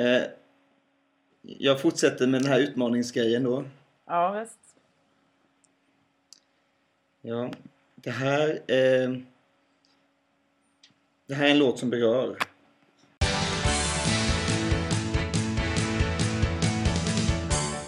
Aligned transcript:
Eh, 0.00 0.22
jag 1.42 1.80
fortsätter 1.80 2.26
med 2.26 2.42
den 2.42 2.52
här 2.52 2.60
utmaningsgrejen 2.60 3.44
då. 3.44 3.64
Ja, 4.06 4.32
visst. 4.32 4.58
Ja, 7.20 7.50
det 7.94 8.10
här... 8.10 8.48
Eh, 8.50 9.16
det 11.26 11.34
här 11.34 11.46
är 11.46 11.50
en 11.50 11.58
låt 11.58 11.78
som 11.78 11.90
berör. 11.90 12.36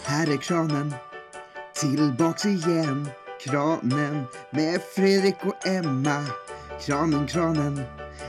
Här 0.04 0.32
är 0.32 0.36
kranen, 0.36 0.94
tillbaks 1.74 2.44
igen. 2.44 3.08
Kranen 3.40 4.24
med 4.50 4.80
Fredrik 4.82 5.36
och 5.44 5.66
Emma. 5.66 6.26
Kranen, 6.80 7.26
kranen, 7.26 7.80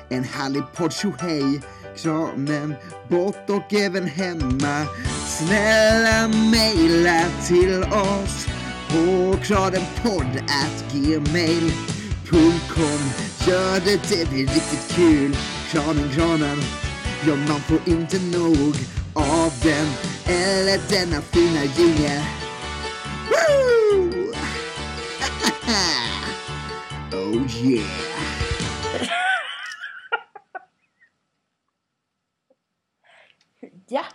en 0.10 0.24
härlig 0.24 0.64
podd 0.76 0.94
hej. 1.20 1.62
Kranen, 1.98 2.76
bort 3.10 3.50
och 3.50 3.74
även 3.74 4.08
hemma. 4.08 4.86
Snälla 5.28 6.28
mejla 6.28 7.26
till 7.48 7.84
oss 7.84 8.48
på 8.90 9.38
kradenpodd 9.44 10.38
at 10.38 10.94
gmail.com. 10.94 11.74
Gör 13.48 13.80
det, 13.86 14.02
det 14.10 14.30
blir 14.30 14.48
riktigt 14.48 14.96
kul. 14.96 15.38
Kranen, 15.72 16.10
kranen, 16.16 16.58
ja 17.28 17.36
man 17.36 17.62
får 17.62 17.80
inte 17.86 18.20
nog 18.38 18.76
av 19.14 19.54
den 19.64 19.88
eller 20.26 20.80
denna 20.90 21.22
fina 21.22 21.64
jingel. 21.78 22.24
Woo! 23.30 24.34
oh 27.36 27.66
yeah! 27.66 28.13
Ja. 33.88 34.06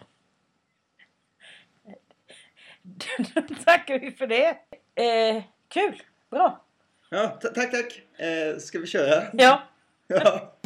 Då 2.82 3.42
tackar 3.64 3.98
vi 3.98 4.10
för 4.12 4.26
det. 4.26 4.48
Eh, 4.94 5.42
kul. 5.68 6.02
Bra. 6.30 6.64
Ja, 7.10 7.28
ta- 7.28 7.48
tack, 7.48 7.70
tack. 7.70 8.02
Eh, 8.20 8.56
ska 8.58 8.78
vi 8.78 8.86
köra? 8.86 9.22
Ja. 9.32 9.62
Ja.「 10.10 10.57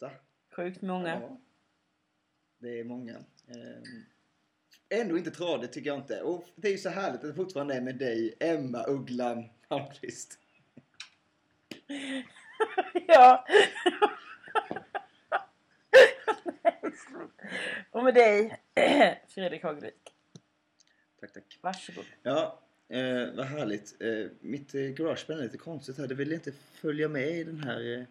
28. 0.00 0.10
Sjukt 0.56 0.82
många. 0.82 1.20
Ja. 1.20 1.40
Det 2.58 2.80
är 2.80 2.84
många. 2.84 3.12
Eh, 3.48 5.00
ändå 5.00 5.18
inte 5.18 5.30
tradigt 5.30 5.72
tycker 5.72 5.90
jag 5.90 5.98
inte. 5.98 6.22
Och 6.22 6.44
det 6.56 6.68
är 6.68 6.72
ju 6.72 6.78
så 6.78 6.88
härligt 6.88 7.20
att 7.20 7.28
det 7.28 7.34
fortfarande 7.34 7.74
är 7.74 7.80
med 7.80 7.96
dig, 7.96 8.34
Emma 8.40 8.84
Ugglan 8.88 9.48
Palmqvist. 9.68 10.38
ja. 13.06 13.46
Och 17.90 18.04
med 18.04 18.14
dig, 18.14 18.60
Fredrik 19.28 19.62
Hagelvik. 19.62 20.14
Tack, 21.20 21.32
tack. 21.32 21.58
Varsågod. 21.60 22.04
Ja, 22.22 22.60
eh, 22.88 23.34
vad 23.34 23.46
härligt. 23.46 24.02
Eh, 24.02 24.26
mitt 24.40 24.74
eh, 24.74 24.80
garageband 24.80 25.40
är 25.40 25.44
lite 25.44 25.58
konstigt 25.58 25.98
här. 25.98 26.06
Det 26.06 26.14
vill 26.14 26.32
inte 26.32 26.52
följa 26.52 27.08
med 27.08 27.28
i 27.28 27.44
den 27.44 27.60
här... 27.60 27.98
Eh, 27.98 28.04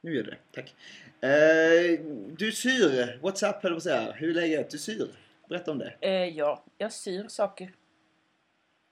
nu 0.00 0.14
gör 0.16 0.22
det. 0.22 0.36
Tack. 0.52 0.74
Eh, 1.20 2.00
du 2.38 2.52
syr. 2.52 3.18
What's 3.22 3.50
up, 3.50 3.62
höll 3.62 3.72
jag 3.72 3.82
säga. 3.82 4.12
Hur 4.12 4.30
är 4.30 4.34
läget? 4.34 4.70
Du 4.70 4.78
syr. 4.78 5.08
Berätta 5.48 5.70
om 5.70 5.78
det. 5.78 5.94
Eh, 6.00 6.10
ja, 6.10 6.62
jag 6.78 6.92
syr 6.92 7.28
saker. 7.28 7.72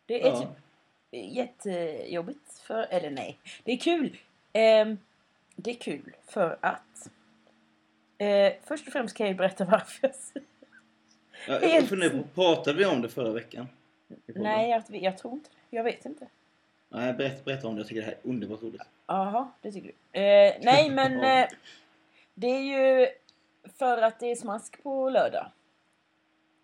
Det 0.07 0.23
är 0.23 0.27
Ja. 0.27 0.41
typ 0.41 0.49
jättejobbigt 1.37 2.59
för... 2.59 2.83
Eller 2.91 3.11
nej, 3.11 3.39
det 3.65 3.73
är 3.73 3.77
kul. 3.77 4.17
Ehm, 4.53 4.99
det 5.57 5.71
är 5.71 5.75
kul 5.75 6.13
för 6.27 6.59
att... 6.61 7.11
Eh, 8.19 8.53
först 8.65 8.87
och 8.87 8.93
främst 8.93 9.17
kan 9.17 9.27
jag 9.27 9.33
ju 9.33 9.39
berätta 9.39 9.65
varför 9.71 9.99
jag 10.09 10.15
syr. 10.15 10.43
Ja, 11.49 11.59
Helt- 11.59 11.89
funderar 11.89 12.23
pratade 12.35 12.79
vi 12.79 12.85
om 12.85 13.03
det 13.03 13.09
förra 13.09 13.33
veckan? 13.33 13.67
Nej, 14.27 14.71
jag, 14.71 15.03
jag 15.03 15.19
tror 15.19 15.33
inte 15.35 15.51
det. 15.71 15.77
Jag 15.77 15.85
vet 15.85 16.05
inte. 16.05 16.29
Nej, 16.89 17.13
berätta, 17.13 17.43
berätta 17.45 17.69
om 17.69 17.75
det. 17.75 17.81
Jag 17.81 17.89
tycker 17.89 18.01
det 18.01 18.07
här 18.07 18.13
är 18.23 18.29
underbart 18.29 18.63
roligt. 18.63 18.83
Jaha, 19.07 19.51
det 19.61 19.73
tycker 19.73 19.93
du. 20.13 20.21
Eh, 20.21 20.55
nej, 20.61 20.91
men 20.99 21.19
Ja. 21.19 21.41
eh, 21.43 21.49
det 22.35 22.47
är 22.47 22.61
ju 22.61 23.09
för 23.79 24.03
att 24.03 24.21
det 24.21 24.31
är 24.31 24.37
smask 24.37 24.83
på 24.83 25.11
lördag. 25.11 25.51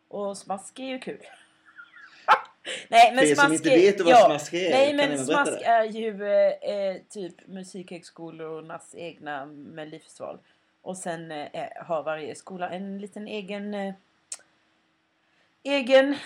Och 0.09 0.39
smask 0.39 0.79
är 0.79 0.85
ju 0.85 0.99
kul. 0.99 1.19
nej, 2.89 3.11
men 3.15 3.19
För 3.19 3.31
er 3.31 3.35
som 3.35 3.47
smask 3.47 3.55
inte 3.67 3.77
vet 3.77 4.01
vad 4.01 4.19
smask 4.27 4.53
är, 4.55 4.71
Nej, 4.71 4.95
men 4.95 5.27
smask 5.27 5.53
det? 5.53 5.65
är 5.65 5.85
ju 5.85 6.27
eh, 6.27 6.53
eh, 6.71 6.97
typ 7.09 7.47
musikhögskolornas 7.47 8.95
egna 8.95 9.47
melodifestival. 9.47 10.39
Och 10.83 10.97
sen 10.97 11.31
eh, 11.33 11.69
har 11.77 12.03
varje 12.03 12.35
skola 12.35 12.71
en 12.71 12.99
liten 12.99 13.29
egen 13.29 13.75
eh, 13.75 13.95
egen 15.63 16.17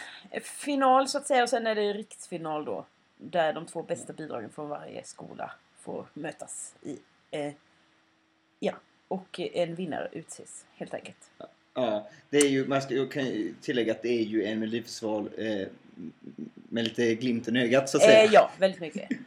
final 0.42 1.08
så 1.08 1.18
att 1.18 1.26
säga. 1.26 1.42
Och 1.42 1.48
sen 1.48 1.66
är 1.66 1.74
det 1.74 1.92
riksfinal 1.92 2.64
då. 2.64 2.84
Där 3.16 3.52
de 3.52 3.66
två 3.66 3.82
bästa 3.82 4.12
bidragen 4.12 4.50
från 4.50 4.68
varje 4.68 5.04
skola 5.04 5.50
får 5.86 6.06
mötas 6.14 6.74
i. 6.82 6.98
Eh, 7.30 7.52
ja, 8.58 8.72
och 9.08 9.40
en 9.40 9.74
vinnare 9.74 10.08
utses 10.12 10.66
helt 10.74 10.94
enkelt. 10.94 11.30
Ja, 11.74 12.08
det 12.30 12.38
är 12.38 12.48
ju, 12.48 12.66
man 12.66 12.82
ska, 12.82 12.94
jag 12.94 13.12
kan 13.12 13.24
ju 13.26 13.54
tillägga 13.60 13.92
att 13.92 14.02
det 14.02 14.08
är 14.08 14.22
ju 14.22 14.44
en 14.44 14.58
melodifestival 14.60 15.30
eh, 15.38 15.68
med 16.52 16.84
lite 16.84 17.14
glimten 17.14 17.56
i 17.56 17.62
ögat 17.62 17.90
så 17.90 17.96
att 17.96 18.02
säga. 18.02 18.24
Eh, 18.24 18.30
ja, 18.32 18.50
väldigt 18.58 18.80
mycket. 18.80 19.08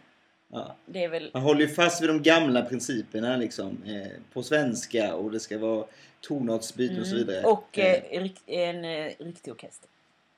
Ja. 0.51 0.75
Väl... 0.85 1.29
Man 1.33 1.43
håller 1.43 1.61
ju 1.61 1.67
fast 1.67 2.01
vid 2.01 2.09
de 2.09 2.23
gamla 2.23 2.61
principerna 2.61 3.37
liksom. 3.37 3.83
Eh, 3.85 4.11
på 4.33 4.43
svenska 4.43 5.15
och 5.15 5.31
det 5.31 5.39
ska 5.39 5.57
vara 5.57 5.85
tonartsbyten 6.21 7.01
och 7.01 7.07
så 7.07 7.15
vidare. 7.15 7.37
Mm. 7.37 7.51
Och 7.51 7.77
Eh, 7.79 7.93
eh, 7.93 8.31
en 8.45 8.85
eh, 8.85 9.11
riktig 9.19 9.53
orkester. 9.53 9.89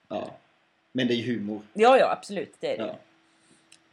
ja. 0.08 0.38
Men 0.92 1.08
det 1.08 1.14
är 1.14 1.16
ju 1.16 1.36
humor. 1.36 1.62
Ja, 1.74 1.98
ja, 1.98 2.12
absolut. 2.12 2.54
Det 2.60 2.74
är 2.74 2.78
det. 2.78 2.84
Ja. 2.84 3.00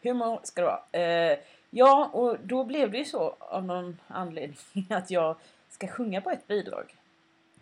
Humor 0.03 0.41
ska 0.43 0.61
det 0.61 0.67
vara. 0.67 1.37
Eh, 1.73 1.79
ja, 1.79 2.11
och 2.13 2.37
då 2.43 2.65
blev 2.65 2.91
det 2.91 2.99
ju 2.99 3.05
så 3.05 3.37
av 3.39 3.65
någon 3.65 3.99
anledning 4.09 4.57
att 4.91 5.11
jag 5.11 5.37
ska 5.71 5.89
sjunga 5.89 6.21
på 6.21 6.31
ett 6.31 6.47
bidrag. 6.47 6.95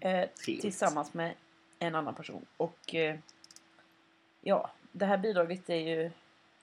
Eh, 0.01 0.29
tillsammans 0.45 1.15
med 1.15 1.35
en 1.79 1.95
annan 1.95 2.15
person. 2.15 2.47
Och 2.57 2.95
eh, 2.95 3.17
ja, 4.41 4.71
det 4.93 5.05
här 5.05 5.19
bidraget 5.19 5.71
är 5.71 5.75
ju 5.77 6.11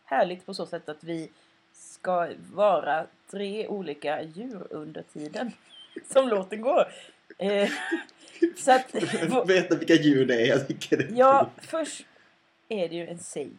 härligt 0.06 0.46
på 0.46 0.54
så 0.54 0.66
sätt 0.66 0.90
att 0.90 1.04
vi 1.04 1.30
ska 1.74 2.30
vara 2.54 3.06
tre 3.32 3.68
olika 3.68 4.22
djur 4.24 4.68
under 4.70 5.02
tiden 5.14 5.52
som 6.14 6.28
låten 6.30 6.62
går. 6.62 6.88
Eh, 7.38 7.70
så 8.58 8.72
att... 8.72 8.96
Veta 9.50 9.76
vilka 9.76 9.94
djur 9.94 10.26
det 10.26 10.42
är. 10.42 10.46
Jag 10.48 10.68
tycker 10.68 10.98
det 10.98 11.04
är 11.04 11.12
Ja, 11.18 11.50
först 11.58 12.06
är 12.70 12.90
det 12.90 12.96
ju 12.96 13.08
en 13.08 13.20
sej. 13.20 13.52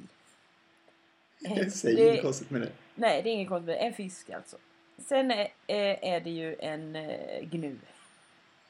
Jag 1.38 1.73
säger 1.73 1.97
Det- 1.97 2.11
inget 2.11 2.23
konstigt 2.23 2.50
med 2.50 2.61
det. 2.61 2.69
Nej, 2.94 3.23
det 3.23 3.31
är 3.31 3.32
ingen 3.32 3.67
det. 3.67 3.76
En 3.76 3.94
fisk 3.94 4.31
alltså. 4.31 4.56
Sen 4.99 5.31
är, 5.31 5.49
är, 5.67 6.20
det 6.20 6.31
ju 6.31 6.56
en 6.58 6.96
eh, 6.96 7.41
gnu. 7.41 7.79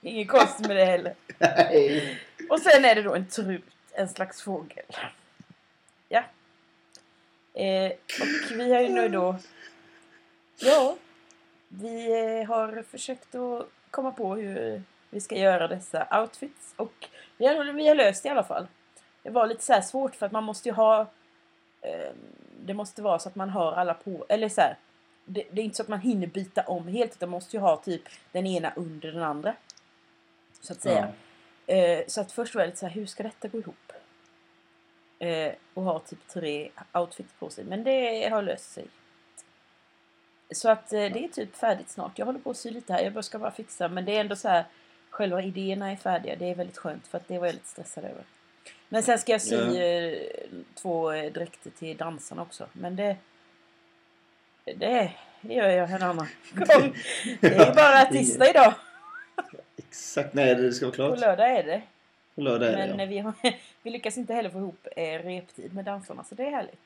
Inget 0.00 0.28
konstigt 0.28 0.66
med 0.66 0.76
det 0.76 0.84
heller. 0.84 1.14
Nej. 1.38 2.18
Och 2.50 2.60
sen 2.60 2.84
är 2.84 2.94
det 2.94 3.02
då 3.02 3.14
en 3.14 3.28
trut, 3.28 3.64
en 3.92 4.08
slags 4.08 4.42
fågel. 4.42 4.84
Ja. 6.08 6.22
Eh, 7.54 7.92
och 8.20 8.58
vi 8.60 8.72
har 8.74 8.80
ju 8.80 8.88
nu 8.88 9.08
då... 9.08 9.36
Ja. 10.56 10.96
Vi 11.68 12.20
eh, 12.40 12.48
har 12.48 12.82
försökt 12.82 13.34
att 13.34 13.68
komma 13.90 14.10
på 14.10 14.34
hur 14.34 14.82
vi 15.10 15.20
ska 15.20 15.36
göra 15.36 15.68
dessa 15.68 16.20
outfits. 16.20 16.74
Och 16.76 17.08
vi 17.36 17.46
har, 17.46 17.72
vi 17.72 17.88
har 17.88 17.94
löst 17.94 18.22
det 18.22 18.26
i 18.26 18.30
alla 18.30 18.44
fall. 18.44 18.66
Det 19.22 19.30
var 19.30 19.46
lite 19.46 19.64
så 19.64 19.82
svårt 19.82 20.14
för 20.14 20.26
att 20.26 20.32
man 20.32 20.44
måste 20.44 20.68
ju 20.68 20.74
ha... 20.74 21.00
Eh, 21.80 22.12
det 22.64 22.74
måste 22.74 23.02
vara 23.02 23.18
så 23.18 23.28
att 23.28 23.36
man 23.36 23.50
har 23.50 23.72
alla 23.72 23.94
på... 23.94 24.26
Eller 24.28 24.48
så 24.48 24.60
här, 24.60 24.76
det, 25.24 25.44
det 25.50 25.60
är 25.60 25.64
inte 25.64 25.76
så 25.76 25.82
att 25.82 25.88
man 25.88 26.00
hinner 26.00 26.26
byta 26.26 26.62
om 26.62 26.88
helt. 26.88 27.12
Utan 27.16 27.28
man 27.28 27.36
måste 27.36 27.56
ju 27.56 27.60
ha 27.60 27.76
typ 27.76 28.02
den 28.32 28.46
ena 28.46 28.72
under 28.76 29.12
den 29.12 29.22
andra. 29.22 29.54
Så 30.60 30.72
att 30.72 30.80
säga. 30.80 31.12
Eh, 31.66 32.04
så 32.06 32.20
att 32.20 32.32
först 32.32 32.54
var 32.54 32.62
jag 32.62 32.66
lite 32.66 32.78
så 32.78 32.86
här, 32.86 32.94
hur 32.94 33.06
ska 33.06 33.22
detta 33.22 33.48
gå 33.48 33.58
ihop? 33.58 33.92
Eh, 35.18 35.52
och 35.74 35.82
ha 35.82 35.98
typ 35.98 36.28
tre 36.28 36.70
outfits 36.92 37.32
på 37.38 37.50
sig. 37.50 37.64
Men 37.64 37.84
det 37.84 38.28
har 38.28 38.42
löst 38.42 38.72
sig. 38.72 38.86
Så 40.50 40.70
att 40.70 40.92
eh, 40.92 40.98
det 40.98 41.24
är 41.24 41.28
typ 41.28 41.56
färdigt 41.56 41.90
snart. 41.90 42.18
Jag 42.18 42.26
håller 42.26 42.38
på 42.38 42.50
att 42.50 42.56
sy 42.56 42.70
lite 42.70 42.92
här. 42.92 43.10
Jag 43.14 43.24
ska 43.24 43.38
bara 43.38 43.50
fixa. 43.50 43.88
Men 43.88 44.04
det 44.04 44.16
är 44.16 44.20
ändå 44.20 44.36
så 44.36 44.48
här, 44.48 44.64
själva 45.10 45.42
idéerna 45.42 45.92
är 45.92 45.96
färdiga. 45.96 46.36
Det 46.36 46.50
är 46.50 46.54
väldigt 46.54 46.78
skönt 46.78 47.06
för 47.06 47.18
att 47.18 47.28
det 47.28 47.38
var 47.38 47.46
jag 47.46 47.54
lite 47.54 47.68
stressad 47.68 48.04
över. 48.04 48.24
Men 48.94 49.02
sen 49.02 49.18
ska 49.18 49.32
jag 49.32 49.42
sy 49.42 49.54
Ja. 49.54 49.76
eh, 49.82 50.18
två 50.74 51.12
eh, 51.12 51.32
dräkter 51.32 51.70
till 51.70 51.96
dansarna 51.96 52.42
också. 52.42 52.66
Men 52.72 52.96
det... 52.96 53.16
Det 54.64 55.10
gör 55.40 55.68
jag 55.68 55.90
en 55.90 56.02
annan 56.02 56.26
gång. 56.54 56.94
Det 57.40 57.46
är 57.46 57.66
ju 57.68 57.74
bara 57.74 58.04
tisdag 58.12 58.50
idag. 58.50 58.74
Exakt, 59.76 60.34
nej 60.34 60.54
det 60.54 60.72
ska 60.72 60.86
vara 60.86 60.90
På 60.92 60.96
klart. 60.96 61.20
lördag 61.20 61.50
är 61.50 61.62
det. 61.64 61.82
På 62.34 62.40
lördag 62.40 62.68
är 62.68 62.72
det 62.88 62.94
Men 62.96 62.98
ja. 62.98 63.02
eh, 63.04 63.08
vi, 63.08 63.18
har, 63.18 63.32
vi 63.82 63.90
lyckas 63.90 64.18
inte 64.18 64.34
heller 64.34 64.50
få 64.50 64.58
ihop 64.58 64.86
reptid 65.24 65.74
med 65.74 65.84
dansarna 65.84 66.24
så 66.24 66.34
det 66.34 66.42
är 66.46 66.50
härligt. 66.50 66.80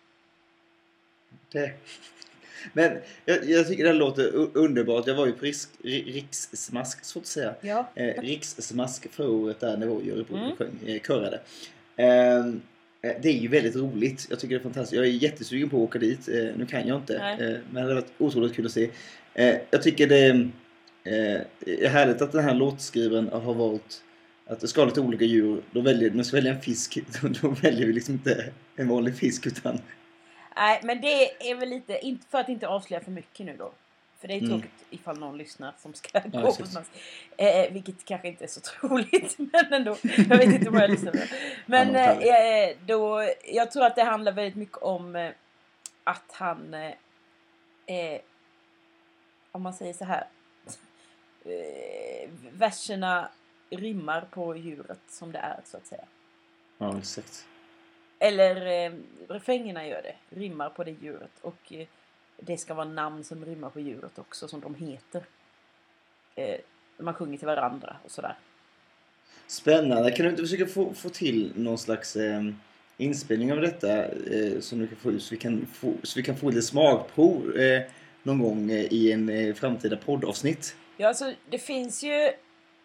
det. 1.52 1.72
Men 2.72 2.98
jag, 3.24 3.44
jag 3.44 3.68
tycker 3.68 3.84
det 3.84 3.92
låter 3.92 4.56
underbart. 4.56 5.06
Jag 5.06 5.14
var 5.14 5.26
ju 5.26 5.32
på 5.32 5.44
riks, 5.44 5.68
ri- 5.82 6.12
Rikssmask, 6.12 7.04
så 7.04 7.18
att 7.18 7.26
säga. 7.26 7.54
Ja. 7.60 7.86
Eh, 7.94 8.22
Rikssmask 8.22 9.12
förra 9.12 9.30
året 9.30 9.60
där 9.60 9.76
när 9.76 9.86
i 10.02 10.10
Örebro 10.10 10.36
Mm. 10.36 10.56
sjöng, 10.56 10.78
eh, 10.86 11.00
körade. 11.00 11.40
Ehm, 11.98 12.60
eh, 13.02 13.12
det 13.22 13.28
är 13.28 13.38
ju 13.38 13.48
väldigt 13.48 13.76
roligt. 13.76 14.26
Jag 14.30 14.40
tycker 14.40 14.54
det 14.54 14.60
är 14.60 14.62
fantastiskt. 14.62 14.96
Jag 14.96 15.06
är 15.06 15.10
jättesugen 15.10 15.70
på 15.70 15.76
att 15.76 15.82
åka 15.82 15.98
dit. 15.98 16.28
Eh, 16.28 16.34
nu 16.56 16.66
kan 16.66 16.88
jag 16.88 16.96
inte. 16.96 17.18
Nej. 17.18 17.32
Eh, 17.32 17.58
men 17.70 17.74
det 17.74 17.80
hade 17.80 17.94
varit 17.94 18.12
otroligt 18.18 18.54
kul 18.54 18.66
att 18.66 18.72
se. 18.72 18.90
Jag 19.70 19.82
tycker 19.82 20.06
det 20.06 20.50
är 21.04 21.88
härligt 21.88 22.22
att 22.22 22.32
den 22.32 22.44
här 22.44 22.54
låtskrivaren 22.54 23.28
har 23.28 23.54
valt 23.54 24.02
att 24.46 24.60
det 24.60 24.68
ska 24.68 24.84
lite 24.84 25.00
olika 25.00 25.24
djur. 25.24 25.62
Då 25.70 25.80
väljer, 25.80 26.10
vi 26.10 26.24
ska 26.24 26.36
välja 26.36 26.54
en 26.54 26.60
fisk, 26.60 26.98
då 27.42 27.48
väljer 27.48 27.86
vi 27.86 27.92
liksom 27.92 28.14
inte 28.14 28.52
en 28.76 28.88
vanlig 28.88 29.16
fisk 29.16 29.46
utan 29.46 29.78
Nej, 30.56 30.80
men 30.84 31.00
det 31.00 31.50
är 31.50 31.54
väl 31.54 31.68
lite, 31.68 32.18
för 32.30 32.38
att 32.38 32.48
inte 32.48 32.68
avslöja 32.68 33.04
för 33.04 33.10
mycket 33.10 33.46
nu 33.46 33.56
då. 33.58 33.72
För 34.20 34.28
det 34.28 34.34
är 34.34 34.38
Mm. 34.38 34.48
tråkigt 34.50 34.84
ifall 34.90 35.18
någon 35.18 35.38
lyssnar 35.38 35.74
som 35.78 35.94
ska 35.94 36.18
gå 36.18 36.48
exakt. 36.48 36.70
smask. 36.70 36.90
Eh, 37.36 37.72
vilket 37.72 38.04
kanske 38.04 38.28
inte 38.28 38.44
är 38.44 38.48
så 38.48 38.60
troligt, 38.60 39.36
men 39.52 39.72
ändå. 39.72 39.96
Jag 40.02 40.36
vet 40.38 40.54
inte 40.54 40.70
vad 40.70 40.82
jag 40.82 40.90
lyssnar 40.90 41.12
på. 41.12 41.18
Men 41.66 41.94
Ja, 41.94 42.14
vad 42.14 42.24
eh, 42.68 42.76
då, 42.86 43.28
jag 43.44 43.70
tror 43.70 43.84
att 43.84 43.96
det 43.96 44.02
handlar 44.04 44.32
väldigt 44.32 44.56
mycket 44.56 44.76
om 44.78 45.16
eh, 45.16 45.30
att 46.04 46.32
han, 46.32 46.74
eh, 46.74 46.92
eh, 47.86 48.20
om 49.52 49.62
man 49.62 49.74
säger 49.74 49.92
så 49.94 50.04
här, 50.04 50.26
eh, 51.44 52.30
verserna 52.52 53.28
rimmar 53.70 54.20
på 54.30 54.56
djuret 54.56 55.00
som 55.08 55.32
det 55.32 55.38
är 55.38 55.60
så 55.64 55.76
att 55.76 55.86
säga. 55.86 56.04
Ja, 56.78 56.98
exakt. 56.98 57.46
Eller 58.18 58.66
eh, 58.86 58.92
refrängerna 59.28 59.86
gör 59.86 60.02
det. 60.02 60.36
Rimmar 60.36 60.70
på 60.70 60.84
det 60.84 60.90
djuret. 60.90 61.30
Och 61.40 61.72
eh, 61.72 61.86
det 62.40 62.58
ska 62.58 62.74
vara 62.74 62.88
namn 62.88 63.24
som 63.24 63.44
rimmar 63.44 63.70
på 63.70 63.80
djuret 63.80 64.18
också. 64.18 64.48
Som 64.48 64.60
de 64.60 64.74
heter. 64.74 65.22
Eh, 66.34 66.56
man 66.98 67.14
sjunger 67.14 67.38
till 67.38 67.46
varandra 67.46 67.96
och 68.04 68.10
sådär. 68.10 68.36
Spännande. 69.46 70.10
Kan 70.10 70.24
du 70.24 70.30
inte 70.30 70.42
försöka 70.42 70.66
få, 70.66 70.94
få 70.94 71.08
till 71.08 71.52
någon 71.56 71.78
slags 71.78 72.16
eh, 72.16 72.42
inspelning 72.96 73.52
av 73.52 73.60
detta 73.60 74.04
eh, 74.04 74.60
som 74.60 74.78
du 74.78 74.86
kan 74.86 74.96
få 74.96 75.10
ut 75.10 75.22
så 75.22 75.34
vi 75.34 75.40
kan 75.40 75.66
få, 75.66 75.94
så 76.02 76.18
vi 76.18 76.22
kan 76.22 76.36
få 76.36 76.48
lite 76.50 76.62
smakprov 76.62 77.56
eh, 77.56 77.82
någon 78.22 78.38
gång 78.38 78.70
eh, 78.70 78.92
i 78.92 79.12
en 79.12 79.28
eh, 79.28 79.54
framtida 79.54 79.96
poddavsnitt? 79.96 80.76
Ja, 80.96 81.08
alltså 81.08 81.32
det 81.50 81.58
finns 81.58 82.02
ju... 82.04 82.30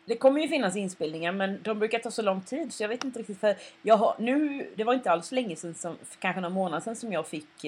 Det 0.05 0.15
kommer 0.15 0.41
ju 0.41 0.47
finnas 0.47 0.75
inspelningar 0.75 1.31
men 1.31 1.59
de 1.63 1.79
brukar 1.79 1.99
ta 1.99 2.11
så 2.11 2.21
lång 2.21 2.41
tid 2.41 2.73
så 2.73 2.83
jag 2.83 2.89
vet 2.89 3.03
inte 3.03 3.19
riktigt 3.19 3.39
för 3.39 3.55
jag 3.81 3.97
har 3.97 4.15
nu, 4.19 4.67
det 4.75 4.83
var 4.83 4.93
inte 4.93 5.11
alls 5.11 5.31
länge 5.31 5.55
sedan, 5.55 5.73
som, 5.73 5.97
kanske 6.19 6.41
några 6.41 6.53
månader 6.53 6.83
sedan 6.83 6.95
som 6.95 7.13
jag 7.13 7.27
fick 7.27 7.65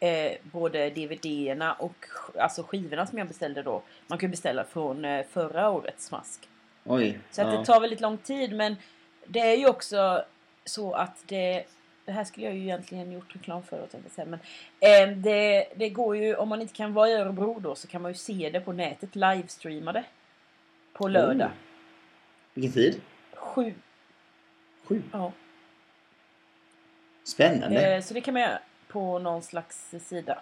eh, 0.00 0.32
både 0.42 0.90
DVD-erna 0.90 1.72
och 1.72 2.06
alltså 2.38 2.62
skivorna 2.62 3.06
som 3.06 3.18
jag 3.18 3.28
beställde 3.28 3.62
då. 3.62 3.82
Man 4.06 4.18
kan 4.18 4.30
beställa 4.30 4.64
från 4.64 5.04
eh, 5.04 5.26
förra 5.30 5.70
årets 5.70 6.06
smask. 6.06 6.48
Oj. 6.84 7.20
Så 7.30 7.42
att 7.42 7.52
ja. 7.52 7.58
det 7.58 7.64
tar 7.64 7.80
väldigt 7.80 8.00
lång 8.00 8.18
tid 8.18 8.56
men 8.56 8.76
det 9.26 9.40
är 9.40 9.56
ju 9.56 9.68
också 9.68 10.24
så 10.64 10.92
att 10.92 11.24
det 11.26 11.64
det 12.04 12.12
här 12.12 12.24
skulle 12.24 12.46
jag 12.46 12.54
ju 12.54 12.62
egentligen 12.62 13.12
gjort 13.12 13.36
reklam 13.36 13.62
för 13.62 13.76
tänkte 13.76 13.98
jag 14.02 14.12
säga. 14.12 14.26
Men 14.26 14.40
eh, 14.80 15.16
det, 15.16 15.66
det 15.76 15.88
går 15.88 16.16
ju, 16.16 16.34
om 16.34 16.48
man 16.48 16.62
inte 16.62 16.74
kan 16.74 16.94
vara 16.94 17.08
i 17.08 17.12
Örebro 17.12 17.60
då 17.60 17.74
så 17.74 17.88
kan 17.88 18.02
man 18.02 18.10
ju 18.10 18.14
se 18.14 18.50
det 18.52 18.60
på 18.60 18.72
nätet, 18.72 19.16
livestreamade. 19.16 20.04
På 20.92 21.08
lördag. 21.08 21.48
Oh. 21.48 21.52
Vilken 22.54 22.72
tid? 22.72 23.00
Sju. 23.32 23.74
Sju. 24.84 25.02
Ja. 25.12 25.32
Spännande. 27.24 27.94
Eh, 27.94 28.02
så 28.02 28.14
det 28.14 28.20
kan 28.20 28.34
man 28.34 28.42
göra 28.42 28.58
på 28.94 29.18
någon 29.18 29.42
slags 29.42 29.94
sida. 30.08 30.38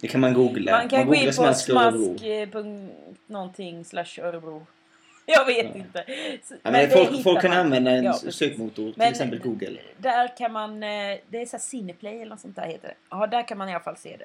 Det 0.00 0.08
kan 0.08 0.20
man 0.20 0.34
googla. 0.34 0.72
Man 0.72 0.88
kan 0.88 0.98
gå 1.00 1.04
googlar 1.06 1.20
in 1.22 1.26
på 1.28 1.32
Smask 1.32 1.68
Örebro. 1.70 2.04
smask 2.08 2.24
eh, 2.24 2.48
punkt 2.48 2.92
någonting 3.26 3.84
slash 3.84 4.18
Örebro. 4.22 4.66
Jag 5.26 5.44
vet 5.44 5.66
Ja. 5.66 5.74
inte. 5.74 6.04
Så- 6.44 6.54
Ja, 6.62 6.70
men 6.70 6.88
det 6.88 6.90
folk, 6.90 7.22
folk 7.22 7.40
kan 7.40 7.50
man. 7.50 7.58
använda 7.60 7.90
en 7.90 8.04
Ja, 8.04 8.12
sökmotor, 8.14 8.84
till 8.84 8.94
Men- 8.96 9.08
exempel 9.08 9.38
Google. 9.38 9.80
Där 9.98 10.36
kan 10.36 10.52
man, 10.52 10.82
eh, 10.82 11.18
det 11.28 11.42
är 11.42 11.46
så 11.46 11.58
Cineplay 11.58 12.14
eller 12.16 12.30
något 12.30 12.40
sånt 12.40 12.56
där 12.56 12.66
heter 12.66 12.88
det. 12.88 12.94
Ja, 13.10 13.26
där 13.26 13.48
kan 13.48 13.58
man 13.58 13.68
i 13.68 13.72
alla 13.74 13.84
fall 13.84 13.96
se 13.96 14.16
det. 14.16 14.24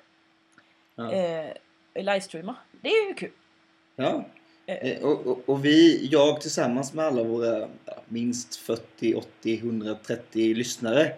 Ja. 0.96 1.12
Eh, 1.14 2.04
livestreama. 2.04 2.56
Det 2.82 2.90
är 2.90 3.08
ju 3.08 3.14
kul. 3.14 3.32
Ja. 3.96 4.06
Eh, 4.66 4.76
Eh, 4.76 5.04
Och, 5.04 5.28
och, 5.28 5.50
och 5.50 5.66
vi, 5.66 6.08
jag 6.12 6.42
tillsammans 6.42 6.94
med 6.94 7.06
alla 7.06 7.24
våra 7.24 7.68
minst 8.08 8.56
40, 8.56 9.14
80, 9.16 9.58
130 9.58 10.54
lyssnare 10.56 11.14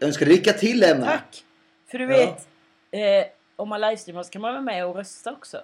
önskar 0.00 0.26
lycka 0.26 0.52
till 0.52 0.82
Emma! 0.82 1.04
Tack! 1.06 1.44
För 1.86 1.98
du 1.98 2.04
Ja. 2.04 2.08
vet, 2.10 2.48
eh, 2.90 3.32
om 3.56 3.68
man 3.68 3.80
livestreamar 3.80 4.22
så 4.22 4.30
kan 4.30 4.42
man 4.42 4.52
vara 4.52 4.62
med 4.62 4.86
och 4.86 4.94
rösta 4.96 5.32
också. 5.32 5.62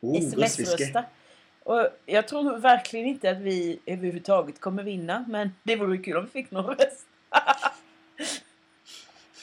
Oh. 0.00 0.18
Sms-rösta. 0.18 1.04
Och 1.62 1.88
jag 2.06 2.28
tror 2.28 2.58
verkligen 2.58 3.06
inte 3.06 3.30
att 3.30 3.38
vi 3.38 3.78
överhuvudtaget 3.86 4.60
kommer 4.60 4.82
vinna. 4.82 5.24
Men 5.28 5.54
det 5.62 5.76
vore 5.76 5.98
kul 5.98 6.16
om 6.16 6.24
vi 6.24 6.30
fick 6.30 6.50
någon 6.50 6.74
röst. 6.76 7.06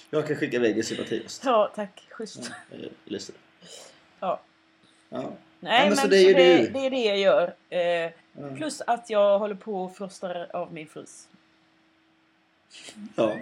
Jag 0.10 0.28
kan 0.28 0.36
skicka 0.36 0.56
iväg 0.58 0.78
en 0.78 0.84
sympatiröst. 0.84 1.42
Ja, 1.46 1.72
tack. 1.76 2.08
Schysst. 2.10 2.52
Ja. 2.72 2.78
Ja. 4.20 4.42
Ja. 5.10 5.34
Nej, 5.60 5.80
men 5.80 5.88
men, 5.90 5.96
så 5.96 6.02
så 6.02 6.08
det 6.08 6.16
det, 6.16 6.24
är 6.24 6.28
ju 6.28 6.34
det, 6.68 6.72
du. 6.74 6.86
är 6.86 6.90
det 6.90 7.04
jag 7.06 7.18
gör. 7.18 7.56
Eh, 7.70 8.12
Ja. 8.42 8.56
plus 8.58 8.82
att 8.82 9.10
jag 9.10 9.40
håller 9.40 9.56
på 9.56 9.84
och 9.84 9.96
frostar 9.96 10.48
av 10.54 10.74
min 10.74 10.88
frys. 10.88 11.28
ja. 13.16 13.36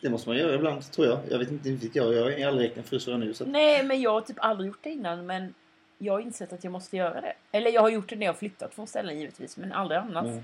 Det 0.00 0.10
måste 0.10 0.28
man 0.28 0.38
göra 0.38 0.54
ibland, 0.54 0.92
tror 0.92 1.06
jag. 1.06 1.20
Jag 1.30 1.38
vet 1.38 1.50
inte 1.50 1.68
riktigt 1.68 1.96
jag. 1.96 2.14
Jag 2.14 2.42
aldrig 2.42 2.70
räknat 2.70 2.88
frysar 2.88 3.18
nu. 3.18 3.34
Så 3.34 3.44
att... 3.44 3.50
Nej, 3.50 3.84
men 3.84 4.00
jag 4.00 4.10
har 4.10 4.20
typ 4.20 4.36
aldrig 4.40 4.68
gjort 4.68 4.82
det 4.82 4.90
innan. 4.90 5.26
Men 5.26 5.54
jag 5.98 6.12
har 6.12 6.20
insett 6.20 6.52
att 6.52 6.64
jag 6.64 6.72
måste 6.72 6.96
göra 6.96 7.20
det. 7.20 7.32
Eller 7.52 7.70
jag 7.70 7.80
har 7.80 7.88
gjort 7.88 8.08
det 8.08 8.16
när 8.16 8.26
jag 8.26 8.32
har 8.32 8.38
flyttat 8.38 8.74
från 8.74 8.86
ställen 8.86 9.18
givetvis. 9.18 9.56
Men 9.56 9.72
aldrig 9.72 10.00
annars. 10.00 10.42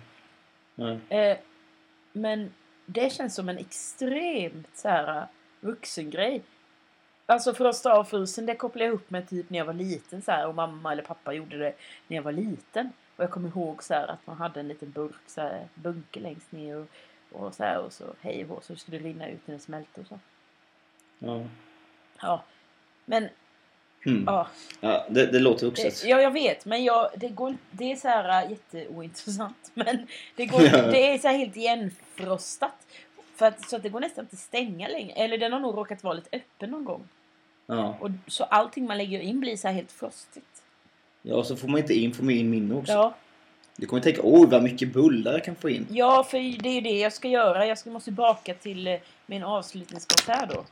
Ja. 0.75 0.99
Ja. 1.09 1.17
Eh, 1.17 1.39
men 2.13 2.51
det 2.87 3.13
känns 3.13 3.35
som 3.35 3.49
en 3.49 3.59
extremt 3.59 4.77
så 4.77 4.89
här 4.89 5.19
uh, 5.19 5.25
vuxengrej. 5.61 6.43
Alltså 7.27 7.55
frosta 7.55 7.93
av 7.93 8.05
frysen, 8.05 8.47
det 8.47 8.55
kopplar 8.55 8.87
jag 8.87 8.95
upp 8.95 9.11
med 9.11 9.29
typ 9.29 9.51
när 9.51 9.59
jag 9.59 9.65
var 9.65 9.73
liten 9.73 10.23
så 10.23 10.31
här, 10.31 10.47
och 10.47 10.55
mamma 10.55 10.93
eller 10.93 11.03
pappa 11.03 11.33
gjorde 11.33 11.59
det 11.59 11.75
när 12.09 12.17
jag 12.17 12.23
var 12.23 12.33
liten. 12.33 12.93
Och 13.17 13.25
jag 13.25 13.31
kommer 13.31 13.49
ihåg 13.49 13.83
så 13.83 13.95
här, 13.95 14.07
att 14.07 14.27
man 14.27 14.37
hade 14.37 14.61
en 14.61 14.69
liten 14.69 14.91
burk, 14.91 15.21
så 15.27 15.41
här, 15.41 15.69
bunke 15.75 16.21
längst 16.21 16.53
ner 16.53 16.77
och, 16.77 16.87
och 17.35 17.55
så 17.55 17.65
här 17.65 17.81
och 17.81 17.93
så 17.93 18.05
hej 18.21 18.45
och 18.45 18.65
så 18.65 18.73
det 18.73 18.79
skulle 18.79 18.99
rinna 18.99 19.29
ut 19.29 19.41
när 19.47 19.55
det 19.55 19.61
smälte 19.61 20.01
och 20.01 20.07
så. 20.07 20.19
Ja. 21.19 21.43
Ja. 22.21 22.45
Men 23.05 23.29
Hmm. 24.05 24.25
ja, 24.27 24.49
ja 24.81 25.07
det, 25.11 25.27
det 25.27 25.39
låter 25.39 25.67
vuxet. 25.67 26.03
det, 26.03 26.09
ja 26.09 26.21
jag 26.21 26.31
vet 26.31 26.65
men 26.65 26.85
jag, 26.85 27.11
det, 27.17 27.29
går, 27.29 27.57
det 27.71 27.93
är 27.93 27.97
så 27.97 28.09
här 28.09 28.45
uh, 28.45 28.51
jätteointressant. 28.51 29.71
Men 29.75 30.07
det, 30.37 30.47
går, 30.47 30.63
Ja. 30.63 30.83
det 30.83 31.13
är 31.13 31.19
så 31.19 31.29
här 31.29 31.37
helt 31.39 31.57
igenfrostat. 31.57 32.87
För 33.37 33.47
att, 33.47 33.69
så 33.69 33.77
att 33.77 33.83
det 33.83 33.89
går 33.89 34.01
nästan 34.01 34.25
inte 34.25 34.37
stänga 34.37 34.89
längre. 34.89 35.13
Eller 35.13 35.39
den 35.39 35.53
har 35.53 35.61
nog 35.61 35.77
råkat 35.77 36.03
vara 36.05 36.15
lite 36.15 36.37
öppen 36.37 36.71
någon 36.71 36.85
gång. 36.85 37.09
Ja. 37.67 37.97
Och, 38.01 38.11
så 38.27 38.45
allting 38.45 38.87
man 38.87 38.99
lägger 38.99 39.21
in 39.21 39.41
blir 39.41 39.57
så 39.57 39.69
här 39.69 39.75
helt 39.75 39.93
frostigt. 39.93 40.63
ja, 41.23 41.35
och 41.37 41.47
så 41.47 41.57
får 41.57 41.69
man 41.69 41.81
inte 41.81 41.95
in, 41.95 42.15
får 42.15 42.25
man 42.25 42.35
in 42.35 42.51
minne 42.51 42.75
också. 42.75 42.93
Ja, 42.93 43.15
Du 43.77 43.87
kommer 43.87 44.03
tänka, 44.03 44.21
oj 44.25 44.47
vad 44.51 44.63
mycket 44.63 44.93
bullar 44.93 45.33
jag 45.33 45.45
kan 45.45 45.55
få 45.57 45.71
in. 45.71 45.87
ja 45.91 46.25
för 46.25 46.39
det 46.63 46.69
är 46.69 46.75
ju 46.75 46.81
det 46.81 46.99
jag 46.99 47.13
ska 47.13 47.29
göra. 47.29 47.67
Jag 47.67 47.79
ska, 47.79 47.91
måste 47.91 48.11
baka 48.11 48.55
till 48.55 48.87
eh, 48.87 48.97
min 49.27 49.43
avslutningskonsert 49.43 50.49
då. 50.51 50.57
Och 50.59 50.67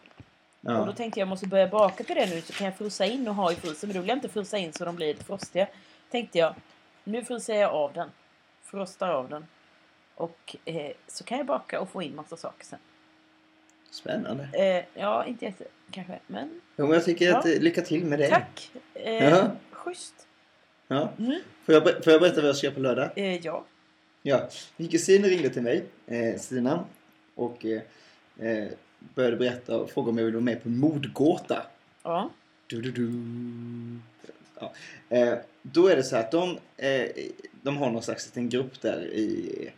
då 0.62 0.72
Ja. 0.72 0.92
tänkte 0.96 1.20
jag 1.20 1.28
måste 1.28 1.46
börja 1.46 1.66
baka 1.68 2.04
till 2.04 2.16
det 2.16 2.26
nu 2.30 2.40
så 2.40 2.52
kan 2.52 2.64
jag 2.64 2.76
frysa 2.76 3.04
in 3.06 3.28
och 3.28 3.34
ha 3.34 3.52
i 3.52 3.54
frysen. 3.54 3.88
Men 3.88 3.94
då 3.94 4.00
vill 4.00 4.08
jag 4.08 4.16
inte 4.16 4.28
frysa 4.28 4.58
in 4.58 4.72
så 4.72 4.84
de 4.84 4.96
blir 4.96 5.14
frostiga. 5.14 5.66
Tänkte 6.10 6.38
jag, 6.38 6.54
nu 7.04 7.24
frysar 7.24 7.54
jag 7.54 7.70
av 7.70 7.92
den. 7.92 8.08
Frostar 8.64 9.08
av 9.08 9.28
den. 9.28 9.46
Och 10.14 10.56
eh, 10.64 10.90
så 11.06 11.24
kan 11.24 11.38
jag 11.38 11.46
baka 11.46 11.80
och 11.80 11.88
få 11.88 12.02
in 12.02 12.14
massa 12.16 12.36
saker 12.36 12.64
sen. 12.66 12.78
Spännande. 13.90 14.48
Eh, 14.52 15.00
ja, 15.02 15.24
inte 15.26 15.44
jätte 15.44 15.64
kanske, 15.90 16.18
men 16.26 16.60
Jo, 16.76 16.84
men 16.86 16.94
jag 16.94 17.04
tycker 17.04 17.24
Ja. 17.30 17.38
att 17.38 17.46
eh, 17.46 17.60
lycka 17.60 17.82
till 17.82 18.04
med 18.04 18.18
det. 18.18 18.28
tack. 18.28 18.70
Eh, 18.94 19.28
Ja. 19.28 19.50
Schysst. 19.70 20.14
Ja. 20.94 21.12
Mm. 21.18 21.40
Får, 21.64 21.74
jag, 21.74 21.82
får 22.04 22.12
jag 22.12 22.20
berätta 22.20 22.40
vad 22.40 22.48
jag 22.48 22.56
ska 22.56 22.66
göra 22.66 22.74
på 22.74 22.80
lördag? 22.80 23.10
Eh, 23.16 23.36
ja. 23.46 23.64
Ja, 24.22 24.48
min 24.76 24.88
kusin 24.88 25.24
ringde 25.24 25.48
till 25.50 25.62
mig, 25.62 25.84
eh, 26.06 26.38
Stina, 26.40 26.84
och 27.34 27.66
eh, 27.66 27.82
eh, 28.48 28.68
började 29.14 29.36
berätta 29.36 29.76
och 29.78 29.90
fråga 29.90 30.10
om 30.10 30.18
jag 30.18 30.24
ville 30.24 30.36
vara 30.36 30.44
med 30.44 30.62
på 30.62 30.68
mordgåta. 30.68 31.62
Ja. 32.02 32.30
Du, 32.66 32.80
du, 32.80 32.90
du. 32.92 33.12
Ja. 34.60 34.72
Eh, 35.08 35.34
då 35.62 35.86
är 35.86 35.96
det 35.96 36.02
så 36.02 36.16
att 36.16 36.30
de, 36.30 36.58
eh, 36.76 37.06
de 37.62 37.76
har 37.76 37.90
någon 37.90 38.02
slags 38.02 38.26
liten 38.26 38.48
grupp 38.48 38.80
där 38.80 39.06
i 39.12 39.68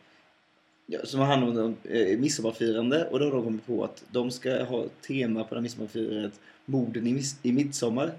ja, 0.87 0.99
som 1.05 1.21
har 1.21 1.27
hand 1.27 1.59
om 1.59 1.77
eh, 1.85 2.19
midsommarfirande 2.19 3.05
och 3.09 3.19
då 3.19 3.25
har 3.25 3.33
de 3.33 3.45
kommit 3.45 3.67
på 3.67 3.85
att 3.85 4.05
de 4.11 4.31
ska 4.31 4.63
ha 4.65 4.85
tema 5.07 5.45
på 5.45 5.55
det 5.55 5.61
midsommarfirandet 5.61 6.41
morden 6.65 7.07
i, 7.07 7.13
mis- 7.15 7.37
i 7.43 7.53
midsommar. 7.53 8.13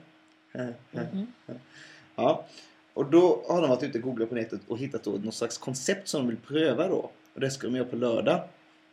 Eh. 0.54 0.66
Mhm. 0.92 1.28
Ja. 2.16 2.46
Och 2.96 3.06
då 3.06 3.44
har 3.48 3.62
de 3.62 3.70
varit 3.70 3.84
ute 3.84 3.98
och 3.98 4.04
googlat 4.04 4.30
på 4.30 4.36
nätet 4.36 4.60
och 4.68 4.78
hittat 4.78 5.04
då 5.04 5.12
något 5.12 5.34
slags 5.34 5.58
koncept 5.58 6.08
som 6.08 6.22
de 6.22 6.28
vill 6.28 6.38
pröva 6.38 6.88
då. 6.88 7.12
Och 7.34 7.40
det 7.40 7.52
ska 7.52 7.68
de 7.68 7.76
göra 7.76 7.88
på 7.88 7.96
lördag. 7.96 8.42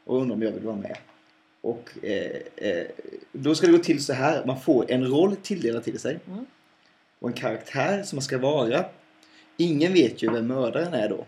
Och 0.04 0.20
undrar 0.20 0.36
om 0.36 0.42
jag 0.42 0.52
vill 0.52 0.64
vara 0.64 0.76
med. 0.76 0.96
Och 1.60 1.90
eh, 2.02 2.40
eh, 2.56 2.86
då 3.32 3.54
ska 3.54 3.66
det 3.66 3.72
gå 3.72 3.78
till 3.78 4.04
så 4.04 4.12
här. 4.12 4.46
Man 4.46 4.60
får 4.60 4.90
en 4.90 5.06
roll 5.06 5.36
tilldelad 5.36 5.84
till 5.84 5.98
sig. 5.98 6.18
Mm. 6.26 6.46
Och 7.18 7.28
en 7.28 7.34
karaktär 7.34 8.02
som 8.02 8.16
man 8.16 8.22
ska 8.22 8.38
vara. 8.38 8.84
Ingen 9.56 9.92
vet 9.92 10.22
ju 10.22 10.32
vem 10.32 10.46
mördaren 10.46 10.94
är 10.94 11.08
då. 11.08 11.26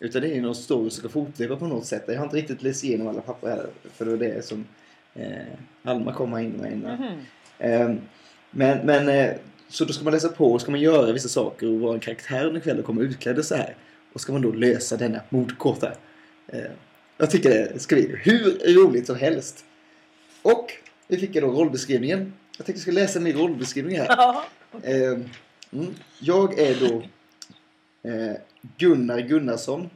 Utan 0.00 0.22
det 0.22 0.36
är 0.36 0.40
någon 0.40 0.54
story 0.54 0.90
som 0.90 1.00
ska 1.00 1.08
fortleva 1.08 1.56
på 1.56 1.66
något 1.66 1.86
sätt. 1.86 2.04
Jag 2.06 2.16
har 2.16 2.24
inte 2.24 2.36
riktigt 2.36 2.62
läst 2.62 2.84
igenom 2.84 3.08
alla 3.08 3.20
papper 3.20 3.48
här. 3.48 3.66
För 3.92 4.04
det 4.04 4.10
var 4.10 4.18
det 4.18 4.44
som 4.44 4.66
eh, 5.14 5.28
Alma 5.82 6.12
kom 6.12 6.38
in 6.38 6.50
med 6.50 6.72
innan. 6.72 7.20
Ehm, 7.58 8.00
men, 8.50 8.86
men 8.86 9.08
eh, 9.08 9.36
så 9.68 9.84
då 9.84 9.92
ska 9.92 10.04
man 10.04 10.12
läsa 10.12 10.28
på 10.28 10.52
och 10.52 10.60
ska 10.60 10.70
man 10.70 10.80
göra 10.80 11.12
vissa 11.12 11.28
saker 11.28 11.68
och 11.68 11.80
vara 11.80 11.94
en 11.94 12.00
karaktär 12.00 12.46
under 12.46 12.60
kvällen 12.60 12.80
och 12.80 12.86
komma 12.86 13.02
utklädd 13.02 13.44
så 13.44 13.54
här. 13.54 13.76
Och 14.12 14.20
ska 14.20 14.32
man 14.32 14.42
då 14.42 14.52
lösa 14.52 14.96
denna 14.96 15.20
mordgåta. 15.28 15.92
Ehm, 16.48 16.72
jag 17.16 17.30
tycker 17.30 17.50
det 17.50 17.78
ska 17.78 17.96
bli 17.96 18.16
hur 18.22 18.74
roligt 18.74 19.06
som 19.06 19.16
helst. 19.16 19.64
Och 20.42 20.72
vi 21.08 21.16
fick 21.16 21.34
ju 21.34 21.40
då 21.40 21.46
rollbeskrivningen. 21.46 22.32
Jag 22.56 22.66
tänkte 22.66 22.72
jag 22.72 22.80
skulle 22.80 23.00
läsa 23.00 23.20
min 23.20 23.36
rollbeskrivning 23.36 23.98
här. 23.98 24.06
Ja. 24.16 24.44
Ehm, 24.82 25.24
mm, 25.72 25.94
jag 26.20 26.58
är 26.58 26.74
då 26.80 27.02
eh, 28.10 28.36
Gunnar 28.78 29.20
Gunnarsson. 29.20 29.90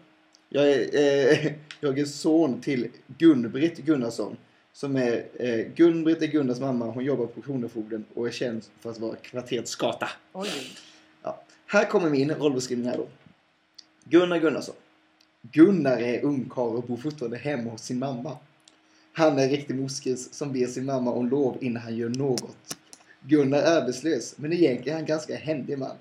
Jag 0.49 0.71
är, 0.73 0.95
eh, 0.95 1.53
jag 1.81 1.99
är 1.99 2.05
son 2.05 2.61
till 2.61 2.89
Gun-Britt 3.19 3.79
Gunnarsson. 3.79 4.37
Som 4.73 4.97
är, 4.97 5.27
eh, 5.39 5.67
Gun-Britt 5.75 6.23
är 6.23 6.27
Gunnars 6.27 6.61
mamma. 6.61 6.87
Hon 6.87 7.05
jobbar 7.05 7.27
på 7.27 7.43
Kronofogden 7.43 8.05
och 8.15 8.27
är 8.27 8.33
känd 8.33 8.65
för 8.81 8.91
att 8.91 8.99
vara 8.99 9.17
kvarterets 9.17 9.71
skata. 9.71 10.09
Oj. 10.33 10.49
Ja. 11.23 11.43
Här 11.67 11.85
kommer 11.85 12.11
min 12.11 12.31
rollbeskrivning 12.31 12.89
här 12.89 12.97
då. 12.97 13.07
Gunnar 14.05 14.39
Gunnarsson. 14.39 14.75
Gunnar 15.43 15.99
är 15.99 16.25
ungkarl 16.25 16.77
och 16.77 16.83
bor 16.83 16.97
fortfarande 16.97 17.37
hemma 17.37 17.71
hos 17.71 17.83
sin 17.83 17.99
mamma. 17.99 18.37
Han 19.13 19.39
är 19.39 19.49
riktig 19.49 19.77
moskis 19.77 20.35
som 20.35 20.53
ber 20.53 20.67
sin 20.67 20.85
mamma 20.85 21.13
om 21.13 21.29
lov 21.29 21.59
innan 21.61 21.83
han 21.83 21.97
gör 21.97 22.09
något. 22.09 22.77
Gunnar 23.21 23.59
är 23.59 23.81
arbetslös, 23.81 24.35
men 24.39 24.53
egentligen 24.53 24.97
är 24.97 25.01
han 25.01 25.07
ganska 25.07 25.37
händig 25.37 25.79
man. 25.79 25.97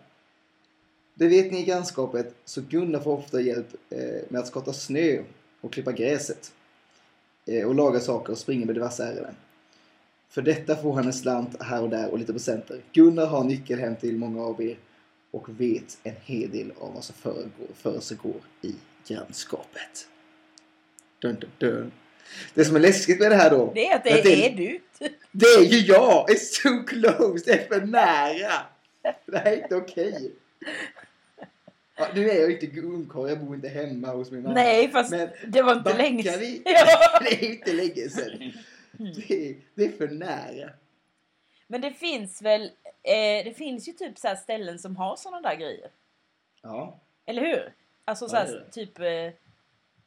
Det 1.13 1.27
vet 1.27 1.51
ni 1.51 1.59
i 1.59 1.65
grannskapet, 1.65 2.35
så 2.45 2.61
Gunnar 2.61 2.99
får 2.99 3.17
ofta 3.17 3.41
hjälp 3.41 3.67
eh, 3.89 3.99
med 4.29 4.41
att 4.41 4.47
skotta 4.47 4.73
snö 4.73 5.23
och 5.61 5.73
klippa 5.73 5.91
gräset. 5.91 6.51
Eh, 7.46 7.67
och 7.67 7.75
laga 7.75 8.00
saker 8.00 8.31
och 8.31 8.38
springa 8.38 8.65
med 8.65 8.75
diverse 8.75 9.03
ärenden. 9.03 9.36
För 10.29 10.41
detta 10.41 10.75
får 10.75 10.93
han 10.93 11.05
en 11.05 11.13
slant 11.13 11.62
här 11.62 11.81
och 11.81 11.89
där 11.89 12.10
och 12.12 12.19
lite 12.19 12.34
presenter. 12.34 12.81
Gunnar 12.91 13.25
har 13.25 13.43
nyckel 13.43 13.79
hem 13.79 13.96
till 13.96 14.17
många 14.17 14.43
av 14.43 14.62
er 14.62 14.77
och 15.31 15.62
vet 15.62 15.98
en 16.03 16.15
hel 16.24 16.51
del 16.51 16.72
om 16.77 16.93
vad 16.93 17.03
som 17.03 17.15
försiggår 17.75 18.41
i 18.62 18.75
grannskapet. 19.08 20.08
Dun, 21.22 21.36
dun, 21.39 21.50
dun. 21.58 21.91
Det 22.53 22.65
som 22.65 22.75
är 22.75 22.79
läskigt 22.79 23.19
med 23.19 23.31
det 23.31 23.36
här 23.36 23.50
då. 23.50 23.72
Det 23.75 23.88
är 23.88 23.96
att 23.96 24.03
det 24.03 24.19
att 24.19 24.25
är 24.25 24.55
du. 24.55 24.79
det 25.31 25.46
är 25.46 25.63
ju 25.63 25.77
jag! 25.77 26.29
It's 26.29 26.62
too 26.63 26.84
close! 26.84 27.43
Det 27.46 27.51
är 27.51 27.67
för 27.67 27.86
nära! 27.86 28.53
Det 29.25 29.38
här 29.38 29.51
är 29.51 29.63
inte 29.63 29.75
okej. 29.75 30.31
Ja, 31.99 32.07
nu 32.15 32.29
är 32.29 32.41
jag 32.41 32.51
inte 32.63 32.81
ungkarl, 32.81 33.29
jag 33.29 33.39
bor 33.39 33.55
inte 33.55 33.67
hemma 33.67 34.07
hos 34.07 34.31
min 34.31 34.41
mamma. 34.43 34.55
Nej, 34.55 34.89
fast 34.91 35.11
Men 35.11 35.29
det 35.47 35.61
var 35.61 35.73
inte 35.75 35.97
länge 35.97 36.37
vi? 36.37 36.55
sedan. 36.55 36.61
Ja. 36.65 37.19
det 37.21 37.45
är 37.45 37.49
inte 37.49 37.73
länge 37.73 38.09
sedan. 38.09 38.53
Det 38.91 39.31
är, 39.49 39.55
det 39.75 39.83
är 39.85 39.91
för 39.91 40.07
nära. 40.07 40.69
Men 41.67 41.81
det 41.81 41.91
finns 41.93 42.41
väl, 42.41 42.61
eh, 43.03 43.43
det 43.45 43.53
finns 43.57 43.87
ju 43.87 43.91
typ 43.93 44.17
så 44.17 44.27
här 44.27 44.35
ställen 44.35 44.79
som 44.79 44.95
har 44.95 45.15
sådana 45.15 45.49
där 45.49 45.55
grejer. 45.55 45.87
Ja. 46.61 46.99
Eller 47.25 47.41
hur? 47.41 47.73
Alltså 48.05 48.29
så 48.29 48.35
här, 48.35 48.63
typ, 48.71 48.99
eh, 48.99 49.05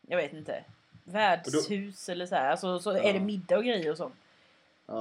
jag 0.08 0.16
vet 0.16 0.32
inte. 0.32 0.64
Värdshus 1.04 2.08
eller 2.08 2.26
så 2.26 2.34
här. 2.34 2.50
Alltså 2.50 2.78
så 2.78 2.92
Ja. 2.92 2.98
är 3.02 3.12
det 3.12 3.20
middag 3.20 3.56
och 3.58 3.64
grejer 3.64 3.90
och 3.90 3.96
sånt. 3.96 4.14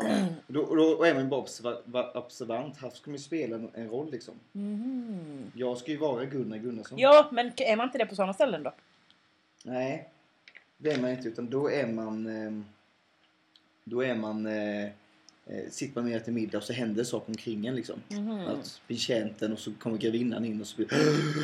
Ja. 0.04 0.26
Då, 0.48 0.76
då 0.76 1.04
är 1.04 1.14
man 1.14 1.30
bara 1.30 1.42
observa- 1.42 1.82
va- 1.86 2.12
observant. 2.16 2.76
Ska 2.78 2.90
man 3.12 3.14
ju 3.16 3.18
spela 3.24 3.56
en, 3.74 3.90
roll 3.90 4.12
liksom. 4.12 4.34
Mhm. 4.52 5.52
Jag 5.56 5.78
ska 5.78 5.92
ju 5.92 5.98
vara 5.98 6.26
Gunnar 6.26 6.58
Gunnarsson. 6.58 6.98
Ja, 7.00 7.30
men 7.32 7.52
är 7.58 7.76
man 7.76 7.86
inte 7.88 7.98
det 7.98 8.06
på 8.06 8.16
sådana 8.16 8.34
ställen 8.34 8.64
då? 8.64 8.74
Nej, 9.66 10.10
det 10.78 10.92
är 10.92 11.02
man 11.02 11.10
inte. 11.12 11.28
Utan 11.28 11.50
då 11.50 11.72
är 11.72 11.88
man... 11.88 12.28
ehm, 12.28 12.66
Då 13.84 14.04
är 14.04 14.16
man... 14.16 14.46
eh, 14.46 14.84
eh, 14.84 14.90
Sitter 15.70 16.02
man 16.02 16.10
med 16.12 16.24
till 16.24 16.34
middag 16.34 16.58
och 16.58 16.64
så 16.64 16.74
händer 16.74 17.04
saker 17.04 17.30
omkring 17.30 17.66
en 17.68 17.76
liksom. 17.76 18.02
Mhm. 18.08 18.40
Att 18.48 18.82
betjänten 18.88 19.54
och 19.54 19.60
så 19.60 19.72
kommer 19.80 19.98
grevinnan 19.98 20.46
in 20.46 20.62
och 20.62 20.68
så 20.68 20.76
blir 20.76 20.88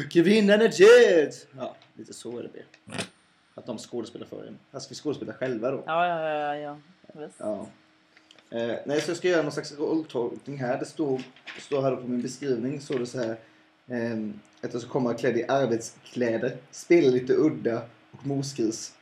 Grevinnan 0.09 0.61
är 0.61 0.69
död! 0.69 1.33
Ja, 1.57 1.75
lite 1.93 2.13
så 2.13 2.37
är 2.39 2.43
det. 2.43 2.93
Att 3.55 3.65
de 3.65 3.77
skådespelar 3.77 4.25
för 4.27 4.45
en. 4.47 4.59
Här 4.71 4.79
ska 4.79 4.89
vi 4.89 4.95
skådespela 4.95 5.33
själva 5.33 5.71
då. 5.71 5.83
Ja, 5.85 6.07
ja, 6.07 6.29
ja, 6.29 6.55
ja. 6.55 6.77
Visst. 7.21 7.35
Ja. 7.39 7.67
Eh, 8.49 8.75
nej, 8.85 9.01
så 9.01 9.09
jag 9.09 9.17
ska 9.17 9.27
göra 9.27 9.41
någon 9.41 9.51
slags 9.51 9.77
rolltolkning 9.79 10.57
här. 10.57 10.79
Det 10.79 10.85
står, 10.85 11.17
det 11.55 11.61
står 11.61 11.81
här 11.81 11.95
på 11.95 12.07
min 12.07 12.21
beskrivning 12.21 12.81
så 12.81 12.97
det 12.97 13.05
så 13.05 13.17
här. 13.17 13.37
Eh, 13.87 14.17
att 14.61 14.73
jag 14.73 14.81
ska 14.81 14.91
komma 14.91 15.13
klädd 15.13 15.37
i 15.37 15.45
arbetskläder, 15.47 16.57
spela 16.71 17.09
lite 17.09 17.33
udda 17.33 17.81
och 18.11 18.25
mosgris. 18.25 18.93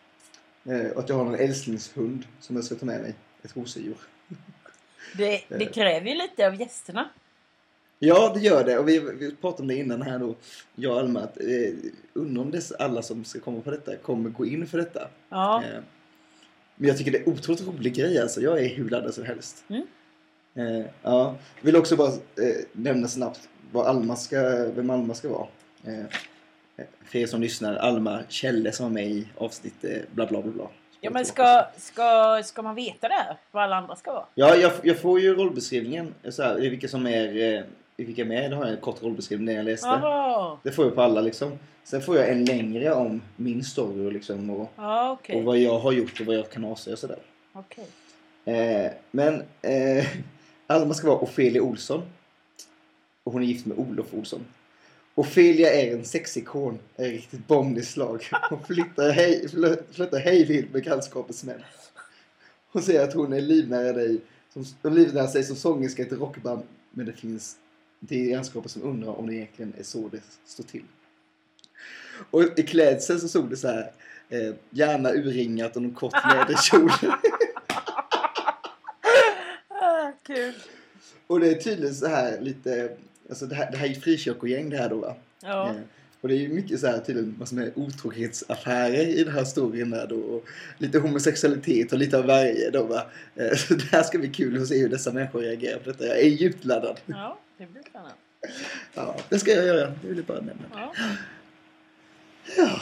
Eh, 0.66 0.92
och 0.92 1.00
att 1.00 1.10
jag 1.10 1.16
har 1.16 1.26
en 1.26 1.40
älsklingshund 1.40 2.26
som 2.40 2.56
jag 2.56 2.66
ska 2.66 2.76
ta 2.76 2.86
med 2.86 3.02
mig. 3.02 3.14
Ett 3.44 3.54
gosedjur. 3.54 3.98
Det, 5.18 5.42
det 5.50 5.66
kräver 5.66 6.08
ju 6.10 6.16
lite 6.16 6.48
av 6.48 6.56
gästerna. 6.56 7.10
Ja, 8.00 8.32
det 8.34 8.40
gör 8.40 8.64
det. 8.64 8.80
Och 8.80 8.88
vi, 8.90 9.00
vi 9.00 9.36
pratade 9.36 9.62
om 9.62 9.68
det 9.68 9.76
innan 9.76 10.02
här 10.02 10.20
då, 10.20 10.36
jag 10.76 10.94
och 10.94 11.00
Alma. 11.00 11.20
Att, 11.20 11.38
eh, 11.38 11.74
undrar 12.14 12.42
om 12.42 12.52
dess, 12.52 12.72
alla 12.72 13.02
som 13.02 13.24
ska 13.24 13.40
komma 13.40 13.62
på 13.62 13.72
detta 13.72 13.96
kommer 13.96 14.30
gå 14.30 14.46
in 14.46 14.68
för 14.68 14.78
detta. 14.78 15.08
Ja. 15.30 15.64
Eh, 15.64 15.84
men 16.76 16.88
jag 16.88 16.98
tycker 16.98 17.12
det 17.12 17.18
är 17.18 17.30
otroligt 17.30 17.68
rolig 17.68 17.96
grej 17.96 18.22
alltså. 18.22 18.42
Jag 18.42 18.64
är 18.64 18.70
hur 18.70 18.90
laddad 18.90 19.14
som 19.14 19.26
helst. 19.26 19.64
Mm. 19.68 19.88
Eh, 20.56 20.86
ja. 21.02 21.36
Vill 21.62 21.76
också 21.76 21.96
bara 21.96 22.08
eh, 22.08 22.66
nämna 22.72 23.08
snabbt 23.08 23.50
vad 23.72 23.88
Alma 23.88 24.16
ska, 24.16 24.42
vem 24.76 24.90
Alma 24.90 25.14
ska 25.14 25.30
vara. 25.30 25.48
Eh, 25.84 26.00
eh, 26.78 26.86
för 27.06 27.20
er 27.20 27.28
som 27.28 27.42
lyssnar, 27.42 27.76
Alma 27.76 28.20
Kjelle 28.30 28.72
som 28.72 28.86
var 28.86 28.94
med 28.94 29.08
i 29.08 29.28
avsnitt 29.38 29.84
eh, 29.84 29.98
bla 30.12 30.26
bla 30.26 30.42
bla 30.42 30.52
bla. 30.52 30.70
Ja, 31.02 31.12
men 31.12 31.26
ska, 31.26 31.66
ska, 31.78 32.42
ska 32.44 32.62
man 32.62 32.76
veta 32.76 33.08
det? 33.08 33.38
Vad 33.52 33.64
alla 33.64 33.76
andra 33.76 33.96
ska 33.96 34.14
vara? 34.14 34.26
Ja, 34.36 34.56
jag, 34.56 34.72
jag 34.84 35.00
får 35.00 35.20
ju 35.20 35.36
rollbeskrivningen. 35.36 36.14
Så 36.30 36.44
här, 36.44 36.56
vilka 36.56 36.88
som 36.88 37.08
är, 37.08 37.66
eh, 37.98 38.06
vilka 38.06 38.22
är 38.22 38.26
med. 38.26 38.52
Det 38.52 38.56
har 38.56 38.66
jag 38.66 38.74
en 38.74 38.82
kort 38.82 39.04
rollbeskrivning 39.04 39.46
när 39.46 39.54
jag 39.56 39.66
läste. 39.66 39.88
Jaha. 39.88 40.58
Det 40.64 40.72
får 40.72 40.86
jag 40.86 40.96
på 40.96 41.02
alla 41.02 41.22
liksom. 41.22 41.60
Sen 41.84 42.02
får 42.02 42.18
jag 42.18 42.30
en 42.30 42.46
längre 42.46 42.94
om 42.94 43.22
min 43.36 43.64
story 43.64 44.12
liksom, 44.12 44.50
och, 44.50 44.72
Ja, 44.76 45.12
okej. 45.12 45.36
och 45.36 45.44
vad 45.44 45.58
jag 45.58 45.80
har 45.80 45.92
gjort 45.92 46.20
och 46.20 46.26
vad 46.26 46.36
jag 46.36 46.50
kan 46.50 46.66
avslöja 46.66 46.98
sådär. 46.98 47.20
Okej. 47.54 47.86
Eh, 48.46 48.92
men 49.12 49.44
eh, 49.62 50.06
Alma 50.68 50.94
ska 50.94 51.08
vara 51.08 51.20
Ofelia 51.20 51.62
Olsson. 51.62 52.02
Och 53.24 53.34
hon 53.34 53.42
är 53.42 53.46
gift 53.46 53.66
med 53.66 53.78
Olof 53.78 54.14
Olsson. 54.14 54.46
Ofelia 55.16 55.74
är 55.74 55.94
en 55.94 56.06
sexikon, 56.06 56.80
en 56.96 57.06
riktigt 57.06 57.48
bombig 57.48 57.86
slag. 57.86 58.24
Hon 58.50 58.64
flyttar, 58.64 59.10
hej, 59.10 59.48
flyttar 59.92 60.20
hejvilt 60.20 60.74
med 60.74 60.84
grannskapets 60.84 61.44
män. 61.44 61.62
Hon 62.72 62.82
säger 62.82 63.04
att 63.04 63.14
hon 63.14 63.34
är 63.34 63.42
livnära 63.42 63.94
dig, 63.94 64.22
som, 64.54 64.66
hon 64.82 64.96
livnär 64.96 65.28
sig 65.28 65.44
som 65.44 65.56
sångerska 65.56 66.04
i 66.04 66.06
ett 66.06 66.12
rockband. 66.12 66.62
Men 66.92 67.06
det 67.06 67.14
finns 67.14 67.58
det 68.00 68.26
är 68.26 68.30
grannskapet 68.32 68.72
som 68.72 68.84
undrar 68.84 69.20
om 69.20 69.28
det 69.28 69.36
egentligen 69.36 69.74
är 69.78 69.84
så 69.84 70.10
det 70.10 70.22
står 70.46 70.64
till. 70.64 70.84
Och 72.32 72.60
i 72.60 72.64
klädseln 72.64 73.20
så 73.20 73.28
stod 73.28 73.50
det 73.50 73.58
så 73.58 73.68
här. 73.68 73.92
Eh, 74.30 74.54
gärna 74.70 75.10
urringat 75.10 75.76
och 75.76 75.82
någon 75.82 75.94
kort 75.94 76.14
läderkjol. 76.14 76.92
Kul. 80.24 80.54
Och 81.28 81.40
det 81.40 81.50
är 81.50 81.56
tydligen 81.56 81.96
så 81.96 82.08
här 82.08 82.42
lite, 82.42 82.90
alltså 83.30 83.46
det 83.46 83.56
här, 83.56 83.72
det 83.72 83.78
här 83.78 83.90
är 83.90 83.94
frikyrkogäng 83.94 84.70
det 84.70 84.78
här 84.78 84.90
då 84.90 84.96
va? 84.96 85.16
Ja. 85.44 85.70
Eh, 85.70 85.76
och 86.22 86.28
det 86.28 86.36
är 86.36 86.40
ju 86.40 86.50
mycket 86.50 86.80
så 86.80 86.88
här 86.88 87.00
tydligen 87.00 87.36
vad 87.40 87.48
som 87.48 87.58
är 87.58 87.72
otrohetsaffärer 87.76 89.08
i 89.08 89.24
den 89.24 89.34
här 89.34 89.44
storyn 89.44 89.90
där 89.90 90.08
då. 90.08 90.16
Och 90.16 90.46
lite 90.78 91.00
homosexualitet 91.00 91.92
och 91.92 91.98
lite 91.98 92.18
av 92.18 92.26
varje 92.26 92.70
då 92.70 92.84
va? 92.84 93.06
Eh, 93.36 93.56
så 93.56 93.74
det 93.76 93.92
här 93.92 94.04
ska 94.04 94.18
bli 94.18 94.30
kul 94.30 94.62
att 94.62 94.68
se 94.68 94.78
hur 94.80 94.90
dessa 94.90 95.12
människor 95.12 95.42
reagerar 95.42 95.80
på 95.80 95.90
detta. 95.90 96.06
Jag 96.06 96.20
är 96.20 96.30
djupt 96.30 96.66
laddad. 96.66 97.00
ja, 97.06 97.40
det 97.58 97.66
blir 97.66 97.84
spännande. 97.90 98.16
Ja, 98.94 99.16
det 99.30 99.40
ska 99.40 99.52
jag 99.52 99.66
göra. 99.66 99.88
Det 100.02 100.08
vill 100.08 100.18
jag 100.18 100.26
bara 100.26 100.38
nämna. 100.42 100.66
Ja. 100.74 100.94
Ja. 102.58 102.82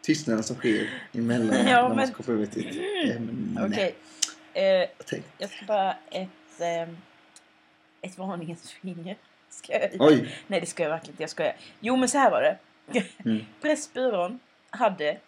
tystnaden 0.00 0.42
som 0.42 0.56
sker 0.56 0.90
emellan 1.12 1.56
Ja, 1.56 1.62
när 1.64 1.82
man 1.82 1.96
men- 1.96 2.06
ska 2.08 2.16
hoppa 2.16 2.32
över 2.32 2.46
till 2.46 2.68
ett 2.68 3.16
ämne. 3.16 3.66
Okej. 3.66 3.94
Eh, 4.52 4.88
Jag 5.38 5.50
ska 5.50 5.66
bara 5.66 5.96
ett, 6.10 6.60
ehm, 6.60 6.96
ett 8.00 8.18
varningens 8.18 8.72
finger. 8.72 9.16
Ska 9.48 9.72
jag 9.72 9.90
Oj! 9.98 10.34
Nej 10.46 10.60
det 10.60 10.66
ska 10.66 10.82
jag 10.82 10.90
verkligen 10.90 11.12
inte, 11.12 11.22
jag 11.22 11.30
skojar. 11.30 11.56
Jo 11.80 11.96
men 11.96 12.08
så 12.08 12.18
här 12.18 12.30
var 12.30 12.42
det. 12.42 12.58
Mm. 13.24 13.44
Pressbyrån 13.60 14.38
hade 14.70 15.18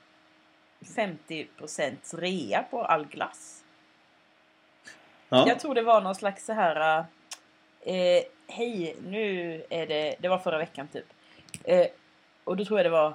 50% 0.80 2.14
rea 2.14 2.62
på 2.62 2.84
all 2.84 3.06
glass. 3.06 3.61
Ja. 5.32 5.48
Jag 5.48 5.60
tror 5.60 5.74
det 5.74 5.82
var 5.82 6.00
någon 6.00 6.14
slags 6.14 6.44
så 6.44 6.52
här... 6.52 7.04
Eh, 7.80 8.22
Hej, 8.46 8.96
nu 9.06 9.62
är 9.70 9.86
det... 9.86 10.14
Det 10.18 10.28
var 10.28 10.38
förra 10.38 10.58
veckan 10.58 10.88
typ. 10.88 11.04
Eh, 11.64 11.86
och 12.44 12.56
då 12.56 12.64
tror 12.64 12.78
jag 12.78 12.86
det 12.86 12.90
var 12.90 13.14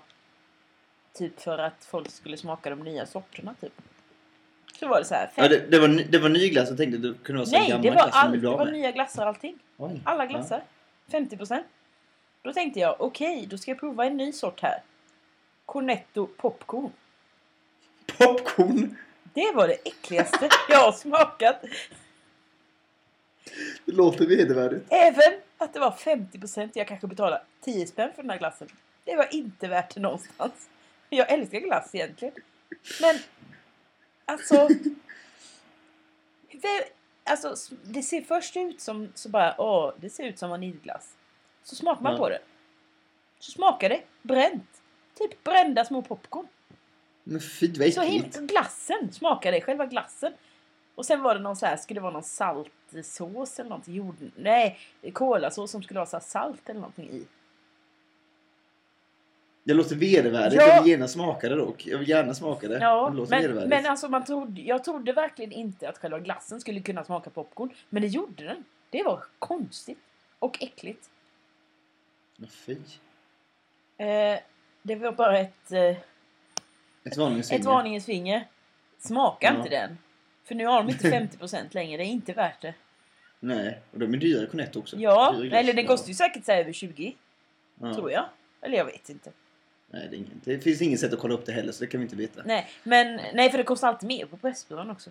typ 1.14 1.42
för 1.42 1.58
att 1.58 1.86
folk 1.86 2.12
skulle 2.12 2.38
smaka 2.38 2.70
de 2.70 2.80
nya 2.80 3.06
sorterna 3.06 3.56
typ. 3.62 3.74
Så 4.80 4.88
var 4.88 5.00
det 5.00 5.06
så 5.06 5.14
här. 5.14 5.30
Ja, 5.36 5.48
det, 5.48 5.60
det, 5.72 5.80
var, 5.80 5.88
det 5.88 6.18
var 6.20 6.30
ny 6.30 6.50
glass. 6.50 6.70
Jag 6.70 6.78
tänkte 6.78 6.98
det 6.98 7.14
kunde 7.24 7.40
vara 7.40 7.46
så 7.50 7.58
Nej, 7.58 7.70
gammal 7.70 7.82
det 7.84 7.90
var, 7.90 7.96
glass 7.96 8.16
all, 8.16 8.42
det 8.42 8.48
var 8.48 8.66
med. 8.66 8.74
nya 8.74 8.92
glassar 8.92 9.26
allting. 9.28 9.60
Oj. 9.78 10.02
Alla 10.04 10.26
glassar. 10.26 10.64
50%. 11.12 11.64
Då 12.42 12.54
tänkte 12.54 12.80
jag, 12.80 13.02
okej, 13.02 13.48
då 13.50 13.58
ska 13.58 13.72
jag 13.72 13.80
prova 13.80 14.06
en 14.06 14.18
ny 14.18 14.32
sort 14.32 14.62
här. 14.62 14.82
Cornetto 15.66 16.28
popcorn. 16.38 16.92
Ja. 18.18 18.26
Popcorn! 18.26 18.98
Det 19.34 19.52
var 19.56 19.68
det 19.68 19.74
äckligaste 19.88 20.50
jag 20.70 20.80
har 20.80 20.92
smakat. 20.92 21.62
Det 23.86 23.92
låter 23.92 24.26
vedervärdigt. 24.28 24.86
Även 24.90 25.34
att 25.58 25.74
det 25.74 25.80
var 25.80 25.92
50%. 25.92 26.70
Jag 26.74 26.88
kanske 26.88 27.08
betalar 27.08 27.44
10 27.62 27.88
spänn 27.88 28.10
för 28.16 28.22
den 28.24 28.30
här 28.32 28.38
glassen. 28.38 28.68
Det 29.04 29.16
var 29.16 29.34
inte 29.36 29.68
värt 29.68 29.94
det 29.96 30.00
någonstans. 30.02 30.70
Jag 31.10 31.32
älskar 31.32 31.60
glass 31.60 31.96
egentligen. 31.96 32.34
Men 33.02 33.16
alltså... 34.26 34.68
Det, 36.52 36.84
alltså 37.24 37.76
det 37.84 38.02
ser 38.04 38.22
först 38.22 38.58
ut 38.58 38.82
som 38.82 39.12
så 39.16 39.30
bara, 39.30 39.56
åh, 39.62 39.94
det 39.98 40.10
ser 40.10 40.24
ut 40.24 40.40
som 40.40 40.50
vaniljglass. 40.50 41.14
Så 41.64 41.76
smakar 41.76 42.02
man 42.04 42.12
Ja. 42.12 42.18
på 42.18 42.30
det. 42.30 42.40
Så 43.40 43.52
smakar 43.52 43.90
det 43.90 44.02
bränt. 44.22 44.82
Typ 45.20 45.44
brända 45.44 45.86
små 45.86 46.02
popcorn. 46.02 46.48
Men 47.24 47.42
fy 47.42 47.68
vad 47.80 47.94
Så 47.94 48.02
äckligt. 48.02 48.38
glassen 48.40 49.14
smakar 49.14 49.52
det, 49.52 49.62
själva 49.62 49.86
glassen. 49.86 50.34
Och 50.98 51.06
sen 51.06 51.22
var 51.22 51.36
det 51.36 51.42
någon 51.42 51.56
så 51.56 51.66
här, 51.66 51.78
skulle 51.78 51.98
det 52.00 52.02
vara 52.04 52.14
någon 52.14 52.24
saltsås 52.24 53.60
eller 53.60 53.70
någonting? 53.70 53.96
Jord, 53.96 54.16
nej, 54.36 54.80
kolasås 55.14 55.72
som 55.72 55.84
skulle 55.84 56.00
vara 56.00 56.10
så 56.10 56.20
salt 56.20 56.70
eller 56.70 56.80
någonting 56.80 57.10
i. 57.10 57.28
Det 59.64 59.74
låter 59.74 59.96
vedervärdigt. 59.96 60.62
Ja. 60.62 60.68
Jag 60.68 60.82
vill 60.84 60.92
gärna 60.92 61.08
smaka 61.08 61.50
det 61.50 61.56
dock. 61.56 61.88
Jag 61.88 61.98
vill 61.98 62.10
gärna 62.10 62.34
smaka 62.34 62.68
det. 62.68 62.78
Ja, 62.80 63.10
det 63.30 63.50
men, 63.54 63.70
men 63.70 63.86
alltså 63.86 64.10
man 64.10 64.26
trodde, 64.26 64.62
jag 64.62 64.84
trodde 64.84 65.14
verkligen 65.14 65.52
inte 65.52 65.90
att 65.90 65.98
själva 65.98 66.20
glassen 66.20 66.62
skulle 66.62 66.80
kunna 66.80 67.04
smaka 67.04 67.30
popcorn. 67.30 67.70
Men 67.90 68.02
det 68.02 68.08
gjorde 68.08 68.44
den. 68.44 68.64
Det 68.90 69.04
var 69.04 69.24
konstigt 69.40 70.00
och 70.40 70.64
äckligt. 70.64 71.10
Men 72.38 72.50
fy. 72.50 72.78
Eh, 73.98 74.40
det 74.82 74.96
var 74.96 75.12
bara 75.12 75.40
ett, 75.40 75.72
eh, 75.72 75.82
Ett 77.04 77.18
varningens 77.18 77.52
ett 77.52 77.58
finger. 77.58 77.70
varningens 77.76 78.06
finger. 78.06 78.48
Smaka 79.00 79.48
Ja. 79.48 79.58
inte 79.58 79.70
den. 79.70 79.98
För 80.48 80.56
nu 80.56 80.66
har 80.66 80.84
de 80.84 80.90
inte 80.90 81.10
50% 81.40 81.64
längre, 81.72 81.98
det 81.98 82.04
är 82.04 82.12
inte 82.12 82.34
värt 82.34 82.62
det. 82.62 82.74
Nej, 83.40 83.80
och 83.92 84.00
de 84.00 84.14
är 84.14 84.18
dyra 84.18 84.48
Cornetto 84.48 84.80
också. 84.80 84.98
Ja, 84.98 85.32
Dyra 85.32 85.58
eller 85.60 85.74
den 85.74 85.88
kostar 85.88 86.08
ju 86.08 86.14
säkert 86.14 86.46
så 86.46 86.52
över 86.52 86.74
20, 86.74 87.16
Ja. 87.82 87.94
tror 87.94 88.12
jag. 88.12 88.26
Eller 88.62 88.78
jag 88.78 88.86
vet 88.86 89.10
inte. 89.10 89.32
Nej, 89.92 90.08
det, 90.10 90.16
är 90.16 90.18
ingen, 90.18 90.42
det 90.44 90.60
finns 90.60 90.82
inget 90.82 91.00
sätt 91.00 91.14
att 91.14 91.20
kolla 91.20 91.34
upp 91.34 91.46
det 91.46 91.52
heller 91.52 91.72
så 91.72 91.84
det 91.84 91.88
kan 91.88 92.00
vi 92.00 92.04
inte 92.04 92.16
veta. 92.16 92.42
Nej, 92.46 92.68
men 92.84 93.20
nej 93.34 93.50
för 93.52 93.58
det 93.58 93.64
kostar 93.64 93.88
alltid 93.88 94.08
mer 94.08 94.26
på 94.26 94.38
Pressbyrån 94.38 94.90
också. 94.90 95.10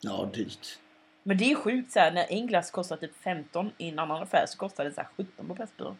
Ja, 0.00 0.30
dyrt. 0.34 0.78
Men 1.22 1.38
det 1.38 1.44
är 1.44 1.48
ju 1.48 1.54
sjukt 1.54 1.92
så 1.92 2.00
här 2.00 2.12
när 2.12 2.26
en 2.32 2.46
glass 2.46 2.70
kostar 2.70 2.96
typ 2.96 3.16
15 3.16 3.70
i 3.78 3.88
en 3.88 3.98
annan 3.98 4.22
affär 4.22 4.44
så 4.48 4.58
kostar 4.58 4.84
det 4.84 4.92
så 4.92 5.00
här 5.00 5.08
17 5.16 5.48
på 5.48 5.54
Pressbyrån. 5.54 5.98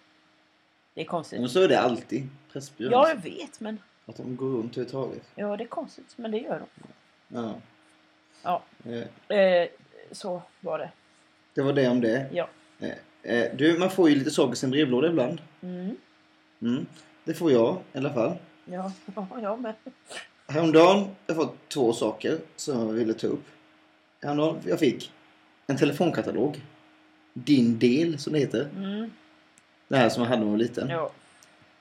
Det 0.94 1.00
är 1.00 1.04
konstigt. 1.04 1.40
Men 1.40 1.48
så 1.48 1.62
är 1.62 1.68
det 1.68 1.80
alltid. 1.80 2.28
Pressbyrån. 2.52 2.92
Ja, 2.92 3.08
jag 3.08 3.16
vet 3.22 3.60
men 3.60 3.78
Att 4.06 4.16
de 4.16 4.36
går 4.36 4.46
runt 4.48 4.72
överhuvudtaget. 4.78 5.22
ja, 5.34 5.56
det 5.56 5.64
är 5.64 5.68
konstigt, 5.68 6.12
men 6.16 6.30
det 6.30 6.38
gör 6.38 6.58
de. 6.60 6.88
Ja. 7.36 7.54
Ja. 8.42 8.62
Eh, 8.84 9.36
Eh, 9.38 9.68
så 10.12 10.42
var 10.60 10.78
det. 10.78 10.90
det 11.54 11.62
var 11.62 11.72
det 11.72 11.88
om 11.88 12.00
det. 12.00 12.26
Ja. 12.32 12.48
Eh, 12.80 12.92
eh, 13.34 13.56
du, 13.56 13.78
man 13.78 13.90
får 13.90 14.10
ju 14.10 14.16
lite 14.16 14.30
saker 14.30 14.52
i 14.52 14.56
sin 14.56 14.70
brevlåda 14.70 15.08
ibland. 15.08 15.40
Mm. 15.62 15.96
Mm. 16.62 16.86
Det 17.24 17.34
får 17.34 17.52
jag 17.52 17.76
i 17.92 17.98
alla 17.98 18.12
fall. 18.12 18.36
Ja, 18.64 18.92
ja, 19.14 19.28
jag 19.42 19.60
med. 19.60 19.74
Häromdagen 20.48 20.98
har 20.98 21.14
jag 21.26 21.36
fått 21.36 21.68
två 21.68 21.92
saker 21.92 22.38
som 22.56 22.78
jag 22.78 22.92
ville 22.92 23.14
ta 23.14 23.26
upp. 23.26 23.44
Häromdagen 24.22 24.60
jag 24.66 24.78
fick 24.78 25.12
en 25.66 25.76
telefonkatalog. 25.76 26.60
Din 27.32 27.78
del 27.78 28.18
som 28.18 28.32
det 28.32 28.38
heter. 28.38 28.68
Mm. 28.76 29.10
Det 29.88 29.96
här 29.96 30.08
som 30.08 30.22
jag 30.22 30.30
hade 30.30 30.40
när 30.40 30.46
jag 30.46 30.50
var 30.50 30.58
liten. 30.58 30.88
Ja, 30.88 31.10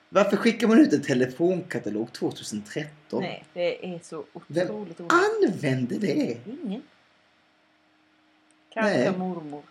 Varför 0.09 0.37
skickar 0.37 0.67
man 0.67 0.79
ut 0.79 0.93
en 0.93 1.01
telefonkatalog 1.01 2.13
2013? 2.13 3.21
nej, 3.21 3.43
det 3.53 3.95
är 3.95 3.99
så 4.03 4.25
Vem 4.47 4.69
otroligt 4.69 4.99
onödigt. 4.99 5.53
Använder 5.53 5.99
det? 5.99 6.37
Ingen. 6.45 6.81
Kanske 8.69 8.97
Nej. 8.97 9.17
mormor. 9.17 9.63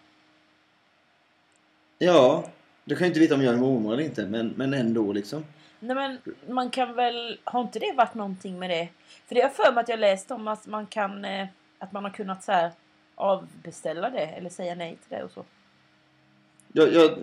Ja, 1.99 2.51
du 2.85 2.96
kan 2.96 3.05
ju 3.05 3.09
inte 3.09 3.20
veta 3.20 3.35
om 3.35 3.42
jag 3.42 3.55
är 3.55 3.59
mormor 3.59 3.92
eller 3.92 4.03
inte 4.03 4.27
men, 4.27 4.49
men 4.57 4.75
ändå 4.75 5.12
liksom. 5.12 5.44
Nej 5.81 5.96
men 5.96 6.18
man 6.49 6.70
kan 6.70 6.94
väl, 6.94 7.38
har 7.44 7.61
inte 7.61 7.79
det 7.79 7.92
varit 7.96 8.14
någonting 8.14 8.59
med 8.59 8.70
det? 8.70 8.88
För 9.27 9.35
det 9.35 9.40
har 9.40 9.49
jag 9.49 9.57
för 9.57 9.72
mig 9.72 9.83
att 9.83 9.88
jag 9.88 9.99
läst 9.99 10.31
om 10.31 10.49
att 10.49 10.66
man 10.66 10.87
kan, 10.87 11.25
eh, 11.25 11.46
att 11.79 11.92
man 11.92 12.05
har 12.05 12.11
kunnat 12.11 12.44
så 12.44 12.53
här 12.53 12.70
avbeställa 13.14 14.11
det 14.11 14.27
eller 14.27 14.51
säga 14.51 14.75
nej 14.75 14.99
till 15.09 15.18
det 15.18 15.25
och 15.25 15.31
så. 15.31 15.44
Jag, 16.72 16.92
jag, 16.92 17.18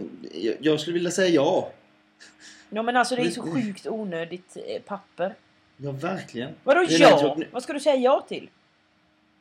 jag 0.60 0.80
skulle 0.80 0.94
vilja 0.94 1.12
säga 1.12 1.30
ja. 1.30 1.72
Ja 2.70 2.82
men 2.84 2.98
alltså 2.98 3.16
det 3.16 3.22
är 3.22 3.30
så 3.30 3.42
sjukt 3.42 3.88
onödigt 3.88 4.58
eh, 4.68 4.82
papper. 4.82 5.36
Ja, 5.78 5.92
verkligen. 5.92 6.52
Vadå 6.64 6.84
ja? 6.90 7.22
något- 7.24 7.44
Vad 7.52 7.64
ska 7.64 7.74
du 7.74 7.80
säga 7.80 7.96
ja 7.96 8.26
till? 8.28 8.50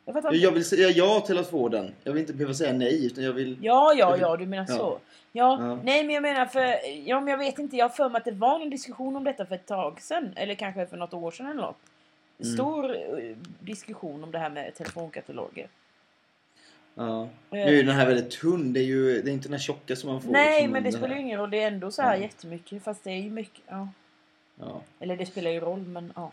Jag 0.04 0.14
fattar 0.14 0.32
Jag, 0.34 0.52
vill 0.52 0.64
säga 0.64 0.88
ja 0.90 1.20
till 1.20 1.38
att 1.38 1.50
få 1.50 1.68
den. 1.68 1.94
Jag 2.04 2.12
vill 2.12 2.20
inte 2.20 2.32
behöva 2.32 2.54
säga 2.54 2.72
nej 2.72 3.06
utan 3.06 3.24
jag 3.24 3.32
vill... 3.32 3.58
Ja, 3.62 3.94
ja, 3.96 4.12
vill- 4.12 4.20
ja, 4.20 4.36
du 4.36 4.46
menar 4.46 4.66
Ja. 4.68 4.76
så. 4.76 4.98
Ja, 5.32 5.58
Ja. 5.60 5.78
nej 5.84 6.04
men 6.04 6.14
jag 6.14 6.22
menar 6.22 6.46
för, 6.46 6.76
ja 7.08 7.20
men 7.20 7.28
jag 7.28 7.38
vet 7.38 7.58
inte, 7.58 7.76
jag 7.76 7.84
har 7.84 7.90
för 7.90 8.08
mig 8.08 8.18
att 8.18 8.24
det 8.24 8.30
var 8.32 8.58
någon 8.58 8.70
diskussion 8.70 9.16
om 9.16 9.24
detta 9.24 9.46
för 9.46 9.54
ett 9.54 9.66
tag 9.66 10.00
sedan. 10.00 10.32
Eller 10.36 10.54
kanske 10.54 10.86
för 10.86 10.96
något 10.96 11.14
år 11.14 11.30
sedan 11.30 11.46
eller 11.46 11.62
något. 11.62 11.76
Mm. 12.42 12.54
Stor 12.54 12.96
eh, 12.96 13.36
diskussion 13.60 14.24
om 14.24 14.30
det 14.30 14.38
här 14.38 14.50
med 14.50 14.74
telefonkataloger. 14.74 15.68
Ja. 16.94 17.22
Eh, 17.22 17.28
Nu 17.50 17.60
är 17.60 17.70
ju 17.70 17.82
den 17.82 17.94
här 17.96 18.06
väldigt 18.06 18.30
tunn. 18.30 18.72
Det 18.72 18.80
är 18.80 18.84
ju 18.84 19.22
det 19.22 19.30
är 19.30 19.32
inte 19.32 19.48
den 19.48 19.52
här 19.52 19.60
tjocka 19.60 19.96
som 19.96 20.10
man 20.12 20.22
får. 20.22 20.30
Nej, 20.32 20.52
liksom, 20.56 20.72
men 20.72 20.82
det 20.82 20.92
spelar 20.92 21.14
ju 21.14 21.20
ingen 21.20 21.38
roll. 21.40 21.50
Det 21.50 21.62
är 21.62 21.66
ändå 21.68 21.90
så 21.90 22.02
här 22.02 22.16
Ja. 22.16 22.22
jättemycket. 22.22 22.82
Fast 22.84 23.04
det 23.04 23.10
är 23.10 23.16
ju 23.22 23.30
mycket. 23.30 23.62
Ja. 23.68 23.88
Ja. 24.60 24.82
Eller 25.00 25.16
det 25.16 25.26
spelar 25.26 25.50
ju 25.50 25.60
roll, 25.60 25.80
men 25.80 26.12
ja. 26.16 26.32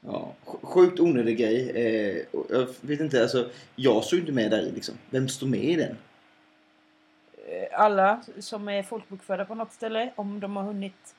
Ja, 0.00 0.32
sj- 0.44 0.58
sjukt 0.66 1.00
onödig 1.00 1.38
grej. 1.38 1.70
Eh, 1.70 2.16
jag 2.50 2.68
vet 2.80 3.00
inte, 3.00 3.22
alltså, 3.22 3.50
jag 3.76 4.04
såg 4.04 4.18
inte 4.18 4.32
med 4.32 4.50
där 4.50 4.62
i 4.62 4.72
liksom. 4.72 4.94
Vem 5.10 5.28
står 5.28 5.46
med 5.46 5.64
i 5.64 5.76
den? 5.76 5.96
Eh, 7.48 7.80
Alla 7.80 8.22
som 8.38 8.68
är 8.68 8.82
folkbokförda 8.82 9.44
på 9.44 9.54
något 9.54 9.72
ställe, 9.72 10.12
om 10.16 10.40
de 10.40 10.56
har 10.56 10.62
hunnit... 10.64 11.14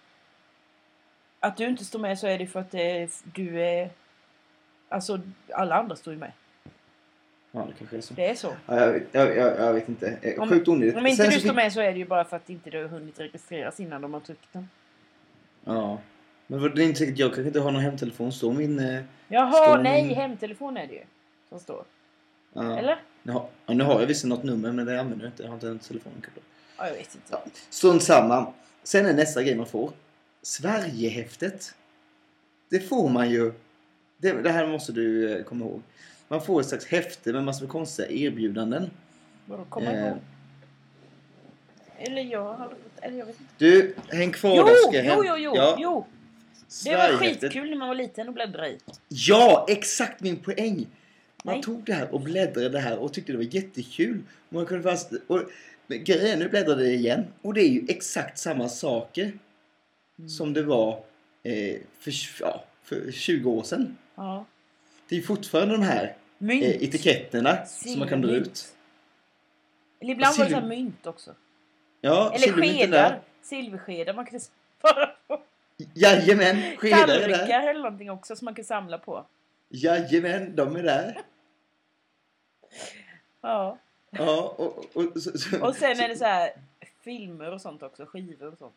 Att 1.39 1.57
du 1.57 1.65
inte 1.67 1.85
står 1.85 1.99
med 1.99 2.19
så 2.19 2.27
är 2.27 2.37
det 2.37 2.47
för 2.47 2.59
att 2.59 2.71
det 2.71 3.09
du 3.33 3.61
är... 3.63 3.89
Alltså, 4.89 5.19
alla 5.53 5.75
andra 5.75 5.95
står 5.95 6.13
ju 6.13 6.19
med. 6.19 6.31
Ja, 7.51 7.67
det 7.67 7.73
kanske 7.79 7.97
är 7.97 8.01
så. 8.01 8.13
Det 8.13 8.25
är 8.29 8.35
så. 8.35 8.53
Ja, 8.65 8.79
jag, 8.79 8.91
vet- 8.93 9.07
jag, 9.11 9.37
jag, 9.37 9.59
jag 9.59 9.73
vet 9.73 9.89
inte. 9.89 10.17
Eh, 10.21 10.41
Om- 10.41 10.49
sjukt 10.49 10.67
onödigt. 10.67 10.95
Om 10.95 11.05
inte 11.07 11.23
Sen 11.23 11.31
du 11.31 11.39
står 11.39 11.49
fick- 11.49 11.55
med 11.55 11.73
så 11.73 11.81
är 11.81 11.91
det 11.91 11.97
ju 11.99 12.05
bara 12.05 12.23
för 12.25 12.35
att 12.37 12.49
inte 12.49 12.69
du 12.69 12.81
har 12.81 12.87
hunnit 12.89 13.19
registreras 13.19 13.79
innan 13.79 14.01
de 14.01 14.13
har 14.13 14.21
tryckt 14.21 14.47
den. 14.53 14.69
Ja. 15.65 15.99
Men 16.47 16.61
vad- 16.61 16.75
det 16.75 16.83
inte 16.83 16.99
säkert, 16.99 17.17
jag 17.19 17.29
kanske 17.33 17.47
inte 17.47 17.59
har 17.59 17.71
någon 17.71 17.81
hemtelefon. 17.81 18.31
Står 18.31 18.53
min... 18.53 18.79
Eh, 18.79 19.01
Jaha, 19.27 19.51
Står- 19.65 19.77
nej, 19.83 20.13
hemtelefon 20.13 20.77
är 20.77 20.87
det 20.87 20.93
ju. 20.93 21.03
Som 21.49 21.59
står. 21.59 21.83
ja. 22.53 22.77
Eller? 22.79 22.99
Nu 23.23 23.31
har, 23.31 23.47
ja, 23.65 23.73
nu 23.73 23.83
har 23.83 23.99
jag 23.99 24.07
visst 24.07 24.25
något 24.25 24.43
nummer 24.43 24.71
men 24.71 24.85
det 24.85 24.99
använder 24.99 25.25
jag 25.25 25.31
inte. 25.31 25.43
Jag 25.43 25.49
har 25.49 25.55
inte 25.55 25.67
en 25.67 25.79
telefon 25.79 26.11
kopplad. 26.15 26.43
Ja, 26.77 26.87
jag 26.87 26.93
vet 26.93 27.15
inte. 27.15 27.27
Ja. 27.31 27.43
Strunt 27.69 28.03
samma. 28.03 28.53
Sen 28.83 29.05
är 29.05 29.13
nästa 29.13 29.43
grej 29.43 29.55
man 29.55 29.65
får. 29.65 29.91
Sverigehäftet. 30.41 31.75
Det 32.69 32.79
får 32.79 33.09
man 33.09 33.29
ju. 33.29 33.53
Det, 34.17 34.31
det 34.31 34.49
här 34.51 34.67
måste 34.67 34.91
du 34.91 35.31
eh, 35.37 35.43
komma 35.43 35.65
ihåg. 35.65 35.81
Man 36.31 36.41
får 36.41 36.61
ett 36.61 36.67
slags 36.67 36.85
häfte 36.85 37.33
med 37.33 37.43
massor 37.43 37.61
med 37.65 37.71
konstiga 37.71 38.09
erbjudanden. 38.09 38.89
Vadå, 39.45 39.65
komma 39.69 39.91
Eh. 39.91 40.07
ihåg? 40.07 40.17
Eller 41.97 42.21
jag 42.21 42.53
har... 42.53 42.73
Eller 43.01 43.17
jag 43.17 43.25
vet 43.25 43.39
inte. 43.39 43.53
Du, 43.57 43.95
häng 44.09 44.31
kvar 44.31 44.55
Jo, 44.57 44.63
där 44.65 44.75
ska 44.75 44.97
jag 45.03 45.17
jo, 45.17 45.23
jo, 45.27 45.35
jo, 45.37 45.51
Ja, 45.55 45.77
jo. 45.79 46.05
Det 46.83 46.95
var 46.95 47.17
skitkul 47.17 47.69
när 47.69 47.77
man 47.77 47.87
var 47.87 47.95
liten 47.95 48.27
och 48.27 48.33
bläddra 48.33 48.67
i. 48.69 48.77
Ja, 49.07 49.65
exakt 49.69 50.21
min 50.21 50.37
poäng. 50.37 50.87
Man 51.43 51.55
Nej. 51.55 51.63
tog 51.63 51.83
det 51.83 51.93
här 51.93 52.13
och 52.13 52.21
bläddrade 52.21 52.79
här 52.79 52.97
och 52.99 53.13
tyckte 53.13 53.31
det 53.31 53.37
var 53.37 53.55
jättekul. 53.55 54.21
Man 54.49 54.65
kunde 54.65 54.83
fast, 54.83 55.11
och, 55.27 55.41
men 55.87 56.03
grejen 56.03 56.39
nu 56.39 56.49
bläddrade 56.49 56.83
jag 56.83 56.93
igen. 56.95 57.25
Och 57.41 57.53
det 57.53 57.61
är 57.61 57.69
ju 57.69 57.85
exakt 57.89 58.37
samma 58.37 58.69
saker 58.69 59.31
Mm. 60.19 60.29
som 60.29 60.53
det 60.53 60.63
var 60.63 61.03
eh, 61.43 61.75
för, 61.99 62.13
ja, 62.39 62.63
för 62.83 63.11
20 63.11 63.51
år 63.51 63.63
sedan. 63.63 63.97
Ja. 64.15 64.45
Det 65.09 65.17
är 65.17 65.21
fortfarande 65.21 65.73
de 65.77 65.83
här 65.83 66.15
Mynt. 66.41 66.63
eh, 66.63 66.83
etiketterna 66.83 67.65
som 67.65 67.99
man 67.99 68.07
kan 68.07 68.21
dra 68.21 68.31
ut. 68.31 68.73
Eller 69.99 70.11
ibland 70.13 70.37
var 70.37 70.45
det 70.45 70.51
så 70.51 70.61
mynt 70.61 71.07
också. 71.07 71.35
Ja, 72.01 72.33
Eller 72.35 72.53
skedar. 72.53 73.21
Silverskedar 73.41 74.13
man 74.13 74.25
kunde 74.25 74.39
spara 74.79 75.09
på. 75.27 75.41
Jajamän, 75.93 76.77
skedar 76.77 76.97
är 77.03 77.07
där. 77.07 77.19
Tallrikar 77.37 77.67
eller 77.67 77.79
någonting 77.81 78.11
också 78.11 78.35
som 78.35 78.45
man 78.45 78.55
kan 78.55 78.65
samla 78.65 78.97
på. 78.97 79.25
Jajamän, 79.69 80.55
de 80.55 80.75
är 80.75 80.83
där. 80.83 81.21
Ja. 83.41 83.77
Ja, 84.11 84.55
och, 84.57 84.85
och, 84.93 85.21
så, 85.21 85.37
så, 85.37 85.65
Och 85.67 85.75
sen 85.75 85.99
är 85.99 86.07
det 86.07 86.15
så 86.15 86.25
här 86.25 86.49
filmer 87.03 87.51
och 87.53 87.61
sånt 87.61 87.83
också. 87.83 88.05
Skivor 88.05 88.51
och 88.51 88.57
sånt. 88.57 88.73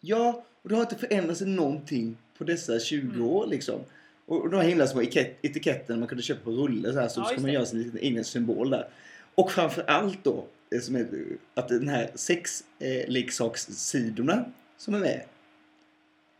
Ja, 0.00 0.42
och 0.62 0.68
det 0.68 0.74
har 0.74 0.82
inte 0.82 0.96
förändrats 0.96 1.40
någonting 1.40 2.16
på 2.38 2.44
dessa 2.44 2.78
20 2.80 3.06
Mm. 3.14 3.22
år 3.28 3.46
liksom. 3.46 3.80
Och, 4.26 4.50
de 4.50 4.56
här 4.56 4.68
himla 4.68 4.86
små 4.86 5.02
etikett- 5.02 5.34
etiketten 5.42 5.98
man 5.98 6.08
kunde 6.08 6.22
köpa 6.22 6.44
på 6.44 6.50
rulle 6.50 6.92
så 6.92 7.00
här 7.00 7.08
så 7.08 7.20
Ja, 7.20 7.24
ska 7.24 7.40
man 7.40 7.52
göra 7.52 7.66
sin 7.66 7.82
liten 7.82 7.98
egen 8.00 8.24
symbol 8.24 8.70
där. 8.70 8.88
Och 9.34 9.52
framför 9.52 9.82
allt 9.82 10.24
då, 10.24 10.44
som 10.82 10.96
är, 10.96 11.06
att 11.54 11.68
den 11.68 11.88
här 11.88 12.10
sexleksakssidorna 12.14 14.44
som 14.76 14.94
är 14.94 14.98
med. 14.98 15.20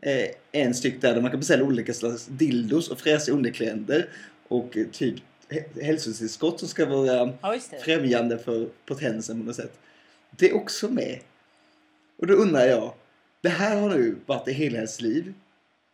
Eh, 0.01 0.27
en 0.51 0.73
styck 0.73 1.01
där, 1.01 1.13
där 1.15 1.21
man 1.21 1.31
kan 1.31 1.39
beställa 1.39 1.63
olika 1.63 1.93
slags 1.93 2.25
dildos 2.25 2.89
och 2.89 2.99
fräsiga 2.99 3.35
underkläder 3.35 4.09
och 4.47 4.77
eh, 4.77 4.85
typ 4.91 5.15
hä- 5.49 5.81
hälsotillskott 5.83 6.59
som 6.59 6.69
ska 6.69 6.85
vara 6.85 7.33
Ja, 7.41 7.59
främjande 7.83 8.37
för 8.37 8.69
potensen 8.85 9.39
på 9.39 9.45
något 9.45 9.55
sätt. 9.55 9.79
Det 10.37 10.49
är 10.49 10.55
också 10.55 10.89
med. 10.89 11.19
Och 12.17 12.27
då 12.27 12.33
undrar 12.33 12.65
jag, 12.65 12.93
det 13.41 13.49
här 13.49 13.81
har 13.81 13.89
nu 13.89 14.15
varit 14.25 14.47
i 14.47 14.51
hela 14.51 14.75
ens 14.75 15.01
liv 15.01 15.33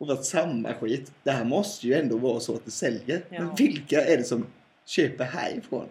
och 0.01 0.07
varit 0.07 0.25
samma 0.25 0.73
skit. 0.73 1.11
Det 1.23 1.31
här 1.31 1.45
måste 1.45 1.87
ju 1.87 1.93
ändå 1.93 2.17
vara 2.17 2.39
så 2.39 2.55
att 2.55 2.65
det 2.65 2.71
säljer. 2.71 3.23
Ja. 3.29 3.41
Men 3.41 3.55
vilka 3.55 4.05
är 4.05 4.17
det 4.17 4.23
som 4.23 4.45
köper 4.85 5.23
härifrån? 5.23 5.89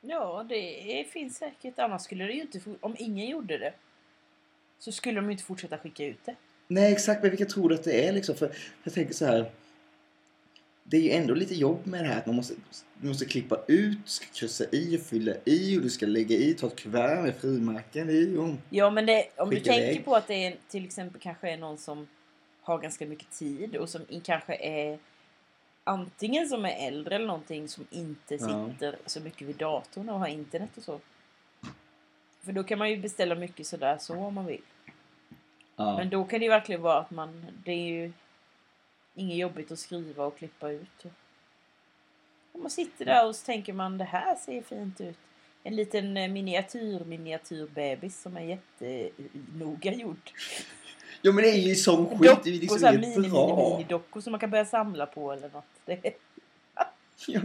Ja, 0.00 0.46
det 0.48 1.06
finns 1.12 1.36
säkert. 1.36 1.78
Annars 1.78 2.02
skulle 2.02 2.24
det 2.24 2.32
ju 2.32 2.40
inte... 2.40 2.60
Om 2.80 2.96
ingen 2.98 3.26
gjorde 3.26 3.58
det 3.58 3.72
så 4.78 4.92
skulle 4.92 5.14
de 5.14 5.24
ju 5.24 5.32
inte 5.32 5.44
fortsätta 5.44 5.78
skicka 5.78 6.04
ut 6.04 6.18
det. 6.24 6.34
Nej, 6.68 6.92
exakt. 6.92 7.22
Men 7.22 7.30
vilka 7.30 7.44
tror 7.44 7.68
du 7.68 7.74
att 7.74 7.84
det 7.84 8.08
är 8.08 8.12
liksom? 8.12 8.34
För 8.34 8.52
jag 8.84 8.94
tänker 8.94 9.14
så 9.14 9.26
här. 9.26 9.50
Det 10.84 10.96
är 10.96 11.00
ju 11.00 11.10
ändå 11.10 11.34
lite 11.34 11.54
jobb 11.54 11.86
med 11.86 12.04
det 12.04 12.08
här 12.08 12.18
att 12.18 12.26
man 12.26 12.36
måste, 12.36 12.54
du 13.00 13.08
måste 13.08 13.24
klippa 13.24 13.64
ut, 13.68 13.98
ska 14.04 14.26
kryssa 14.34 14.64
i 14.72 14.96
och 14.96 15.00
fylla 15.00 15.32
i 15.44 15.78
och 15.78 15.82
du 15.82 15.90
ska 15.90 16.06
lägga 16.06 16.36
i, 16.36 16.54
ta 16.54 16.66
ett 16.66 16.76
kuvert 16.76 17.22
med 17.22 17.36
frimärken 17.36 18.10
i. 18.10 18.36
Och... 18.36 18.48
Ja, 18.70 18.90
men 18.90 19.06
det, 19.06 19.28
om 19.36 19.50
du 19.50 19.60
tänker 19.60 19.90
iväg. 19.90 20.04
på 20.04 20.16
att 20.16 20.26
det 20.26 20.46
är 20.46 20.56
till 20.68 20.84
exempel 20.84 21.20
kanske 21.20 21.50
är 21.50 21.56
någon 21.56 21.78
som 21.78 22.06
har 22.68 22.78
ganska 22.78 23.06
mycket 23.06 23.30
tid 23.30 23.76
och 23.76 23.88
som 23.88 24.06
kanske 24.24 24.54
är 24.56 24.98
antingen 25.84 26.48
som 26.48 26.64
är 26.64 26.86
äldre 26.86 27.14
eller 27.14 27.26
någonting 27.26 27.68
som 27.68 27.86
inte 27.90 28.34
Ja. 28.34 28.38
sitter 28.70 28.98
så 29.06 29.20
mycket 29.20 29.48
vid 29.48 29.56
datorn 29.56 30.08
och 30.08 30.18
har 30.18 30.26
internet 30.26 30.76
och 30.76 30.82
så. 30.82 31.00
För 32.42 32.52
då 32.52 32.64
kan 32.64 32.78
man 32.78 32.90
ju 32.90 32.96
beställa 32.96 33.34
mycket 33.34 33.66
sådär 33.66 33.98
så 34.00 34.14
om 34.16 34.34
man 34.34 34.46
vill. 34.46 34.62
Ja. 35.76 35.96
Men 35.96 36.10
då 36.10 36.24
kan 36.24 36.38
det 36.40 36.44
ju 36.44 36.50
verkligen 36.50 36.82
vara 36.82 36.98
att 36.98 37.10
man, 37.10 37.46
det 37.64 37.72
är 37.72 37.88
ju 37.88 38.12
inget 39.14 39.38
jobbigt 39.38 39.70
att 39.70 39.78
skriva 39.78 40.24
och 40.24 40.38
klippa 40.38 40.70
ut. 40.70 41.04
Och 42.52 42.60
man 42.60 42.70
sitter 42.70 43.04
där 43.04 43.26
och 43.26 43.36
så 43.36 43.44
tänker 43.46 43.72
man 43.72 43.98
det 43.98 44.04
här 44.04 44.34
ser 44.36 44.62
fint 44.62 45.00
ut. 45.00 45.18
En 45.62 45.76
liten 45.76 46.16
eh, 46.16 46.28
miniatyr 46.28 47.04
miniatyrbebis 47.04 48.20
som 48.22 48.36
är 48.36 48.40
jättenoga 48.40 49.92
gjord. 49.92 50.30
Ja 51.22 51.32
men 51.32 51.44
det 51.44 51.50
är 51.50 51.56
ju 51.68 51.74
sån 51.74 52.06
skit. 52.08 52.18
Det 52.20 52.26
är 52.28 52.34
Dockor, 52.34 52.50
liksom 52.50 52.78
så 52.78 52.86
här 52.86 52.92
inget 52.92 53.08
mini, 53.08 53.16
mini, 53.18 53.30
bra. 53.30 53.76
mini 53.78 53.88
dockor 53.88 54.20
som 54.20 54.30
man 54.30 54.40
kan 54.40 54.50
börja 54.50 54.64
samla 54.64 55.06
på 55.06 55.32
eller 55.32 55.48
något. 55.48 55.64
Det, 55.84 56.00
Ja. 57.28 57.40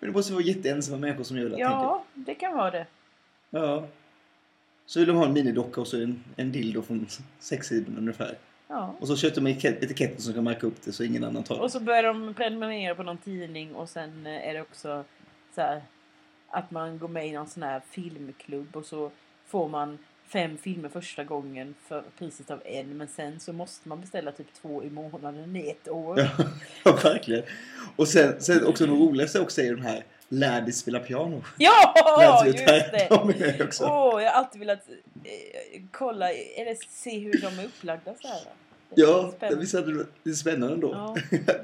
Men 0.00 0.10
det 0.10 0.12
måste 0.12 0.32
vara 0.32 0.42
jätteensamma 0.42 0.98
människor 0.98 1.24
som 1.24 1.36
gör 1.38 1.48
det. 1.48 1.58
ja, 1.58 2.04
det 2.14 2.34
kan 2.34 2.56
vara 2.56 2.70
det. 2.70 2.86
Ja. 3.50 3.86
Så 4.86 4.98
vill 4.98 5.08
de 5.08 5.16
ha 5.16 5.26
en 5.26 5.32
minidocka 5.32 5.80
och 5.80 5.86
så 5.88 6.02
en, 6.02 6.24
en 6.36 6.52
dildo 6.52 6.82
från 6.82 7.06
sexsidorna 7.38 7.98
ungefär. 7.98 8.38
Ja. 8.68 8.94
Och 9.00 9.06
så 9.08 9.16
köpte 9.16 9.40
de 9.40 9.46
etikett- 9.50 9.84
etiketten 9.84 10.20
som 10.20 10.34
kan 10.34 10.44
märka 10.44 10.66
upp 10.66 10.82
det 10.84 10.92
så 10.92 11.04
ingen 11.04 11.24
annan 11.24 11.42
tar 11.42 11.54
det. 11.56 11.60
Och 11.62 11.72
så 11.72 11.80
börjar 11.80 12.02
de 12.02 12.34
prenumerera 12.34 12.94
på 12.94 13.02
någon 13.02 13.18
tidning 13.18 13.74
och 13.74 13.88
sen 13.88 14.26
eh, 14.26 14.48
är 14.48 14.54
det 14.54 14.60
också 14.60 15.04
så 15.54 15.60
här 15.60 15.82
att 16.48 16.70
man 16.70 16.98
går 16.98 17.08
med 17.08 17.26
i 17.28 17.32
någon 17.32 17.48
sån 17.48 17.62
här 17.62 17.80
filmklubb 17.90 18.76
och 18.76 18.84
så 18.86 19.10
får 19.46 19.68
man 19.68 19.98
fem 20.32 20.58
filmer 20.58 20.88
första 20.88 21.24
gången 21.24 21.74
för 21.88 22.04
priset 22.18 22.50
av 22.50 22.62
en 22.64 22.96
men 22.96 23.08
sen 23.08 23.40
så 23.40 23.52
måste 23.52 23.88
man 23.88 24.00
beställa 24.00 24.32
typ 24.32 24.54
två 24.62 24.84
i 24.84 24.90
månaden 24.90 25.56
i 25.56 25.70
ett 25.70 25.88
år. 25.88 26.18
Ja, 26.18 26.28
ja, 26.84 26.98
verkligen. 27.02 27.42
Och 27.96 28.08
sen, 28.08 28.40
sen 28.40 28.66
också 28.66 28.86
de 28.86 28.98
roligaste 28.98 29.40
också 29.40 29.60
är 29.60 29.74
de 29.74 29.82
här 29.82 30.04
Lär 30.32 30.60
dig 30.60 30.72
spela 30.72 30.98
piano. 30.98 31.42
Ja, 31.58 32.44
just 32.46 32.66
det! 32.66 33.08
Åh, 33.10 34.22
jag 34.22 34.30
har 34.30 34.38
alltid 34.38 34.60
velat 34.60 34.88
eh, 35.24 35.82
kolla, 35.90 36.30
eller 36.32 36.76
se 36.88 37.18
hur 37.18 37.40
de 37.40 37.58
är 37.58 37.64
upplagda 37.64 38.14
så 38.22 38.28
här. 38.28 38.40
Ja, 38.94 39.32
Spännande. 39.36 39.60
visst 39.60 39.74
hade 39.74 39.98
det 39.98 40.06
det 40.22 40.30
är 40.30 40.34
spännande 40.34 40.76
då. 40.76 40.90
Ja. 40.92 41.16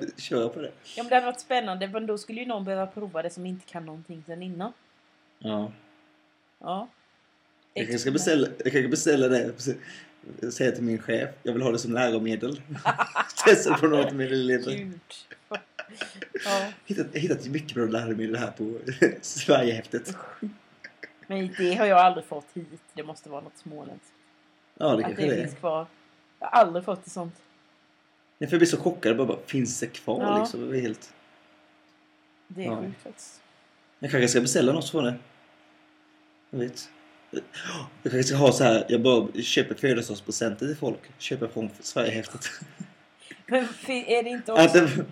Köra 0.16 0.48
på 0.48 0.60
det. 0.60 0.72
Ja, 0.96 1.02
men 1.02 1.08
det 1.08 1.14
hade 1.14 1.26
varit 1.26 1.40
spännande 1.40 1.88
men 1.88 2.06
då 2.06 2.18
skulle 2.18 2.40
ju 2.40 2.46
någon 2.46 2.64
behöva 2.64 2.86
prova 2.86 3.22
det 3.22 3.30
som 3.30 3.46
inte 3.46 3.66
kan 3.66 3.86
någonting 3.86 4.22
sen 4.26 4.42
innan. 4.42 4.72
Ja. 5.38 5.72
Ja. 6.58 6.88
Jag 7.76 7.86
kanske 7.86 7.98
ska 7.98 8.10
beställa, 8.10 8.46
jag 8.64 8.72
kanske 8.72 8.88
beställa 8.88 9.28
det. 9.28 9.52
Säga 10.52 10.72
till 10.72 10.82
min 10.82 10.98
chef. 10.98 11.30
Jag 11.42 11.52
vill 11.52 11.62
ha 11.62 11.72
det 11.72 11.78
som 11.78 11.92
läromedel. 11.92 12.60
Testa 13.44 13.74
på 13.78 13.86
något 13.86 14.12
med. 14.12 14.28
Gud. 14.30 15.00
Ja, 16.44 16.68
Hittat, 16.86 17.06
hittat 17.12 17.46
mycket 17.46 17.74
bra 17.74 17.84
läromedel 17.84 18.36
här 18.36 18.50
på 18.50 18.78
Sverigehäftet. 19.22 20.16
men 21.26 21.50
det 21.58 21.74
har 21.74 21.86
jag 21.86 21.98
aldrig 21.98 22.26
fått 22.26 22.46
hit. 22.54 22.66
Det 22.94 23.02
måste 23.02 23.28
vara 23.30 23.40
något 23.40 23.58
småländskt. 23.58 24.12
Ja, 24.78 24.86
det 24.88 24.92
Att 24.94 25.02
kanske 25.02 25.22
det 25.26 25.34
det 25.36 25.42
finns 25.42 25.54
kvar. 25.58 25.86
Jag 26.40 26.46
har 26.46 26.60
aldrig 26.60 26.84
fått 26.84 27.04
det 27.04 27.10
sånt. 27.10 27.34
Nej, 28.38 28.48
för 28.48 28.54
jag 28.54 28.60
blir 28.60 28.68
så 28.68 28.76
chockad. 28.80 29.16
Bara, 29.16 29.26
bara, 29.26 29.38
finns 29.46 29.80
det 29.80 29.86
kvar 29.86 30.22
Ja. 30.22 30.38
liksom? 30.40 30.70
Det 30.70 30.78
är 30.78 30.80
helt... 30.82 31.12
Det 32.48 32.62
är 32.64 32.66
Ja. 32.66 32.80
sjukt 32.82 33.02
faktiskt. 33.02 33.40
Jag 33.98 34.10
kanske 34.10 34.28
ska 34.28 34.40
beställa 34.40 34.72
något 34.72 34.90
från 34.90 35.04
det. 35.04 35.14
Jag 36.50 36.58
vet. 36.58 36.90
Jag 37.30 37.42
kanske 38.02 38.24
ska 38.24 38.36
ha 38.36 38.52
så 38.52 38.64
här. 38.64 38.86
Jag 38.88 39.02
bara 39.02 39.42
köper 39.42 39.74
födelsedagspresenter 39.74 40.66
till 40.66 40.76
folk. 40.76 40.98
Köper 41.18 41.48
från 41.48 41.70
Sverigehäftet. 41.80 42.50
Är 43.86 44.22
det 44.22 44.30
inte 44.30 44.52
också... 44.52 44.64
Antingen, 44.64 45.06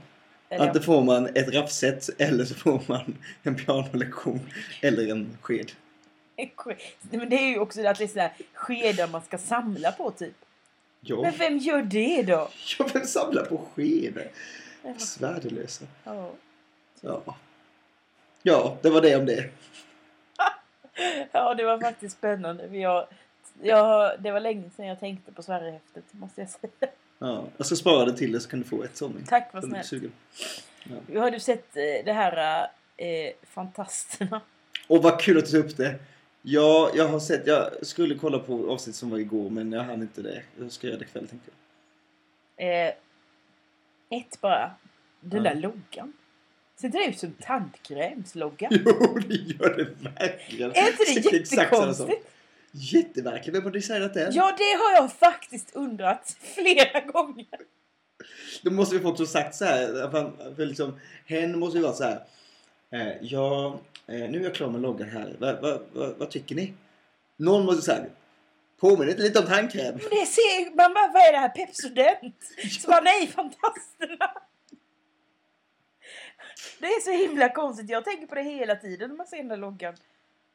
eller, 0.48 0.66
antingen 0.66 0.84
får 0.84 1.04
man 1.04 1.26
ett 1.26 1.54
raffset 1.54 2.10
eller 2.18 2.44
så 2.44 2.54
får 2.54 2.82
man 2.86 3.16
en 3.42 3.54
pianolektion. 3.54 4.40
Eller 4.82 5.08
en 5.08 5.38
sked. 5.40 5.72
men 7.10 7.28
det 7.28 7.36
är 7.36 7.48
ju 7.48 7.58
också 7.58 7.86
att 7.86 7.98
det 7.98 8.04
är 8.04 8.08
sådär 8.08 8.32
skedar 8.54 9.08
man 9.08 9.22
ska 9.22 9.38
samla 9.38 9.92
på 9.92 10.10
typ. 10.10 10.34
Ja. 11.00 11.22
Men 11.22 11.32
vem 11.38 11.58
gör 11.58 11.82
det 11.82 12.22
då? 12.22 12.48
Jag 12.78 12.92
vill 12.92 13.08
samla 13.08 13.44
på 13.44 13.58
skedar. 13.74 14.28
Svärdelösa. 14.98 15.84
Ja. 16.04 16.30
Ja. 17.00 17.36
Ja, 18.42 18.78
det 18.82 18.90
var 18.90 19.00
det 19.00 19.16
om 19.16 19.26
det. 19.26 19.50
Ja, 21.32 21.54
det 21.54 21.64
var 21.64 21.80
faktiskt 21.80 22.16
spännande. 22.18 22.62
Har, 22.86 23.06
jag, 23.62 24.12
det 24.20 24.30
var 24.30 24.40
länge 24.40 24.70
sedan 24.76 24.86
jag 24.86 25.00
tänkte 25.00 25.32
på 25.32 25.42
Sverigehäftet, 25.42 26.04
måste 26.10 26.40
jag 26.40 26.50
säga. 26.50 26.92
Ja, 27.18 27.44
jag 27.56 27.66
ska 27.66 27.76
spara 27.76 28.04
det 28.04 28.16
till 28.16 28.32
det 28.32 28.40
så 28.40 28.48
kan 28.50 28.58
du 28.58 28.64
få 28.64 28.82
ett 28.82 28.96
sånt. 28.96 29.28
Tack, 29.28 29.50
vad 29.54 29.64
snällt. 29.64 29.86
sugen. 29.86 30.12
Har 31.16 31.30
du 31.30 31.40
sett 31.40 31.76
eh, 31.76 31.82
det 32.04 32.12
här 32.12 32.62
eh, 32.96 33.32
Fantasterna? 33.42 34.40
Och 34.88 35.02
vad 35.02 35.20
kul 35.20 35.38
att 35.38 35.44
du 35.46 35.50
tog 35.50 35.64
upp 35.70 35.76
det. 35.76 35.94
Ja, 36.42 36.90
jag 36.94 37.08
har 37.08 37.20
sett. 37.20 37.46
Jag 37.46 37.86
skulle 37.86 38.14
kolla 38.14 38.38
på 38.38 38.70
avsnitt 38.70 38.96
som 38.96 39.10
var 39.10 39.18
igår 39.18 39.50
men 39.50 39.72
jag 39.72 39.82
hann 39.82 40.02
inte 40.02 40.22
det. 40.22 40.42
Jag 40.60 40.72
ska 40.72 40.86
göra 40.86 40.98
det 40.98 41.04
ikväll 41.04 41.28
tänkte 41.28 41.50
jag. 42.56 42.88
Eh, 42.88 42.94
ett 44.10 44.40
bara. 44.40 44.70
Den 45.20 45.44
Ja. 45.44 45.50
där 45.54 45.60
loggan. 45.60 46.12
Ser 46.76 46.86
inte 46.86 46.98
det 46.98 47.04
ut 47.04 47.18
som 47.18 47.32
tandkrämslogga? 47.32 48.68
Jo, 48.70 49.18
det 49.28 49.34
gör 49.34 49.76
det 49.76 50.10
verkligen. 50.10 50.70
Är 50.70 50.88
inte 50.88 51.30
det 51.30 51.46
sak. 51.46 51.58
jättekonstigt? 51.58 52.26
Jätteverkligen. 52.72 53.54
Vem 53.54 53.64
har 53.64 53.70
designat 53.70 54.14
den? 54.14 54.32
Ja, 54.34 54.54
det 54.58 54.72
har 54.84 54.92
jag 54.92 55.12
faktiskt 55.12 55.76
undrat 55.76 56.36
flera 56.54 57.00
gånger. 57.00 57.46
Då 58.62 58.70
måste 58.70 58.96
vi 58.96 59.02
få 59.02 59.08
också 59.08 59.26
sagt 59.26 59.54
så 59.54 59.64
här. 59.64 60.10
För, 60.10 60.54
för 60.56 60.66
liksom, 60.66 61.00
hen 61.26 61.58
måste 61.58 61.78
ju 61.78 61.84
vara 61.84 61.94
så 61.94 62.04
här. 62.04 62.24
Eh, 62.90 63.12
ja, 63.20 63.80
eh, 64.06 64.14
nu 64.30 64.40
är 64.40 64.44
jag 64.44 64.54
klar 64.54 64.70
med 64.70 64.80
loggan 64.80 65.08
här. 65.08 65.36
Va, 65.38 65.60
va, 65.62 65.78
va, 65.92 66.14
vad 66.18 66.30
tycker 66.30 66.54
ni? 66.54 66.74
Någon 67.36 67.64
måste 67.64 67.82
säga. 67.82 68.04
Påminner 68.80 69.10
inte 69.10 69.22
lite 69.22 69.38
om 69.38 69.46
tandkräm? 69.46 69.94
Men 69.94 70.10
det 70.10 70.26
ser 70.26 70.76
man 70.76 70.94
bara, 70.94 71.10
vad 71.12 71.22
är 71.22 71.32
det 71.32 71.38
här? 71.38 71.48
Pepsodent? 71.48 72.34
Så 72.80 72.90
bara, 72.90 73.00
nej, 73.00 73.26
Fantasterna! 73.26 74.30
Det 76.80 76.86
är 76.86 77.00
så 77.00 77.10
himla 77.10 77.48
konstigt. 77.48 77.90
Jag 77.90 78.04
tänker 78.04 78.26
på 78.26 78.34
det 78.34 78.42
hela 78.42 78.76
tiden 78.76 79.08
när 79.10 79.16
man 79.16 79.26
ser 79.26 79.36
den 79.36 79.48
där 79.48 79.56
loggan. 79.56 79.94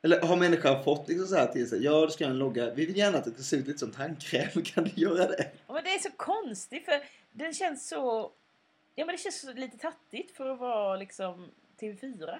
Eller 0.02 0.22
har 0.22 0.36
människan 0.36 0.84
fått 0.84 1.08
liksom 1.08 1.28
så 1.28 1.36
här 1.36 1.48
till 1.48 1.70
sig? 1.70 1.84
Ja, 1.84 2.06
du 2.06 2.12
ska 2.12 2.24
göra 2.24 2.32
en 2.32 2.38
logga. 2.40 2.74
Vi 2.74 2.86
vill 2.86 2.98
gärna 2.98 3.18
att 3.18 3.24
det 3.26 3.32
ska 3.32 3.44
se 3.44 3.56
ut 3.56 3.68
lite 3.68 3.80
som 3.80 3.92
tandkräm. 3.92 4.62
Kan 4.64 4.84
du 4.84 4.92
göra 5.02 5.28
det? 5.28 5.52
Ja, 5.68 5.74
Men 5.74 5.84
det 5.84 5.90
är 5.94 6.00
så 6.00 6.10
konstigt 6.18 6.86
för 6.86 7.02
den 7.32 7.54
känns 7.54 7.88
så 7.88 8.32
Ja 8.96 9.06
men 9.06 9.16
det 9.16 9.22
känns 9.22 9.42
så 9.42 9.54
lite 9.54 9.78
tattigt 9.78 10.32
för 10.32 10.50
att 10.50 10.60
vara 10.60 10.96
liksom 10.96 11.48
TV4. 11.80 12.38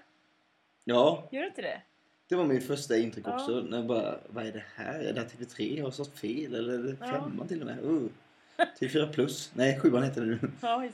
Ja, 0.84 1.28
Gör 1.32 1.42
det 1.42 1.48
inte 1.48 1.62
det? 1.62 1.82
det 2.28 2.36
var 2.36 2.46
min 2.46 2.62
första 2.62 2.98
intryck 2.98 3.26
Ja. 3.28 3.34
också. 3.36 3.52
När 3.62 3.78
jag 3.78 3.86
bara, 3.86 4.20
vad 4.30 4.48
är 4.48 4.52
det 4.52 4.64
här? 4.76 5.00
Är 5.00 5.14
det 5.14 5.20
här 5.22 5.28
TV3? 5.28 5.78
Jag 5.78 5.84
har 5.84 5.92
stått 5.92 6.20
fel? 6.20 6.56
Eller 6.56 6.74
är 6.74 6.78
det 6.78 6.96
Ja. 7.00 7.06
femman 7.08 7.48
till 7.48 7.62
och 7.62 7.66
med? 7.68 7.84
Uh. 7.84 8.04
TV4 8.80 9.14
plus. 9.14 9.52
Nej, 9.54 9.80
sjuan 9.80 10.04
heter 10.04 10.22
det 10.22 10.28
nu. 10.28 10.40
Ja. 10.62 10.88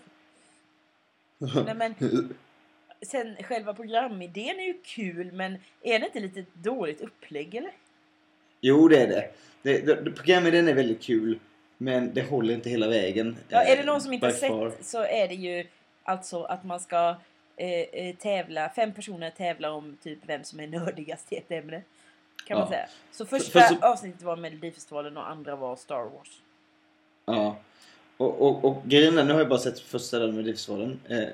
Nej, 1.65 1.75
men 1.75 1.95
sen 3.05 3.35
själva 3.43 3.73
programidén 3.73 4.59
är 4.59 4.63
ju 4.63 4.77
kul 4.83 5.31
men 5.31 5.57
är 5.81 5.99
det 5.99 6.05
inte 6.05 6.19
lite 6.19 6.45
dåligt 6.53 7.01
upplägg 7.01 7.55
eller? 7.55 7.71
Jo, 8.61 8.87
det 8.87 8.97
är 9.01 9.07
det. 9.07 9.29
det, 9.61 9.85
det, 9.85 10.01
det 10.01 10.11
programmet 10.11 10.53
är 10.53 10.73
väldigt 10.73 11.01
kul. 11.01 11.39
Men 11.77 12.13
det 12.13 12.21
håller 12.21 12.53
inte 12.53 12.69
hela 12.69 12.87
vägen. 12.87 13.37
Ja, 13.49 13.61
är 13.63 13.75
det 13.75 13.81
eh, 13.81 13.85
någon 13.85 14.01
som 14.01 14.13
inte 14.13 14.27
by 14.27 14.33
sett 14.33 14.49
far. 14.49 14.71
så 14.81 15.03
är 15.03 15.27
det 15.27 15.35
ju 15.35 15.67
alltså 16.03 16.43
att 16.43 16.63
man 16.63 16.79
ska 16.79 17.15
eh, 17.57 17.69
eh, 17.69 18.15
tävla, 18.15 18.69
fem 18.69 18.93
personer 18.93 19.29
tävlar 19.29 19.69
om 19.69 19.97
typ 20.03 20.19
vem 20.25 20.43
som 20.43 20.59
är 20.59 20.67
nördigast 20.67 21.33
i 21.33 21.35
ett 21.37 21.51
ämne. 21.51 21.81
Kan 22.47 22.57
man 22.57 22.67
Ja. 22.67 22.69
säga. 22.71 22.87
Så 23.11 23.25
För- 23.25 23.37
första 23.39 23.59
för 23.59 23.75
så- 23.75 23.85
avsnittet 23.85 24.21
var 24.21 24.35
Melodifestivalen 24.35 25.17
och 25.17 25.29
andra 25.29 25.55
var 25.55 25.75
Star 25.75 26.03
Wars. 26.03 26.41
Ja. 27.25 27.57
Och, 28.17 28.41
och, 28.41 28.65
och 28.65 28.83
grejen 28.85 29.17
är, 29.17 29.23
nu 29.23 29.33
har 29.33 29.39
jag 29.39 29.49
bara 29.49 29.59
sett 29.59 29.79
första 29.79 30.19
delen 30.19 30.35
med 30.35 30.45
Livsvalen. 30.45 30.99
Eh, 31.09 31.27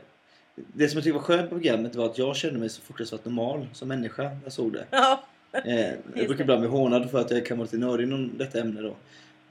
det 0.74 0.88
som 0.88 0.98
jag 0.98 1.04
tyckte 1.04 1.18
var 1.18 1.26
skönt 1.26 1.50
på 1.50 1.56
programmet 1.56 1.96
var 1.96 2.06
att 2.06 2.18
jag 2.18 2.36
kände 2.36 2.60
mig 2.60 2.70
så 2.70 2.82
fruktansvärt 2.82 3.26
normal 3.26 3.68
som 3.74 3.88
människa 3.88 4.24
när 4.24 4.40
jag 4.44 4.54
såg 4.54 4.74
det. 4.74 4.86
Ja, 4.92 5.24
Eh, 5.66 5.80
jag 6.16 6.28
brukar 6.28 6.42
ibland 6.42 6.60
bli 6.62 6.70
hånad 6.70 7.12
för 7.12 7.20
att 7.20 7.32
jag 7.32 7.46
kan 7.46 7.58
vara 7.58 7.66
lite 7.66 7.78
nördig 7.78 8.04
inom 8.04 8.32
detta 8.38 8.60
ämne 8.60 8.82
då. 8.82 8.96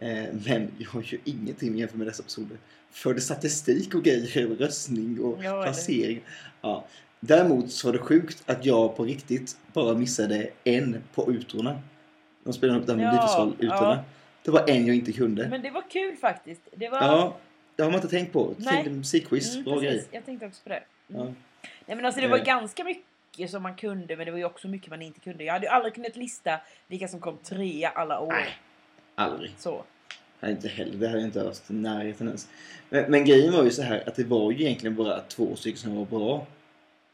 Eh, 0.06 0.24
men 0.46 0.70
jag 0.78 0.90
har 0.90 1.02
ju 1.02 1.18
ingenting 1.24 1.78
jämfört 1.78 1.96
med 1.98 2.06
dessa 2.06 2.22
episoder. 2.22 2.56
Förde 2.90 3.20
statistik 3.20 3.94
och 3.94 4.02
grejer 4.04 4.46
röstning 4.46 5.20
och 5.20 5.44
Ja, 5.44 5.62
placering. 5.62 6.20
Ja. 6.60 6.84
Däremot 7.20 7.70
så 7.70 7.88
var 7.88 7.92
det 7.92 7.98
sjukt 7.98 8.42
att 8.46 8.64
jag 8.66 8.96
på 8.96 9.04
riktigt 9.04 9.56
bara 9.72 9.94
missade 9.94 10.50
en 10.64 10.96
på 11.14 11.32
utrorna. 11.32 11.80
De 12.44 12.52
spelade 12.52 12.80
upp 12.80 12.86
det 12.86 12.92
här 12.92 12.98
med 12.98 13.14
Ja, 13.14 13.56
ja. 13.60 14.04
Det 14.44 14.50
var 14.50 14.70
en 14.70 14.86
jag 14.86 14.96
inte 14.96 15.12
kunde. 15.12 15.48
men 15.48 15.62
det 15.62 15.70
var 15.70 15.90
kul 15.90 16.16
faktiskt. 16.16 16.62
Det 16.76 16.88
var... 16.88 16.98
Ja, 16.98 17.36
det 17.76 17.82
har 17.82 17.90
man 17.90 17.98
inte 18.00 18.10
tänkt 18.10 18.32
på. 18.32 18.54
Nej. 18.56 18.90
Musikquiz, 18.90 19.52
Mm, 19.54 19.64
bra 19.64 19.80
grej. 19.80 20.04
Jag 20.10 20.24
tänkte 20.24 20.46
också 20.46 20.62
på 20.62 20.68
det. 20.68 20.82
Mm. 21.14 21.26
Ja. 21.26 21.32
Nej 21.86 21.96
men 21.96 22.04
alltså 22.04 22.20
det 22.20 22.28
var 22.28 22.38
Eh. 22.38 22.44
ganska 22.44 22.84
mycket 22.84 23.50
som 23.50 23.62
man 23.62 23.74
kunde 23.74 24.16
men 24.16 24.26
det 24.26 24.32
var 24.32 24.38
ju 24.38 24.44
också 24.44 24.68
mycket 24.68 24.90
man 24.90 25.02
inte 25.02 25.20
kunde. 25.20 25.44
Jag 25.44 25.52
hade 25.52 25.66
ju 25.66 25.70
aldrig 25.72 25.94
kunnat 25.94 26.16
lista 26.16 26.60
vilka 26.86 27.08
som 27.08 27.20
kom 27.20 27.36
trea 27.36 27.88
alla 27.88 28.20
år. 28.20 28.32
Nej. 28.32 28.48
Aldrig. 29.14 29.50
Så. 29.58 29.84
Nej, 30.40 30.50
inte 30.52 30.68
heller. 30.68 30.94
Det 30.96 31.06
hade 31.06 31.18
jag 31.20 31.28
inte 31.28 31.44
haft 31.44 31.70
i 31.70 31.72
närheten 31.74 32.26
ens. 32.26 32.48
Men, 32.90 33.10
men 33.10 33.24
grejen 33.24 33.52
var 33.52 33.64
ju 33.64 33.70
så 33.70 33.82
här 33.82 34.02
att 34.08 34.14
det 34.14 34.24
var 34.24 34.50
ju 34.52 34.64
egentligen 34.64 34.96
bara 34.96 35.20
två 35.20 35.56
stycken 35.56 35.78
som 35.78 35.96
var 35.96 36.04
bra. 36.04 36.46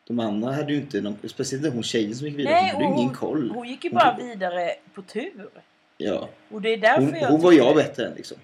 De 0.06 0.20
andra 0.20 0.52
hade 0.52 0.72
ju 0.72 0.78
inte 0.78 1.00
någon, 1.00 1.18
speciellt 1.28 1.64
inte 1.64 1.76
hon 1.76 1.82
tjejen 1.82 2.14
som 2.14 2.26
gick 2.26 2.38
vidare. 2.38 2.54
Nej, 2.54 2.70
hon 2.74 2.82
hade 2.82 2.84
ju 2.84 2.90
ingen 3.00 3.06
hon- 3.06 3.14
koll. 3.14 3.50
Hon 3.54 3.68
gick 3.68 3.84
ju 3.84 3.90
Hon 3.90 3.94
bara 3.98 4.16
tog- 4.16 4.26
vidare 4.26 4.70
på 4.94 5.02
tur. 5.02 5.48
Ja. 5.96 6.28
Och 6.50 6.62
det 6.62 6.68
är 6.72 6.76
därför 6.76 7.02
Hon, 7.02 7.14
jag 7.14 7.28
hon 7.28 7.40
var 7.40 7.52
jag 7.52 7.76
bättre 7.76 8.06
än 8.06 8.14
liksom. 8.14 8.36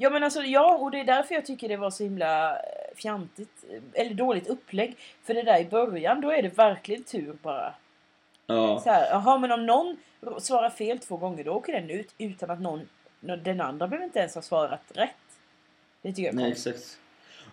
Ja 0.00 0.10
men 0.10 0.22
alltså 0.24 0.42
ja, 0.42 0.76
och 0.76 0.90
det 0.90 1.00
är 1.00 1.04
därför 1.04 1.34
jag 1.34 1.46
tycker 1.46 1.68
det 1.68 1.76
var 1.76 1.90
så 1.90 2.02
himla 2.04 2.56
eh, 2.56 2.60
fjantigt. 2.96 3.64
eh, 3.70 4.00
Eller 4.00 4.14
dåligt 4.14 4.46
upplägg. 4.46 4.96
För 5.24 5.34
det 5.34 5.42
där 5.42 5.60
i 5.60 5.64
början, 5.64 6.20
då 6.20 6.30
är 6.30 6.42
det 6.42 6.58
verkligen 6.58 7.02
tur 7.04 7.36
bara. 7.42 7.74
Ja. 8.46 8.80
Så 8.84 8.90
här, 8.90 9.06
jaha 9.10 9.38
men 9.38 9.52
om 9.52 9.66
någon 9.66 9.96
svarar 10.40 10.70
fel 10.70 10.98
två 10.98 11.16
gånger 11.16 11.44
då 11.44 11.52
åker 11.52 11.72
den 11.72 11.90
ut 11.90 12.14
utan 12.18 12.50
att 12.50 12.60
någon, 12.60 12.88
den 13.20 13.60
andra 13.60 13.88
behöver 13.88 14.04
inte 14.06 14.18
ens 14.18 14.34
ha 14.34 14.42
svarat 14.42 14.80
rätt. 14.94 15.10
Det 16.02 16.08
tycker 16.08 16.22
jag 16.22 16.32
är 16.32 16.36
Nej, 16.36 16.50
konstigt. 16.50 16.74
exakt. 16.74 16.98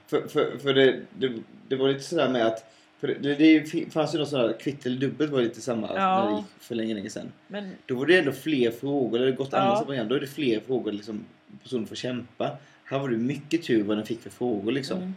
För, 0.07 0.27
för, 0.27 0.57
för 0.57 0.73
det, 0.73 0.99
det, 1.09 1.33
det 1.67 1.75
var 1.75 1.87
lite 1.87 2.03
sådär 2.03 2.29
med 2.29 2.45
att... 2.45 2.71
För 2.99 3.07
det, 3.07 3.35
det, 3.35 3.91
fanns 3.93 4.15
ju 4.15 4.19
något 4.19 4.29
sådär 4.29 4.55
kvitt 4.59 4.85
eller 4.85 4.97
dubbelt 4.97 5.31
var 5.31 5.41
lite 5.41 5.61
samma 5.61 5.87
Ja. 5.95 6.23
när 6.23 6.31
det 6.31 6.37
gick 6.37 6.45
för 6.59 6.75
länge, 6.75 6.93
länge 6.93 7.09
sedan. 7.09 7.31
Men 7.47 7.71
Då 7.85 7.95
var 7.95 8.05
det 8.05 8.19
ändå 8.19 8.31
fler 8.31 8.71
frågor, 8.71 9.19
eller 9.19 9.31
gått 9.31 9.49
Ja. 9.51 9.57
andra 9.57 9.85
program, 9.85 10.07
då 10.07 10.15
är 10.15 10.19
det 10.19 10.27
fler 10.27 10.59
frågor 10.59 10.91
liksom 10.91 11.25
personen 11.63 11.87
får 11.87 11.95
kämpa. 11.95 12.57
Här 12.85 12.99
var 12.99 13.09
det 13.09 13.17
mycket 13.17 13.63
tur 13.63 13.83
vad 13.83 13.97
den 13.97 14.05
fick 14.05 14.21
för 14.21 14.29
frågor 14.29 14.71
liksom. 14.71 14.97
Mm. 14.97 15.15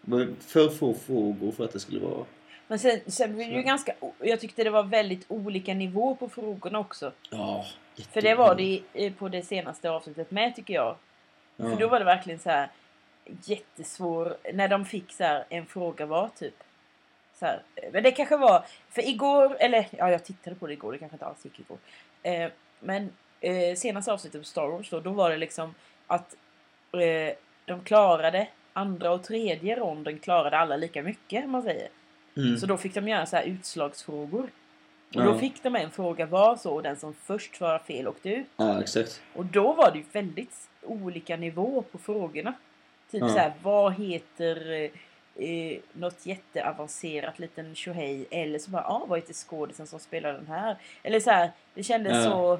Det 0.00 0.16
var 0.16 0.28
för 0.40 0.68
få 0.68 0.94
frågor 0.94 1.52
för 1.52 1.64
att 1.64 1.72
det 1.72 1.80
skulle 1.80 2.00
vara... 2.00 2.24
Men 2.68 2.78
sen, 2.78 3.00
sen 3.06 3.36
var 3.36 3.44
det 3.44 3.50
ju 3.50 3.62
ganska... 3.62 3.94
Jag 4.20 4.40
tyckte 4.40 4.64
det 4.64 4.70
var 4.70 4.82
väldigt 4.82 5.24
olika 5.28 5.74
nivå 5.74 6.14
på 6.14 6.28
frågorna 6.28 6.78
också. 6.78 7.12
Ja, 7.30 7.66
För 8.12 8.22
det 8.22 8.34
var 8.34 8.54
det 8.54 9.10
på 9.10 9.28
det 9.28 9.42
senaste 9.42 9.90
avsnittet 9.90 10.30
med 10.30 10.56
tycker 10.56 10.74
jag. 10.74 10.96
Ja. 11.56 11.70
För 11.70 11.76
då 11.76 11.88
var 11.88 11.98
det 11.98 12.04
verkligen 12.04 12.38
så 12.38 12.50
här 12.50 12.68
jättesvår... 13.44 14.36
När 14.54 14.68
de 14.68 14.84
fick 14.84 15.12
så 15.12 15.24
här 15.24 15.44
en 15.48 15.66
fråga 15.66 16.06
var 16.06 16.28
typ. 16.28 16.54
Så 17.38 17.46
här, 17.46 17.62
eh, 17.76 17.92
men 17.92 18.02
det 18.02 18.10
kanske 18.10 18.36
var... 18.36 18.64
För 18.88 19.08
igår, 19.08 19.56
eller 19.60 19.88
ja 19.90 20.10
jag 20.10 20.24
tittade 20.24 20.56
på 20.56 20.66
det 20.66 20.72
igår, 20.72 20.92
det 20.92 20.98
kanske 20.98 21.14
inte 21.14 21.26
alls 21.26 21.44
gick 21.44 21.60
igår. 21.60 21.78
Eh, 22.22 22.50
men 22.80 23.10
eh, 23.46 23.74
senaste 23.76 24.12
avsnittet 24.12 24.40
på 24.40 24.46
Star 24.46 24.66
Wars 24.68 24.90
då, 24.90 25.00
då 25.00 25.10
var 25.10 25.30
det 25.30 25.36
liksom 25.36 25.74
att 26.06 26.36
eh, 26.92 27.34
de 27.64 27.80
klarade 27.84 28.48
andra 28.72 29.10
och 29.10 29.22
tredje 29.24 29.76
ronden 29.76 30.18
klarade 30.18 30.58
alla 30.58 30.76
lika 30.76 31.02
mycket 31.02 31.48
man 31.48 31.62
säger. 31.62 31.88
Mm. 32.36 32.56
Så 32.58 32.66
då 32.66 32.76
fick 32.76 32.94
de 32.94 33.08
göra 33.08 33.26
så 33.26 33.36
här 33.36 33.44
utslagsfrågor. 33.44 34.42
Och 34.42 35.20
Ja. 35.20 35.24
då 35.24 35.38
fick 35.38 35.62
de 35.62 35.76
en 35.76 35.90
fråga 35.90 36.26
var 36.26 36.56
så 36.56 36.74
och 36.74 36.82
den 36.82 36.96
som 36.96 37.14
först 37.14 37.56
svarade 37.56 37.84
fel 37.84 38.08
åkte 38.08 38.28
ut. 38.30 38.46
Ja, 38.56 38.80
exakt. 38.80 39.22
Och 39.34 39.44
då 39.44 39.72
var 39.72 39.90
det 39.90 39.98
ju 39.98 40.04
väldigt 40.12 40.68
olika 40.82 41.36
nivå 41.36 41.82
på 41.92 41.98
frågorna. 41.98 42.54
Typ 43.10 43.20
Ja. 43.22 43.28
så 43.28 43.38
här, 43.38 43.52
vad 43.62 43.94
heter 43.94 44.72
eh, 45.36 45.78
något 45.92 46.26
jätteavancerat 46.26 47.38
liten 47.38 47.74
tjohej? 47.74 48.26
Eller 48.30 48.58
så 48.58 48.70
bara, 48.70 48.82
ah, 48.84 49.04
vad 49.08 49.18
heter 49.18 49.34
skådisen 49.34 49.86
som 49.86 49.98
spelar 50.00 50.32
den 50.32 50.46
här? 50.46 50.76
Eller 51.02 51.20
så 51.20 51.30
här, 51.30 51.50
det 51.74 51.82
kändes 51.82 52.12
Ja. 52.24 52.30
så... 52.30 52.58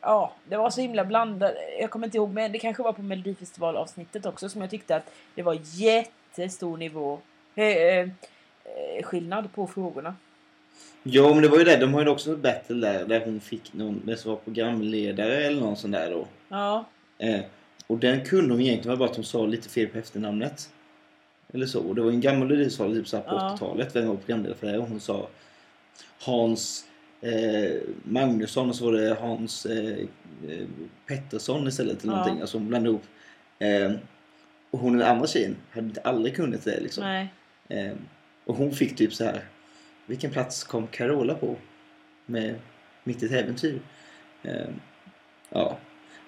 Ja, 0.00 0.32
det 0.48 0.56
var 0.56 0.70
så 0.70 0.80
himla 0.80 1.04
blandat. 1.04 1.54
Jag 1.80 1.90
kommer 1.90 2.06
inte 2.06 2.16
ihåg, 2.16 2.30
men 2.32 2.52
det 2.52 2.58
kanske 2.58 2.82
var 2.82 2.92
på 2.92 3.02
Melodifestivalavsnittet 3.02 4.26
också 4.26 4.48
som 4.48 4.60
jag 4.60 4.70
tyckte 4.70 4.96
att 4.96 5.10
det 5.34 5.42
var 5.42 5.58
jättestor 5.62 6.76
nivå. 6.76 7.18
Eh, 7.54 7.66
eh, 7.98 8.08
skillnad 9.02 9.52
på 9.54 9.66
frågorna. 9.66 10.14
Ja, 11.02 11.34
men 11.34 11.42
det 11.42 11.48
var 11.48 11.58
ju 11.58 11.64
det. 11.64 11.76
De 11.76 11.94
har 11.94 12.02
ju 12.02 12.08
också 12.08 12.32
ett 12.32 12.38
battle 12.38 12.76
där, 12.76 13.04
där 13.04 13.24
hon 13.24 13.40
fick 13.40 13.72
någon, 13.72 14.02
det 14.04 14.16
som 14.16 14.30
var 14.30 14.38
programledare 14.38 15.44
eller 15.44 15.60
någon 15.60 15.76
sån 15.76 15.90
där 15.90 16.10
då. 16.10 16.26
Ja, 16.48 16.84
Eh, 17.20 17.40
och 17.86 17.98
den 17.98 18.24
kunde 18.24 18.54
hon 18.54 18.60
egentligen, 18.60 18.98
var 18.98 19.06
bara 19.06 19.10
att 19.10 19.16
hon 19.16 19.24
sa 19.24 19.46
lite 19.46 19.68
fel 19.68 19.86
på 19.86 19.98
efternamnet. 19.98 20.70
Eller 21.52 21.66
så. 21.66 21.80
Och 21.80 21.94
det 21.94 22.02
var 22.02 22.10
en 22.10 22.20
gammal 22.20 22.48
Melodifestival 22.48 22.94
typ 22.94 23.08
så 23.08 23.16
här 23.16 23.24
på 23.24 23.34
Ja. 23.34 23.50
80-talet. 23.54 23.96
Vem 23.96 24.08
var 24.08 24.16
programledare 24.16 24.54
för 24.58 24.66
det? 24.66 24.78
Och 24.78 24.88
hon 24.88 25.00
sa 25.00 25.28
Hans 26.20 26.84
eh, 27.20 27.80
Magnusson 28.04 28.68
och 28.68 28.76
så 28.76 28.84
var 28.84 28.92
det 28.92 29.14
Hans 29.20 29.66
eh, 29.66 29.98
eh, 30.48 30.66
Pettersson 31.06 31.68
istället. 31.68 32.02
Eller 32.04 32.12
Ja. 32.12 32.16
någonting. 32.18 32.40
Alltså 32.40 32.58
hon 32.58 32.68
blandade 32.68 32.90
ihop. 32.90 33.04
Eh, 33.58 33.92
och 34.70 34.78
hon 34.78 34.98
den 34.98 35.08
andra 35.08 35.26
tjejen 35.26 35.56
hade 35.70 35.86
inte 35.86 36.00
aldrig 36.00 36.36
kunnat 36.36 36.64
det 36.64 36.80
liksom. 36.80 37.26
Eh, 37.68 37.92
och 38.44 38.56
hon 38.56 38.72
fick 38.72 38.96
typ 38.96 39.14
så 39.14 39.24
här. 39.24 39.44
Vilken 40.06 40.30
plats 40.30 40.64
kom 40.64 40.86
Carola 40.86 41.34
på? 41.34 41.56
Med 42.26 42.54
Mitt 43.04 43.22
i 43.22 43.26
ett 43.26 43.32
äventyr. 43.32 43.80
Eh, 44.42 44.68
ja. 45.50 45.78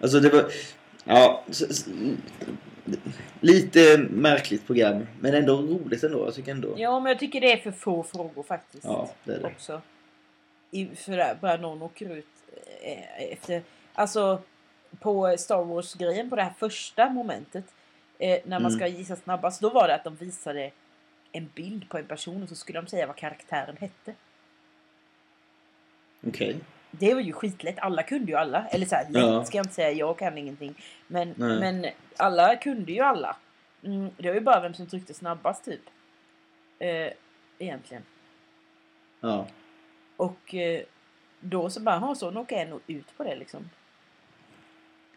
Alltså 0.01 0.21
det 0.21 0.29
var... 0.29 0.45
Ja. 1.05 1.45
Lite 3.41 3.99
märkligt 4.11 4.67
program. 4.67 5.07
Men 5.21 5.35
ändå 5.35 5.57
roligt 5.57 6.03
ändå. 6.05 6.25
Jag 6.25 6.35
tycker 6.35 6.53
ändå. 6.53 6.75
Ja, 6.77 7.01
men 7.01 7.11
jag 7.11 7.19
tycker 7.19 7.41
det 7.41 7.53
är 7.53 7.57
för 7.57 7.71
få 7.71 8.03
frågor 8.03 8.43
faktiskt. 8.43 8.85
Ja, 8.85 9.11
det 9.25 9.33
är 9.33 9.39
det. 9.39 9.47
också. 9.47 9.83
För 10.97 11.35
bara 11.41 11.57
någon 11.57 11.83
åker 11.83 12.11
ut 12.17 12.27
eh, 12.83 13.33
efter... 13.33 13.63
Alltså 13.95 14.43
på 15.01 15.37
Star 15.39 15.65
Wars-grejen 15.65 16.31
på 16.31 16.37
det 16.37 16.43
här 16.43 16.55
första 16.59 17.11
momentet. 17.11 17.65
Eh, 18.19 18.39
när 18.45 18.61
man 18.61 18.71
Mm. 18.73 18.79
ska 18.79 18.87
gissa 18.87 19.17
snabbast. 19.17 19.61
Då 19.61 19.71
var 19.71 19.89
det 19.89 19.95
att 19.95 20.05
de 20.05 20.17
visade 20.17 20.71
en 21.33 21.51
bild 21.55 21.89
på 21.89 21.99
en 21.99 22.07
person 22.07 22.43
och 22.43 22.49
så 22.49 22.55
skulle 22.55 22.81
de 22.81 22.87
säga 22.87 23.07
vad 23.07 23.17
karaktären 23.17 23.77
hette. 23.81 24.15
Okej. 26.27 26.61
Det 26.91 27.15
var 27.15 27.21
ju 27.21 27.33
skitlätt. 27.33 27.79
Alla 27.79 28.03
kunde 28.03 28.33
ju 28.33 28.39
alla. 28.39 28.67
Eller 28.67 28.87
så 28.87 28.95
här, 28.95 29.05
lätt 29.11 29.23
Ja. 29.23 29.45
ska 29.45 29.57
jag 29.59 29.65
inte 29.65 29.75
säga. 29.75 29.91
Jag 29.93 30.19
kan 30.19 30.39
ingenting. 30.39 30.75
Men, 31.07 31.35
Nej. 31.37 31.61
men 31.61 31.87
alla 32.17 32.57
kunde 32.57 32.93
ju 32.93 33.01
alla. 33.01 33.37
Mm, 33.85 34.11
det 34.17 34.29
var 34.29 34.35
ju 34.35 34.41
bara 34.41 34.61
vem 34.61 34.75
som 34.75 34.87
tryckte 34.87 35.15
snabbast 35.15 35.65
typ. 35.65 35.81
Eh, 36.79 37.13
egentligen. 37.59 38.03
Ja. 39.21 39.47
Och 40.21 40.55
eh, 40.55 40.83
då 41.41 41.71
så 41.71 41.81
bara, 41.81 41.99
ha 41.99 42.15
så 42.15 42.31
nu 42.31 42.41
åker 42.41 42.57
jag 42.59 42.69
nog 42.69 42.81
ut 42.87 43.17
på 43.17 43.25
det 43.25 43.37
liksom. 43.37 43.71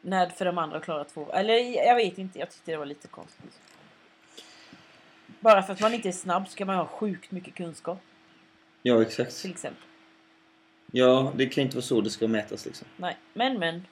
När 0.02 0.30
för 0.30 0.46
de 0.46 0.58
andra 0.58 0.80
klarar 0.80 1.04
två. 1.04 1.32
Eller 1.32 1.54
jag 1.88 1.96
vet 1.96 2.18
inte, 2.18 2.40
jag 2.40 2.52
tyckte 2.52 2.72
det 2.72 2.78
var 2.78 2.86
lite 2.86 3.08
konstigt. 3.08 3.60
Bara 5.40 5.64
för 5.64 5.74
att 5.74 5.80
man 5.82 5.94
inte 5.94 6.08
är 6.08 6.12
snabb 6.12 6.48
ska 6.50 6.66
man 6.66 6.76
ha 6.76 6.86
sjukt 6.86 7.32
mycket 7.32 7.54
kunskap 7.56 8.00
Ja, 8.82 9.02
exakt. 9.02 9.42
till 9.42 9.52
exempel. 9.52 9.84
Ja, 10.92 11.32
det 11.36 11.46
kan 11.46 11.64
inte 11.64 11.76
vara 11.76 11.84
så 11.86 12.02
det 12.02 12.10
ska 12.10 12.28
mätas 12.28 12.66
liksom. 12.66 12.88
Nej, 12.98 13.18
men 13.34 13.60
men. 13.60 13.88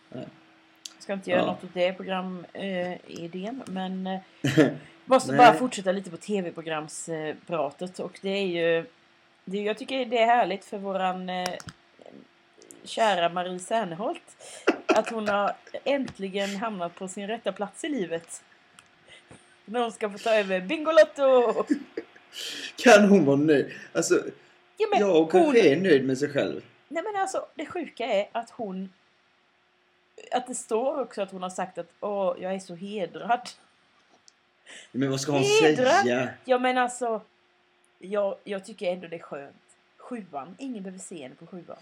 Ska 0.99 1.13
inte 1.13 1.29
göra 1.29 1.41
Ja. 1.41 1.45
något 1.45 1.63
åt 1.63 1.73
det 1.73 1.93
programidén. 1.93 3.63
men 3.67 4.07
eh, 4.07 4.19
måste 5.05 5.31
Nej. 5.31 5.37
bara 5.37 5.53
fortsätta 5.53 5.91
lite 5.91 6.09
på 6.09 6.17
tv-programspratet. 6.17 7.99
Och 7.99 8.19
det 8.21 8.29
är 8.29 8.45
ju... 8.47 8.85
Jag 9.51 9.77
tycker 9.77 10.05
det 10.05 10.17
är 10.17 10.25
härligt 10.25 10.65
för 10.65 10.77
våran 10.77 11.29
eh, 11.29 11.49
kära 12.83 13.29
Marie 13.29 13.59
Serneholt. 13.59 14.23
Att 14.85 15.09
hon 15.09 15.27
har 15.27 15.55
äntligen 15.83 16.55
hamnat 16.55 16.95
på 16.95 17.07
sin 17.07 17.27
rätta 17.27 17.51
plats 17.51 17.83
i 17.83 17.89
livet. 17.89 18.43
När 19.65 19.79
hon 19.81 19.91
ska 19.91 20.09
få 20.09 20.17
ta 20.17 20.33
över 20.35 20.61
Bingolotto! 20.61 21.53
Kan 22.75 23.09
hon 23.09 23.25
vara 23.25 23.37
nöjd? 23.37 23.71
Alltså, 23.93 24.23
Ja, 24.81 24.87
men 24.91 24.99
jag 24.99 25.13
hon, 25.13 25.27
kanske 25.29 25.69
är 25.69 25.81
nöjd 25.81 26.05
med 26.05 26.17
sig 26.17 26.29
själv. 26.29 26.61
Nej 26.87 27.03
men 27.03 27.21
alltså 27.21 27.45
det 27.55 27.65
sjuka 27.65 28.05
är 28.05 28.29
att 28.31 28.49
hon... 28.49 28.93
Att 30.31 30.47
det 30.47 30.55
står 30.55 31.01
också 31.01 31.21
att 31.21 31.31
hon 31.31 31.43
har 31.43 31.49
sagt 31.49 31.77
att 31.77 31.89
åh, 31.99 32.35
jag 32.39 32.53
är 32.53 32.59
så 32.59 32.75
hedrad. 32.75 33.49
Men 34.91 35.11
vad 35.11 35.21
ska 35.21 35.31
hon 35.31 35.43
Hedra. 35.43 35.89
säga? 35.89 36.29
Ja 36.45 36.59
men 36.59 36.77
alltså... 36.77 37.21
Jag, 38.01 38.37
jag 38.43 38.65
tycker 38.65 38.91
ändå 38.93 39.07
det 39.07 39.15
är 39.15 39.19
skönt. 39.19 39.55
Sjuan, 39.97 40.55
ingen 40.59 40.83
behöver 40.83 40.99
se 40.99 41.23
henne 41.23 41.35
på 41.35 41.47
sjuan. 41.47 41.77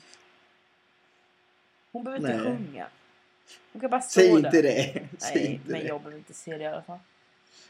Hon 1.91 2.03
behöver 2.03 2.27
inte 2.29 2.43
Nej. 2.43 2.58
sjunga. 2.58 2.88
Hon 3.73 3.82
kan 3.82 3.89
bara 3.89 4.01
stå 4.01 4.19
Säg 4.21 4.29
där. 4.29 4.38
inte 4.38 4.62
det. 4.62 4.93
Säg 5.19 5.36
Nej, 5.43 5.45
inte 5.53 5.71
men 5.71 5.82
det. 5.82 5.88
jag 5.88 5.99
behöver 6.01 6.17
inte 6.17 6.34
se 6.34 6.58
det 6.58 6.63
i 6.63 6.67
alla 6.67 6.82
fall. 6.82 6.99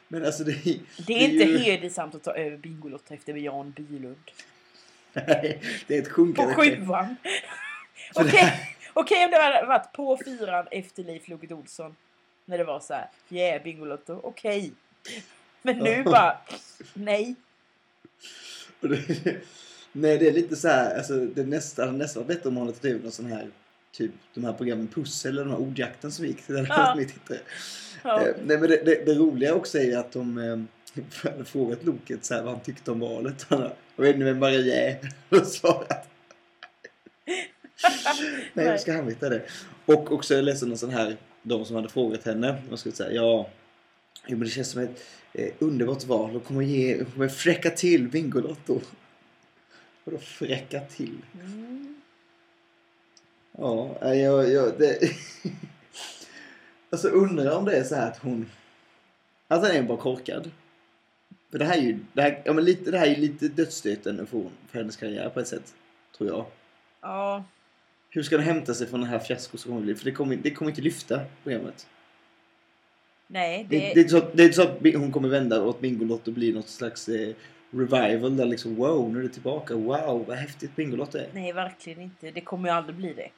Men 0.08 0.26
alltså 0.26 0.44
det, 0.44 0.52
Det 0.52 0.70
är 0.70 0.80
Det 1.08 1.14
är 1.14 1.30
inte 1.30 1.44
ju- 1.46 1.58
hedersamt 1.64 2.16
att 2.16 2.24
ta 2.24 2.34
över 2.36 2.58
Bingolotto 2.58 3.14
efter 3.14 3.34
Jan 3.34 3.72
Bylund. 3.72 4.32
Nej, 5.14 5.62
det 5.88 5.96
är 5.98 6.02
ett 6.02 6.08
På 6.08 6.14
sjunkande 6.14 6.54
skepp. 6.56 6.80
sjuan! 6.80 7.16
Okej 8.16 8.30
här- 8.40 8.76
okej 8.94 9.26
om 9.26 9.32
det 9.32 9.38
hade 9.42 9.66
varit 9.68 9.94
på 9.94 10.18
fyran 10.26 10.68
efter 10.72 11.04
Leif 11.04 11.28
Loket 11.28 11.52
Olsson. 11.52 11.96
När 12.46 12.58
det 12.58 12.64
var 12.64 12.80
så 12.80 12.94
här, 12.94 13.10
yeah 13.30 13.64
Bingolotto, 13.64 14.20
okej. 14.24 14.72
Men 15.62 15.78
nu 15.78 16.04
bara, 16.04 16.38
nej. 16.94 17.36
Nej, 19.92 20.18
det 20.18 20.28
är 20.28 20.34
lite 20.34 20.56
så 20.56 20.68
här, 20.68 20.98
alltså 20.98 21.26
det 21.26 21.44
nästa, 21.44 21.92
nästa 21.92 22.20
var 22.20 22.28
bättre 22.28 22.50
om 22.50 22.56
man 22.56 22.66
hade 22.66 22.78
tagit 22.78 23.04
någon 23.04 23.12
sån 23.12 23.26
här, 23.26 23.48
typ 23.92 24.12
de 24.34 24.44
här 24.44 24.54
programmen 24.54 24.88
Pussel 24.88 25.32
eller 25.32 25.44
de 25.46 25.52
här 25.52 25.60
ordjakten 25.60 26.12
som 26.12 26.26
gick. 26.26 26.48
Hade 26.48 26.66
Ja. 26.70 26.96
tittare. 27.08 27.40
Ja. 28.04 28.22
Eh, 28.22 28.36
Nej, 28.46 28.58
men 28.60 28.70
det, 28.70 28.86
det, 28.86 29.06
det 29.06 29.14
roliga 29.14 29.54
också 29.54 29.78
är 29.78 29.98
att 29.98 30.12
de 30.12 30.38
eh, 30.38 30.58
hade 31.32 31.46
frågat 31.46 31.84
Loket 31.84 32.26
så 32.26 32.34
här, 32.34 32.44
vad 32.44 32.54
han 32.54 32.62
tyckte 32.64 32.92
om 32.92 33.00
valet. 33.00 33.46
Han 33.50 33.70
jag 33.96 34.04
vet 34.04 34.14
inte 34.14 34.26
vem 34.26 34.40
Maria 34.40 34.76
är. 34.76 34.98
Och 35.40 35.48
svarat. 35.48 36.10
Nej, 38.54 38.70
hur 38.70 38.78
ska 38.78 38.94
han 38.94 39.08
veta 39.08 39.30
det? 39.30 39.42
Och 39.86 40.12
också 40.12 40.34
jag 40.34 40.44
läste 40.44 40.66
någon 40.66 40.78
sån 40.78 40.90
här, 40.90 41.18
de 41.44 41.66
som 41.66 41.76
hade 41.76 41.90
frågat 41.90 42.24
henne. 42.26 42.62
De 42.70 42.78
skulle 42.78 42.96
säga, 42.96 43.12
ja, 43.12 43.50
jo, 44.28 44.38
men 44.38 44.40
det 44.40 44.50
känns 44.50 44.70
som 44.70 44.82
ett 44.82 45.04
eh, 45.34 45.54
underbart 45.60 46.06
val. 46.06 46.34
De 46.34 46.40
kommer 46.40 46.62
ge, 46.62 46.98
de 46.98 47.06
kommer 47.06 47.28
fräcka 47.28 47.70
till 47.70 48.08
Bingolotto. 48.08 48.82
Vadå 50.04 50.18
fräcka 50.18 50.80
till? 50.80 51.18
Mm. 51.34 52.02
Ja, 53.58 54.16
jag, 54.16 54.50
jag, 54.52 54.80
det... 54.80 55.00
alltså 56.90 57.08
undrar 57.08 57.58
om 57.58 57.66
det 57.66 57.78
är 57.78 57.84
så 57.84 57.96
här 57.96 58.12
att 58.12 58.18
hon... 58.18 58.50
Att 59.48 59.62
den 59.62 59.72
är 59.72 59.84
bara 59.84 59.98
korkad. 59.98 60.52
För 61.52 61.60
det 61.60 61.66
här 61.66 61.78
är 61.78 61.82
ju, 61.82 62.00
det 62.14 62.22
här, 62.22 62.42
ja, 62.46 62.54
men 62.54 62.66
lite, 62.66 62.92
det 62.92 62.98
här 62.98 63.08
är 63.08 63.16
lite 63.16 63.48
dödsstöten 63.48 64.28
för, 64.28 64.38
hon, 64.38 64.52
för 64.68 64.80
hennes 64.80 64.98
karriär 64.98 65.30
på 65.30 65.40
ett 65.40 65.48
sätt. 65.48 65.74
Tror 66.18 66.30
jag. 66.30 66.46
Ja, 67.02 67.44
Hur 68.10 68.24
ska 68.24 68.38
den 68.38 68.46
hämta 68.46 68.74
sig 68.74 68.88
från 68.88 69.00
den 69.00 69.10
här 69.10 69.20
fiasko 69.20 69.58
som 69.58 69.72
kommer 69.72 69.82
bli? 69.82 69.96
För 69.96 70.06
det 70.06 70.12
kommer, 70.12 70.36
det 70.36 70.52
kommer 70.52 70.72
inte 70.72 70.82
lyfta 70.82 71.22
programmet. 71.44 71.88
Nej. 73.32 73.66
Det, 73.70 73.80
Det, 73.80 73.94
det, 73.94 74.02
är 74.02 74.08
så, 74.08 74.18
att- 74.18 74.34
det 74.38 74.44
är 74.44 74.46
inte 74.46 74.56
så 74.56 74.62
att 74.64 74.78
hon 74.96 75.12
kommer 75.12 75.30
vända 75.30 75.64
åt 75.64 75.82
Bingolotto 75.82 76.32
och 76.32 76.36
bli 76.36 76.54
något 76.54 76.70
slags 76.70 77.10
eh, 77.10 77.34
revival 77.72 78.38
där 78.38 78.46
liksom 78.46 78.76
wow, 78.76 79.14
nu 79.14 79.20
är 79.20 79.24
det 79.24 79.30
tillbaka. 79.30 79.76
Wow, 79.76 80.26
vad 80.28 80.38
häftigt 80.38 80.76
Bingolotto 80.76 81.18
är. 81.18 81.28
nej, 81.34 81.54
verkligen 81.54 82.02
inte. 82.02 82.32
Det 82.32 82.42
kommer 82.42 82.70
ju 82.70 82.76
aldrig 82.76 82.96
bli 82.96 83.14
det. 83.14 83.30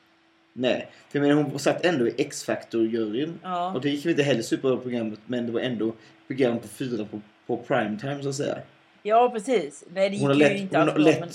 Nej, 0.53 0.89
för 1.09 1.19
jag 1.19 1.27
menar 1.27 1.43
hon 1.43 1.59
satt 1.59 1.85
ändå 1.85 2.07
i 2.07 2.13
X-Factor-juryn. 2.17 3.39
Ja, 3.43 3.73
Och 3.73 3.81
det 3.81 3.89
gick 3.89 4.05
väl 4.05 4.09
inte 4.11 4.23
heller 4.23 4.41
superbra 4.41 4.77
på 4.77 4.83
programmet 4.83 5.19
men 5.25 5.45
det 5.45 5.51
var 5.51 5.59
ändå 5.61 5.93
program 6.27 6.59
på 6.59 6.67
fyra 6.67 7.05
på, 7.05 7.21
på 7.47 7.57
primetime 7.57 8.23
så 8.23 8.29
att 8.29 8.35
säga. 8.35 8.57
ja 9.03 9.29
precis. 9.33 9.83
Nej, 9.93 10.09
det 10.09 10.15
gick 10.15 10.23
Hon 10.23 10.33
ju 10.33 10.39
lätt, 10.39 10.57
inte 10.57 10.79
alls 10.79 10.93
bra. 10.93 11.03
lätt, 11.03 11.19
Men, 11.19 11.29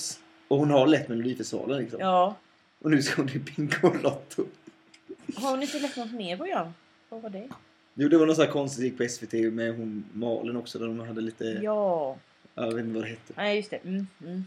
och 0.49 0.59
hon 0.59 0.71
har 0.71 0.87
lätt 0.87 1.09
Melodifestivalen 1.09 1.79
liksom. 1.79 2.01
ja. 2.01 2.37
Och 2.83 2.91
nu 2.91 3.03
ska 3.03 3.23
hon 3.23 3.31
i 3.31 3.39
Bingolotto. 3.39 4.45
Har 5.37 5.51
hon 5.51 5.63
inte 5.63 5.79
läst 5.79 5.97
något 5.97 6.13
mer 6.13 6.37
program? 6.37 6.69
Vad 7.09 7.23
var 7.23 7.31
det? 7.31 7.49
Jo 7.99 8.09
det 8.09 8.19
var 8.19 8.27
något 8.27 8.37
så 8.37 8.43
här 8.43 8.51
konstigt 8.51 8.85
gick 8.85 8.99
på 8.99 9.09
SVT 9.09 9.33
med 9.33 9.77
hon 9.77 10.05
Malin 10.13 10.57
också 10.57 10.79
där 10.79 10.87
de 10.87 11.01
hade 11.01 11.21
lite, 11.21 11.45
Ja, 11.45 12.17
jag 12.55 12.75
vet 12.75 12.85
inte 12.85 12.95
vad 12.95 13.05
det 13.05 13.09
hette. 13.09 13.33
nej 13.37 13.57
just 13.57 13.71
det. 13.71 13.77
Mm, 13.77 14.07
mm. 14.25 14.45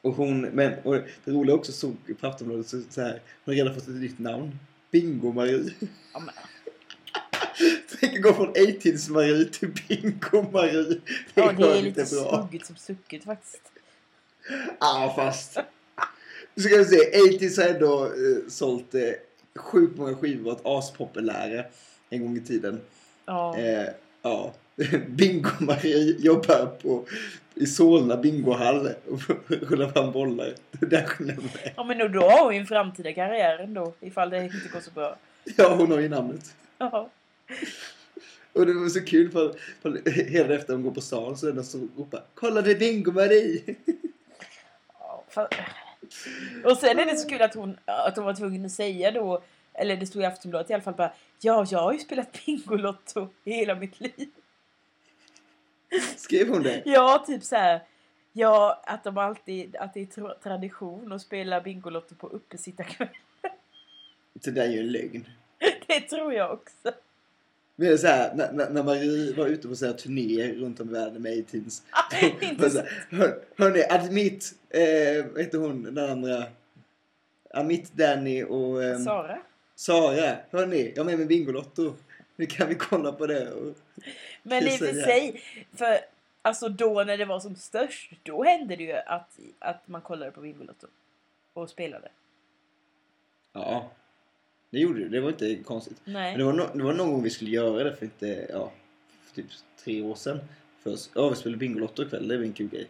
Och 0.00 0.12
hon, 0.12 0.40
men 0.40 0.72
och 0.82 0.94
det 1.24 1.30
roliga 1.30 1.56
också 1.56 1.72
såg 1.72 1.96
på 2.20 2.26
Aftonbladet 2.26 2.68
så, 2.68 2.82
så 2.90 3.00
här, 3.00 3.20
hon 3.44 3.54
har 3.54 3.54
redan 3.54 3.74
fått 3.74 3.88
ett 3.88 3.94
nytt 3.94 4.18
namn. 4.18 4.58
Bingo-Marie. 4.90 5.72
Ja, 6.12 6.18
men, 6.20 6.34
Tänk 8.00 8.16
att 8.16 8.22
gå 8.22 8.32
från 8.32 8.48
A-tids-Marie 8.48 9.44
till 9.44 9.68
Bingo-Marie. 9.68 10.82
Det 10.84 11.00
ja, 11.34 11.52
det 11.52 11.78
är 11.78 11.82
lite 11.82 12.04
bra. 12.14 12.42
suggigt 12.48 12.66
som 12.66 12.76
sucket 12.76 13.24
faktiskt. 13.24 13.62
Ja, 14.80 15.12
fast. 15.16 15.58
Nu 16.54 16.62
ska 16.62 16.76
vi 16.76 16.84
se. 16.84 16.96
80s 16.96 17.62
har 17.62 17.74
ändå 17.74 18.04
eh, 18.04 18.48
sålt 18.48 18.94
eh, 18.94 19.00
sjukt 19.56 19.98
många 19.98 20.14
skivor 20.14 20.40
och 20.40 20.52
varit 20.52 20.84
aspopulära 20.84 21.64
en 22.16 22.26
gång 22.26 22.36
i 22.36 22.40
tiden. 22.40 22.80
Ja. 23.26 23.58
Eh, 23.58 23.88
ja. 24.22 24.52
Bingo-Marie 25.08 26.16
jobbar 26.18 26.66
på, 26.66 27.04
i 27.54 27.66
Solna 27.66 28.16
bingohall 28.16 28.88
och 29.08 29.20
rullar 29.48 29.88
fram 29.88 30.12
bollar. 30.12 30.54
Det 30.70 30.86
där 30.86 31.06
ja, 31.76 31.84
men 31.84 32.12
då, 32.12 32.20
har 32.20 32.44
hon 32.44 32.54
ju 32.54 32.60
en 32.60 32.66
framtida 32.66 33.12
karriär 33.12 33.58
ändå. 33.58 33.92
Ifall 34.00 34.30
det 34.30 34.44
inte 34.44 34.68
går 34.72 34.80
så 34.80 34.90
bra. 34.90 35.16
Ja, 35.56 35.74
hon 35.74 35.90
har 35.90 35.98
ju 35.98 36.08
namnet. 36.08 36.54
Ja. 36.78 37.10
Och 38.52 38.66
det 38.66 38.72
var 38.72 38.88
så 38.88 39.04
kul 39.04 39.30
för, 39.30 39.54
för 39.82 40.10
hela 40.30 40.54
efter 40.54 40.72
hon 40.72 40.82
går 40.82 40.90
på 40.90 41.00
stan 41.00 41.36
så 41.36 41.46
är 41.46 41.50
det 41.50 41.56
någon 41.56 41.64
som 41.64 41.90
ropar 41.96 42.22
Kolla 42.34 42.62
det 42.62 42.70
är 42.70 42.78
Bingo-Marie! 42.78 43.74
Ja, 44.98 45.48
Och 46.64 46.76
sen 46.76 46.98
är 46.98 47.06
det 47.06 47.16
så 47.16 47.28
kul 47.28 47.42
att 47.42 47.54
hon, 47.54 47.76
att 47.84 48.16
hon 48.16 48.24
var 48.24 48.34
tvungen 48.34 48.66
att 48.66 48.72
säga 48.72 49.10
då, 49.10 49.42
eller 49.78 49.96
det 49.96 50.06
stod 50.06 50.22
i 50.22 50.24
Aftonbladet 50.24 50.70
i 50.70 50.74
alla 50.74 50.82
fall 50.82 50.94
bara 50.94 51.12
Ja, 51.40 51.66
jag 51.70 51.78
har 51.78 51.92
ju 51.92 51.98
spelat 51.98 52.46
Bingolotto 52.46 53.28
i 53.44 53.52
hela 53.52 53.74
mitt 53.74 54.00
liv. 54.00 54.28
Skrev 56.16 56.48
hon 56.48 56.62
det? 56.62 56.82
Ja, 56.84 57.24
typ 57.26 57.44
så 57.44 57.56
här. 57.56 57.80
Ja, 58.32 58.82
att 58.86 59.04
de 59.04 59.18
alltid, 59.18 59.76
att 59.76 59.94
det 59.94 60.00
är 60.00 60.06
tra- 60.06 60.42
tradition 60.42 61.12
att 61.12 61.22
spela 61.22 61.60
Bingolotto 61.60 62.14
på 62.14 62.26
uppesittarkväll. 62.26 63.08
Det 64.32 64.50
där 64.50 64.62
är 64.62 64.68
ju 64.68 64.80
en 64.80 64.92
lögn. 64.92 65.28
Det 65.86 66.00
tror 66.00 66.32
jag 66.32 66.52
också. 66.52 66.92
Men 67.76 67.88
det 67.88 67.92
är 67.92 67.96
så 67.96 68.06
här, 68.06 68.34
när, 68.34 68.70
när 68.70 68.82
Marie 68.82 69.34
var 69.36 69.46
ute 69.46 69.68
på 69.68 69.76
så 69.76 69.86
här 69.86 69.92
turnéer 69.92 70.54
runt 70.54 70.80
om 70.80 70.88
i 70.88 70.92
världen 70.92 71.22
med 71.22 71.38
A-Teens. 71.38 71.82
Hör, 73.10 73.38
hörni, 73.56 73.82
Admit, 73.90 74.54
eh, 74.70 75.26
vad 75.32 75.42
heter 75.42 75.58
hon, 75.58 75.82
den 75.82 76.10
andra? 76.10 76.44
Amit, 77.54 77.92
Danny 77.92 78.44
och 78.44 78.84
eh, 78.84 78.98
Sara? 78.98 79.38
Sara. 79.76 80.36
Hörni, 80.50 80.92
jag 80.96 80.98
är 80.98 81.04
med 81.04 81.18
med 81.18 81.28
Bingolotto. 81.28 81.94
Nu 82.36 82.46
kan 82.46 82.68
vi 82.68 82.74
kolla 82.74 83.12
på 83.12 83.26
det. 83.26 83.52
Och, 83.52 83.76
Men 84.42 84.64
i 84.64 84.66
och 84.68 84.78
för 84.78 84.92
sig, 84.92 85.42
för 85.74 85.98
alltså 86.42 86.68
då 86.68 87.04
när 87.04 87.18
det 87.18 87.24
var 87.24 87.40
som 87.40 87.56
störst, 87.56 88.12
då 88.22 88.44
hände 88.44 88.76
det 88.76 88.82
ju 88.84 88.92
att, 88.92 89.38
att 89.58 89.88
man 89.88 90.00
kollade 90.00 90.30
på 90.30 90.40
Bingolotto. 90.40 90.86
Och 91.52 91.70
spelade. 91.70 92.08
ja, 93.52 93.90
det 94.70 94.78
gjorde 94.78 95.00
det. 95.00 95.08
Det 95.08 95.20
var 95.20 95.28
inte 95.28 95.56
konstigt. 95.56 96.00
Nej. 96.04 96.30
Men 96.30 96.38
det 96.38 96.44
var, 96.44 96.52
no, 96.52 96.66
det 96.74 96.84
var 96.84 96.92
någon 96.92 97.12
gång 97.12 97.22
vi 97.22 97.30
skulle 97.30 97.50
göra 97.50 97.84
det 97.84 97.96
för 97.96 98.04
inte, 98.04 98.46
ja, 98.50 98.72
för 99.24 99.34
typ 99.34 99.46
tre 99.84 100.02
år 100.02 100.14
sedan. 100.14 100.38
Först, 100.82 101.10
ja, 101.14 101.28
vi 101.28 101.36
spelade 101.36 101.58
Bingolotto 101.58 102.02
ikväll. 102.02 102.28
Det 102.28 102.36
var 102.36 102.44
en 102.44 102.52
kul 102.52 102.68
grej. 102.68 102.86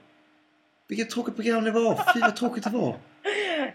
Vilket 0.88 1.10
tråkigt 1.10 1.34
program 1.34 1.64
det 1.64 1.70
var! 1.70 2.12
Fy 2.14 2.20
vad 2.20 2.36
tråkigt 2.36 2.64
det 2.64 2.70
var! 2.70 2.96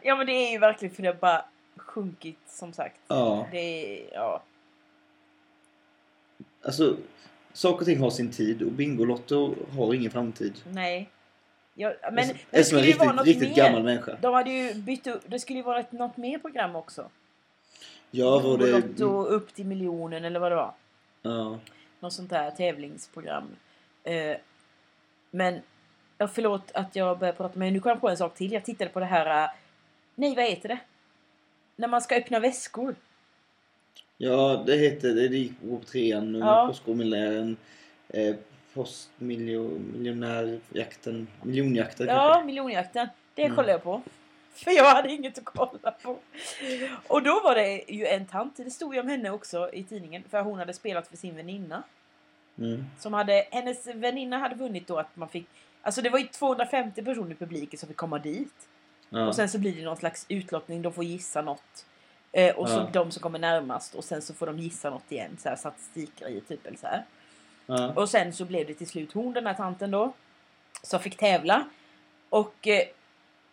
Ja 0.03 0.15
men 0.15 0.27
det 0.27 0.33
är 0.33 0.51
ju 0.51 0.57
verkligen 0.57 0.95
för 0.95 1.03
det 1.03 1.13
bara 1.21 1.45
sjunkit 1.77 2.39
som 2.47 2.73
sagt. 2.73 2.99
Ja, 3.07 3.47
Det 3.51 3.57
är, 3.57 4.13
ja. 4.13 4.43
alltså 6.65 6.97
saker 7.53 7.79
och 7.79 7.85
ting 7.85 7.99
har 7.99 8.09
sin 8.09 8.31
tid 8.31 8.61
och 8.61 8.71
Bingolotto 8.71 9.55
har 9.77 9.93
ingen 9.93 10.11
framtid. 10.11 10.53
Nej. 10.71 11.09
Ja, 11.73 11.93
men 12.03 12.13
Men, 12.15 12.27
det 12.49 12.57
en 12.57 12.65
skulle 12.65 12.81
ju 12.81 12.93
vara 12.93 13.03
riktigt, 13.09 13.15
något 13.15 13.25
riktigt 13.25 13.49
mer. 13.49 13.55
gammal 13.55 13.83
människa. 13.83 14.17
De 14.21 14.33
hade 14.33 14.49
ju 14.51 14.73
bytt 14.73 15.07
upp, 15.07 15.21
det 15.25 15.39
skulle 15.39 15.59
ju 15.59 15.63
vara 15.63 15.79
ett, 15.79 15.91
något 15.91 16.17
mer 16.17 16.37
program 16.39 16.75
också. 16.75 17.09
Ja, 18.11 18.39
var 18.39 18.57
det... 18.57 18.65
Bingolotto 18.65 19.23
upp 19.25 19.53
till 19.53 19.65
miljonen 19.65 20.25
eller 20.25 20.39
vad 20.39 20.51
det 20.51 20.55
var. 20.55 20.73
Ja. 21.21 21.59
Något 21.99 22.13
sånt 22.13 22.29
där 22.29 22.51
tävlingsprogram. 22.51 23.49
Eh, 24.03 24.37
men, 25.31 25.61
ja, 26.17 26.27
förlåt 26.27 26.71
att 26.73 26.95
jag 26.95 27.19
börjar 27.19 27.33
prata 27.33 27.59
men 27.59 27.73
nu 27.73 27.79
kom 27.79 27.89
jag 27.89 28.01
på 28.01 28.09
en 28.09 28.17
sak 28.17 28.35
till. 28.35 28.51
Jag 28.51 28.65
tittade 28.65 28.89
på 28.91 28.99
det 28.99 29.05
här, 29.05 29.43
eh, 29.43 29.49
nej 30.15 30.35
vad 30.35 30.45
heter 30.45 30.69
det? 30.69 30.79
När 31.75 31.87
man 31.87 32.01
ska 32.01 32.15
öppna 32.15 32.39
väskor. 32.39 32.95
Ja, 34.17 34.63
det 34.65 34.77
hette 34.77 35.07
det. 35.13 35.27
Det 35.27 35.37
gick 35.37 35.61
på 35.61 35.79
trean 35.87 36.35
Ja. 36.35 36.67
Postkodmiljonären. 36.67 37.57
Eh, 38.09 38.35
Postmiljonärjakten. 38.73 41.27
Miljonjakten 41.43 42.07
Ja, 42.07 42.29
kanske. 42.33 42.45
miljonjakten. 42.45 43.07
Det 43.35 43.43
Mm. 43.43 43.55
kollade 43.55 43.71
jag 43.71 43.83
på. 43.83 44.01
För 44.53 44.71
jag 44.71 44.95
hade 44.95 45.11
inget 45.11 45.37
att 45.37 45.45
kolla 45.45 45.91
på. 45.91 46.17
Och 47.07 47.23
då 47.23 47.41
var 47.43 47.55
det 47.55 47.83
ju 47.87 48.05
en 48.05 48.25
tant, 48.25 48.57
det 48.57 48.71
stod 48.71 48.95
ju 48.95 49.01
om 49.01 49.07
henne 49.07 49.29
också 49.31 49.69
i 49.73 49.83
tidningen, 49.83 50.23
för 50.29 50.41
hon 50.41 50.59
hade 50.59 50.73
spelat 50.73 51.07
för 51.07 51.17
sin 51.17 51.35
väninna. 51.35 51.83
Mm. 52.57 52.85
Som 52.99 53.13
hade, 53.13 53.47
hennes 53.51 53.87
väninna 53.87 54.37
hade 54.37 54.55
vunnit 54.55 54.87
då 54.87 54.97
att 54.99 55.15
man 55.15 55.29
fick, 55.29 55.45
alltså 55.81 56.01
det 56.01 56.09
var 56.09 56.19
ju 56.19 56.27
250 56.27 57.03
personer 57.03 57.31
i 57.31 57.35
publiken 57.35 57.79
som 57.79 57.87
fick 57.87 57.97
komma 57.97 58.19
dit. 58.19 58.67
Ja. 59.13 59.27
Och 59.27 59.35
sen 59.35 59.49
så 59.49 59.57
blir 59.59 59.75
det 59.75 59.83
någon 59.83 59.97
slags 59.97 60.25
utlottning, 60.29 60.81
de 60.81 60.93
får 60.93 61.03
gissa 61.03 61.41
något. 61.41 61.85
Eh, 62.31 62.55
och 62.55 62.69
så 62.69 62.75
Ja. 62.75 62.89
de 62.93 63.11
som 63.11 63.21
kommer 63.21 63.39
närmast 63.39 63.95
och 63.95 64.03
sen 64.03 64.21
så 64.21 64.33
får 64.33 64.45
de 64.45 64.59
gissa 64.59 64.89
något 64.89 65.11
igen, 65.11 65.37
så 65.39 65.49
här 65.49 65.55
statistikgrejer 65.55 66.41
typ 66.41 66.65
eller 66.65 66.77
så 66.77 66.87
här. 66.87 67.05
ja. 67.65 67.93
Och 67.95 68.09
sen 68.09 68.33
så 68.33 68.45
blev 68.45 68.67
det 68.67 68.73
till 68.73 68.87
slut 68.87 69.13
hon, 69.13 69.33
den 69.33 69.45
här 69.47 69.53
tanten 69.53 69.91
då, 69.91 70.13
som 70.83 70.99
fick 70.99 71.17
tävla. 71.17 71.65
Och 72.29 72.67
eh, 72.67 72.81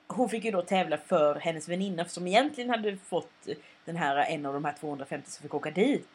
hon 0.06 0.28
fick 0.28 0.44
ju 0.44 0.50
då 0.50 0.62
tävla 0.62 0.96
för 0.96 1.34
hennes 1.34 1.68
väninna 1.68 2.04
som 2.04 2.26
egentligen 2.26 2.70
hade 2.70 2.96
fått 2.96 3.48
den 3.84 3.96
här, 3.96 4.16
en 4.16 4.46
av 4.46 4.54
de 4.54 4.64
här 4.64 4.74
250 4.80 5.30
som 5.30 5.42
fick 5.42 5.54
åka 5.54 5.70
dit. 5.70 6.08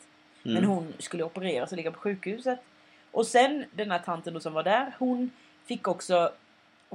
Mm. 0.45 0.53
Men 0.55 0.63
hon 0.65 0.93
skulle 0.99 1.23
opereras 1.23 1.71
och 1.71 1.77
ligga 1.77 1.91
på 1.91 1.99
sjukhuset. 1.99 2.59
Och 3.11 3.27
sen 3.27 3.65
den 3.71 3.91
här 3.91 3.99
tanten 3.99 4.33
då 4.33 4.39
som 4.39 4.53
var 4.53 4.63
där, 4.63 4.95
hon 4.99 5.31
fick 5.65 5.87
också 5.87 6.31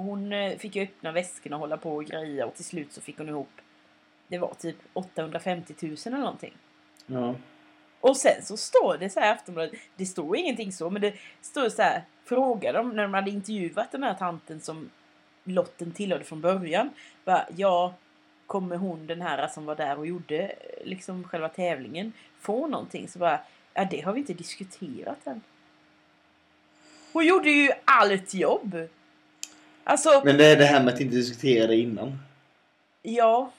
hon 0.03 0.33
eh, 0.33 0.59
fick 0.59 0.77
ju 0.77 0.83
öppna 0.83 1.13
väskorna 1.13 1.57
och 1.57 1.61
hålla 1.61 1.77
på 1.77 1.97
och 1.97 2.05
greja 2.05 2.47
och 2.47 2.55
till 2.55 2.65
slut 2.65 2.93
så 2.93 3.01
fick 3.01 3.19
hon 3.19 3.29
ihop 3.29 3.51
det 4.29 4.39
var 4.39 4.55
typ 4.55 4.77
850 4.93 5.75
000 5.81 5.97
eller 6.05 6.19
någonting. 6.19 6.55
Ja. 7.07 7.35
Och 8.01 8.17
sen 8.17 8.43
så 8.43 8.57
står 8.57 8.97
det 8.99 9.11
så 9.11 9.21
här 9.21 9.33
Aftonbladet, 9.33 9.73
det 9.97 10.07
står 10.07 10.37
ingenting 10.37 10.73
så 10.73 10.91
men 10.91 11.03
det 11.03 11.15
står 11.41 11.69
så 11.69 11.83
här, 11.83 12.03
frågar 12.25 12.73
de 12.73 12.91
när 12.91 13.03
de 13.03 13.15
hade 13.15 13.31
intervjuat 13.31 13.93
den 13.93 14.03
här 14.03 14.15
tanten 14.15 14.61
som 14.61 14.91
lotten 15.45 15.93
tillhörde 15.93 16.25
från 16.25 16.41
början. 16.41 16.91
Bara, 17.25 17.47
ja, 17.57 17.95
kommer 18.47 18.77
hon 18.77 19.07
den 19.07 19.23
här 19.23 19.49
som 19.49 19.65
var 19.65 19.77
där 19.77 19.99
och 19.99 20.07
gjorde 20.07 20.39
eh, 20.39 20.87
liksom 20.87 21.25
själva 21.25 21.49
tävlingen 21.49 22.13
få 22.41 22.67
någonting? 22.67 23.09
Så 23.09 23.19
bara, 23.19 23.41
ja 23.75 23.89
det 23.91 24.01
har 24.01 24.13
vi 24.13 24.21
inte 24.21 24.35
diskuterat 24.35 25.27
än. 25.27 25.41
Hon 27.13 27.27
gjorde 27.27 27.51
ju 27.51 27.71
allt 27.85 28.35
jobb! 28.35 28.89
Alltså, 29.89 30.23
Men 30.25 30.37
det 30.37 30.47
är 30.47 30.57
det 30.57 30.65
här 30.65 30.85
med 30.85 30.95
att 30.95 31.01
inte 31.01 31.17
diskutera 31.17 31.67
det 31.67 31.77
innan. 31.77 32.19
ja. 33.03 33.53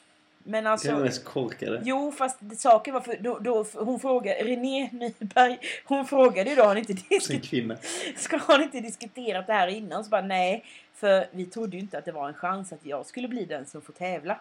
Men 0.44 0.64
det 0.64 0.70
är 0.70 0.72
alltså. 0.72 0.92
det 0.92 1.04
mest 1.04 1.26
korkade. 1.26 1.82
Jo, 1.86 2.12
fast 2.12 2.40
saken 2.58 2.94
var 2.94 3.02
för 3.02 3.18
då, 3.20 3.40
då 3.40 3.66
hon 3.74 4.00
frågade, 4.00 4.44
René 4.44 4.90
Nyberg, 4.92 5.60
hon 5.86 6.06
frågade 6.06 6.50
ju 6.50 6.56
då, 6.56 6.64
har 6.64 6.74
ni 6.74 6.80
inte 6.80 6.94
diskuterat, 6.94 7.86
ska 8.16 8.38
har 8.38 8.60
inte 8.60 8.80
diskuterat 8.80 9.48
det 9.48 9.54
här 9.54 9.68
innan? 9.68 10.04
Så 10.04 10.10
bara 10.10 10.22
nej, 10.22 10.66
för 10.94 11.28
vi 11.32 11.46
trodde 11.46 11.78
ju 11.78 11.82
inte 11.82 11.98
att 11.98 12.06
det 12.06 12.12
var 12.12 12.28
en 12.28 12.34
chans 12.34 12.74
att 12.74 12.86
jag 12.86 13.06
skulle 13.06 13.28
bli 13.28 13.46
den 13.46 13.66
som 13.66 13.82
får 13.82 13.94
tävla. 13.94 14.40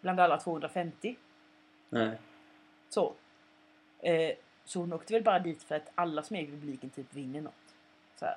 Bland 0.00 0.20
alla 0.20 0.40
250. 0.40 1.16
Nej. 1.90 2.10
Så. 2.88 3.12
Eh, 4.02 4.30
så 4.64 4.80
hon 4.80 4.92
åkte 4.92 5.12
väl 5.12 5.22
bara 5.22 5.38
dit 5.38 5.62
för 5.62 5.74
att 5.74 5.90
alla 5.94 6.22
som 6.22 6.36
är 6.36 6.40
i 6.40 6.46
publiken 6.46 6.90
typ 6.90 7.14
vinner 7.14 7.40
något. 7.40 7.52
Så 8.18 8.24
här. 8.24 8.36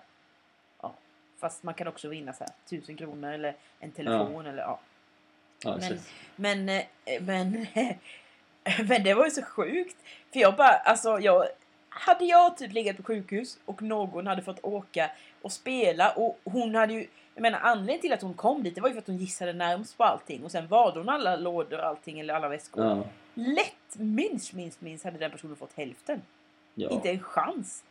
Ja. 1.39 1.47
Fast 1.47 1.63
man 1.63 1.73
kan 1.73 1.87
också 1.87 2.07
vinna 2.07 2.33
så 2.33 2.43
här, 2.43 2.53
1000 2.65 2.97
kronor 2.97 3.31
eller 3.31 3.55
en 3.79 3.91
telefon 3.91 4.45
eller 4.45 4.61
ja. 4.61 4.79
Ja, 5.63 5.77
Men, 5.79 5.99
men, 6.35 6.69
eh, 6.69 7.21
men, 7.21 7.67
men 8.87 9.03
det 9.03 9.13
var 9.13 9.25
ju 9.25 9.31
så 9.31 9.41
sjukt. 9.41 9.97
För 10.33 10.39
jag 10.39 10.55
bara, 10.55 10.73
alltså 10.73 11.19
jag... 11.19 11.45
Hade 11.91 12.25
jag 12.25 12.57
typ 12.57 12.73
legat 12.73 12.97
på 12.97 13.03
sjukhus 13.03 13.59
och 13.65 13.81
någon 13.81 14.27
hade 14.27 14.41
fått 14.41 14.63
åka 14.63 15.11
och 15.41 15.51
spela 15.51 16.11
och 16.11 16.39
hon 16.43 16.75
hade 16.75 16.93
ju... 16.93 17.07
Jag 17.35 17.41
menar 17.41 17.59
anledningen 17.59 18.01
till 18.01 18.13
att 18.13 18.21
hon 18.21 18.33
kom 18.33 18.63
dit 18.63 18.75
det 18.75 18.81
var 18.81 18.89
ju 18.89 18.93
för 18.93 19.01
att 19.01 19.07
hon 19.07 19.17
gissade 19.17 19.53
närmst 19.53 19.97
på 19.97 20.03
allting 20.03 20.43
och 20.43 20.51
sen 20.51 20.67
valde 20.67 20.99
hon 20.99 21.09
alla 21.09 21.35
lådor 21.35 21.79
och 21.79 21.85
allting 21.85 22.19
eller 22.19 22.33
alla 22.33 22.49
väskor. 22.49 22.85
Ja. 22.85 23.03
Lätt, 23.33 23.97
minst, 23.97 24.53
minst, 24.53 24.81
minst 24.81 25.03
hade 25.05 25.17
den 25.17 25.31
personen 25.31 25.55
fått 25.55 25.73
hälften. 25.73 26.21
Ja. 26.73 26.89
Inte 26.89 27.09
en 27.09 27.19
chans. 27.19 27.83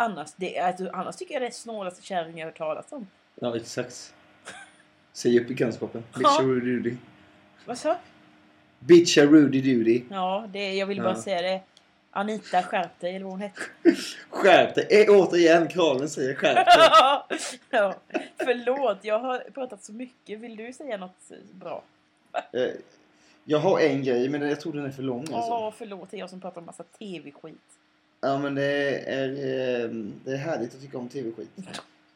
Annars, 0.00 0.30
det, 0.36 0.58
alltså, 0.58 0.90
annars 0.92 1.16
tycker 1.16 1.34
jag 1.34 1.42
det 1.42 1.46
är 1.46 1.50
snålaste 1.50 2.02
kärring 2.02 2.38
jag 2.38 2.46
har 2.46 2.50
hört 2.50 2.58
talas 2.58 2.92
om. 2.92 3.06
ja, 3.34 3.56
exakt. 3.56 4.14
Säg 5.12 5.40
upp 5.40 5.48
bekantskapen. 5.48 6.04
Ja. 6.12 6.18
Bitcha 6.18 6.42
Rudy 6.42 6.72
Doody. 6.76 6.96
Vad 7.66 7.78
så? 7.78 7.94
Bitcha 8.78 9.22
Rudy 9.22 9.60
Doody. 9.74 10.02
Ja, 10.10 10.48
det, 10.52 10.74
jag 10.74 10.86
vill 10.86 10.98
bara 11.02 11.08
Ja. 11.14 11.22
säga 11.22 11.42
det. 11.42 11.60
Anita, 12.10 12.62
skärp 12.62 13.00
dig 13.00 13.14
eller 13.16 13.24
vad 13.24 13.32
hon 13.32 13.40
hette. 13.40 13.60
Skärp 14.30 14.74
dig! 14.74 14.86
Eh, 14.90 15.06
återigen, 15.20 15.68
Karlen 15.68 16.08
säger 16.08 16.34
skärp 16.34 16.54
dig. 16.56 17.38
ja, 17.70 17.94
förlåt, 18.36 18.98
jag 19.02 19.18
har 19.18 19.38
pratat 19.54 19.84
så 19.84 19.92
mycket. 19.92 20.40
Vill 20.40 20.56
du 20.56 20.72
säga 20.72 20.96
något 20.96 21.30
bra? 21.52 21.82
Eh, 22.52 22.68
Jag 23.44 23.58
har 23.58 23.80
en 23.80 24.02
grej, 24.04 24.28
men 24.28 24.48
jag 24.48 24.60
tror 24.60 24.72
den 24.72 24.84
är 24.84 24.90
för 24.90 25.02
lång 25.02 25.20
alltså. 25.20 25.50
Åh, 25.52 25.72
förlåt, 25.78 26.10
det 26.10 26.16
är 26.16 26.18
jag 26.18 26.30
som 26.30 26.40
pratar 26.40 26.60
om 26.60 26.66
massa 26.66 26.82
tv-skit. 26.98 27.77
Ja, 28.20 28.38
men 28.38 28.54
det 28.54 28.98
är, 28.98 29.28
eh, 29.28 29.90
det 30.24 30.32
är 30.32 30.36
härligt 30.36 30.74
att 30.74 30.80
tycka 30.80 30.98
om 30.98 31.08
tv-skit. 31.08 31.50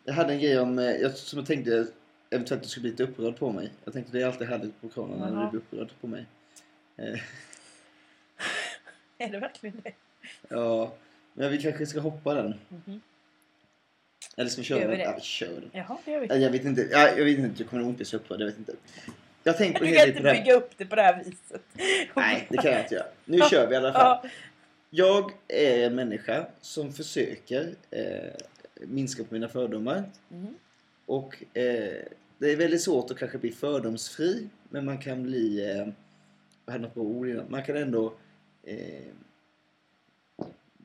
Jag 0.05 0.15
hade 0.15 0.33
en 0.33 0.41
grej 0.41 0.59
om, 0.59 0.79
eh, 0.79 0.85
jag, 0.85 1.17
som 1.17 1.39
jag 1.39 1.47
tänkte 1.49 1.87
eventuellt 2.31 2.63
du 2.63 2.69
skulle 2.69 2.83
bli 2.83 2.91
lite 2.91 3.03
upprörd 3.03 3.39
på 3.39 3.53
mig. 3.53 3.71
Jag 3.85 3.95
tänkte 3.95 4.13
det 4.13 4.23
är 4.23 4.27
alltid 4.27 4.49
härligt 4.49 4.81
på 4.81 4.89
kranen 4.89 5.19
när 5.19 5.45
du 5.45 5.51
blir 5.51 5.61
upprörd 5.61 5.89
på 6.01 6.07
mig. 6.07 6.27
Eh, 6.97 7.21
Är 9.19 9.29
det 9.29 9.39
verkligen 9.39 9.81
det? 9.85 9.93
Ja, 10.49 10.93
men 11.35 11.51
vi 11.51 11.63
kanske 11.63 11.87
ska 11.87 12.01
hoppa 12.01 12.35
den. 12.35 12.55
Mhm. 12.69 13.01
Eller 14.37 14.51
ska 14.51 14.61
vi 14.61 14.65
köra 14.65 14.91
den? 14.91 15.01
Ja, 15.01 15.13
vi 15.17 15.21
kör 15.23 15.47
den. 15.47 15.71
Jaha, 15.73 15.99
det 16.05 16.11
gör 16.11 16.21
vi. 16.21 16.27
Ja, 16.27 16.37
Jag 16.37 16.51
vet 16.51 16.65
inte, 16.65 16.89
ja, 16.91 17.09
jag 17.17 17.25
vet 17.25 17.39
inte, 17.39 17.63
jag 17.63 17.71
kommer 17.71 17.83
nog 17.83 17.91
inte 17.91 17.97
bli 17.97 18.05
så 18.07 18.17
upprörd, 18.17 18.41
jag 18.41 18.47
vet 18.47 18.59
inte. 18.59 18.73
Jag 19.45 19.59
tänkte 19.59 19.85
Du 19.85 19.95
kan 19.95 20.09
inte 20.09 20.23
bygga 20.23 20.55
upp 20.55 20.71
det 20.77 20.87
på 20.87 20.97
det 20.97 21.03
här 21.03 21.25
viset. 21.25 21.63
Nej, 22.15 22.47
det 22.51 22.57
kan 22.57 22.73
jag 22.73 22.81
inte 22.81 22.95
göra. 22.95 23.07
Nu 23.25 23.39
kör 23.51 23.67
vi 23.67 23.75
i 23.75 23.77
alla 23.77 23.93
fall. 23.93 24.19
Ja, 24.23 24.29
Jag 24.95 25.33
är 25.49 25.87
en 25.87 25.95
människa 25.95 26.47
som 26.61 26.93
försöker 26.93 27.75
eh, 27.91 28.33
minska 28.81 29.25
på 29.25 29.35
mina 29.35 29.49
fördomar. 29.49 30.11
mhm. 30.29 30.55
Och 31.07 31.57
eh, 31.57 32.05
det 32.39 32.53
är 32.53 32.57
väldigt 32.57 32.83
svårt 32.83 33.11
att 33.11 33.19
kanske 33.19 33.39
bli 33.39 33.53
fördomsfri. 33.53 34.49
Men 34.71 34.85
man 34.85 34.99
kan 34.99 35.23
bli... 35.23 35.71
Eh, 35.71 35.89
jag 36.67 36.73
hade 36.73 36.85
något 36.85 36.95
bra 36.95 37.03
ord 37.03 37.29
innan. 37.29 37.51
Man 37.51 37.63
kan 37.63 37.77
ändå 37.77 38.15
eh, 38.63 39.13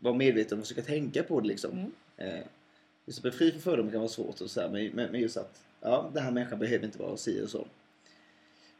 vara 0.02 0.14
medveten 0.14 0.60
och 0.60 0.64
försöka 0.68 0.82
tänka 0.82 1.24
på 1.24 1.40
det 1.40 1.48
liksom. 1.48 1.92
Mm. 2.18 2.44
Just 3.06 3.20
att 3.20 3.24
bli 3.24 3.32
fri 3.32 3.52
från 3.52 3.62
fördomar 3.62 3.92
kan 3.92 4.00
vara 4.00 4.10
svårt 4.10 4.42
och 4.42 4.50
så 4.50 4.62
här, 4.62 4.70
men, 4.70 4.88
men 4.88 5.12
men 5.12 5.22
just 5.22 5.38
att 5.38 5.62
ja, 5.82 6.12
den 6.14 6.24
här 6.24 6.32
människan 6.32 6.60
behöver 6.60 6.86
inte 6.86 7.00
vara 7.00 7.18
si 7.18 7.42
och 7.42 7.50
så. 7.50 7.68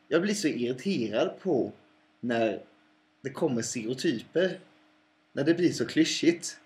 Jag 0.08 0.22
blir 0.22 0.34
så 0.34 0.48
irriterad 0.48 1.40
på 1.40 1.72
när 2.20 2.64
det 3.22 3.30
kommer 3.30 3.62
stereotyper. 3.62 4.60
När 5.38 5.44
det 5.44 5.54
blir 5.54 5.72
så 5.72 5.86
klyschigt. 5.86 6.58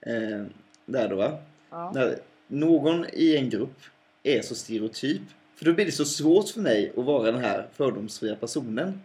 Eh, 0.00 0.44
där 0.86 1.08
då 1.08 1.16
va. 1.16 1.38
Ja. 1.70 1.92
När 1.94 2.18
någon 2.46 3.06
i 3.12 3.36
en 3.36 3.50
grupp 3.50 3.80
är 4.22 4.42
så 4.42 4.54
stereotyp. 4.54 5.22
För 5.54 5.64
då 5.64 5.72
blir 5.72 5.84
det 5.84 5.92
så 5.92 6.04
svårt 6.04 6.48
för 6.48 6.60
mig 6.60 6.92
att 6.96 7.04
vara 7.04 7.30
den 7.32 7.40
här 7.40 7.66
fördomsfria 7.72 8.36
personen. 8.36 9.00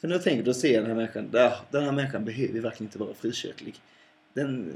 För 0.00 0.08
när 0.08 0.14
jag 0.14 0.22
tänker 0.24 0.44
då 0.44 0.54
ser 0.54 0.72
jag 0.74 0.82
den 0.82 0.90
här 0.90 0.96
människan. 0.96 1.30
"Ah, 1.34 1.52
Den 1.70 1.84
här 1.84 1.92
människan 1.92 2.24
behöver 2.24 2.60
verkligen 2.60 2.86
inte 2.88 2.98
vara 2.98 3.14
frikyrklig. 3.14 3.74
Den, 4.32 4.72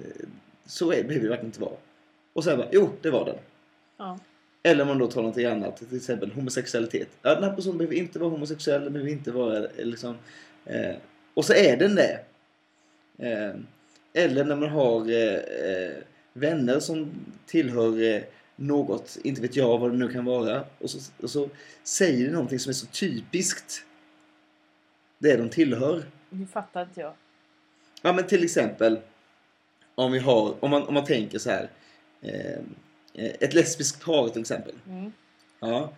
så 0.66 0.92
är, 0.92 1.02
behöver 1.04 1.22
det 1.24 1.28
verkligen 1.28 1.46
inte 1.46 1.60
vara. 1.60 1.76
Och 2.32 2.44
sen 2.44 2.58
bara, 2.58 2.68
jo 2.72 2.90
det 3.02 3.10
var 3.10 3.24
den. 3.24 3.36
Ja. 3.96 4.18
Eller 4.62 4.82
om 4.82 4.88
man 4.88 4.98
då 4.98 5.06
tar 5.06 5.20
någonting 5.22 5.44
annat, 5.46 5.76
till 5.76 5.96
exempel 5.96 6.32
homosexualitet. 6.32 7.08
Ja, 7.22 7.34
den 7.34 7.44
här 7.44 7.56
personen 7.56 7.78
behöver 7.78 7.96
inte 7.96 8.18
vara 8.18 8.30
homosexuell, 8.30 8.84
den 8.84 8.92
behöver 8.92 9.10
inte 9.12 9.30
vara 9.32 9.56
eh, 9.56 9.84
liksom... 9.86 10.16
Eh, 10.64 10.96
och 11.34 11.44
så 11.44 11.52
är 11.52 11.76
den 11.76 11.94
det. 11.94 12.20
Eh, 13.18 13.54
eller 14.12 14.44
när 14.44 14.56
man 14.56 14.68
har 14.68 15.00
eh, 15.00 15.90
vänner 16.32 16.80
som 16.80 17.10
tillhör 17.46 18.02
eh, 18.02 18.22
något, 18.56 19.18
inte 19.24 19.40
vet 19.40 19.56
jag 19.56 19.78
vad 19.78 19.90
det 19.90 19.96
nu 19.96 20.08
kan 20.08 20.24
vara. 20.24 20.64
Och 20.78 20.90
så, 20.90 21.12
och 21.22 21.30
så 21.30 21.48
säger 21.82 22.26
det 22.26 22.32
någonting 22.32 22.58
som 22.58 22.70
är 22.70 22.74
så 22.74 22.86
typiskt 22.86 23.84
det 25.18 25.36
de 25.36 25.48
tillhör. 25.48 26.04
Nu 26.30 26.46
fattar 26.46 26.82
inte 26.82 27.00
jag. 27.00 27.12
Ja 28.02 28.12
men 28.12 28.26
till 28.26 28.44
exempel 28.44 28.98
om 29.94 30.12
vi 30.12 30.18
har, 30.18 30.64
om 30.64 30.70
man, 30.70 30.82
om 30.82 30.94
man 30.94 31.04
tänker 31.04 31.38
så 31.38 31.50
här. 31.50 31.68
Eh, 32.20 32.58
ett 33.14 33.54
lesbiskt 33.54 34.04
par 34.04 34.28
till 34.28 34.40
exempel. 34.40 34.74
Mm. 34.86 35.12
Ja. 35.60 35.92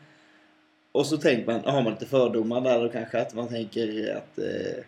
Och 0.92 1.06
så 1.06 1.16
tänker 1.16 1.46
man, 1.46 1.74
har 1.74 1.82
man 1.82 1.92
lite 1.92 2.06
fördomar 2.06 2.60
där 2.60 2.80
då 2.80 2.88
kanske 2.88 3.20
att 3.20 3.34
man 3.34 3.48
tänker 3.48 4.16
att 4.16 4.38
eh, 4.38 4.84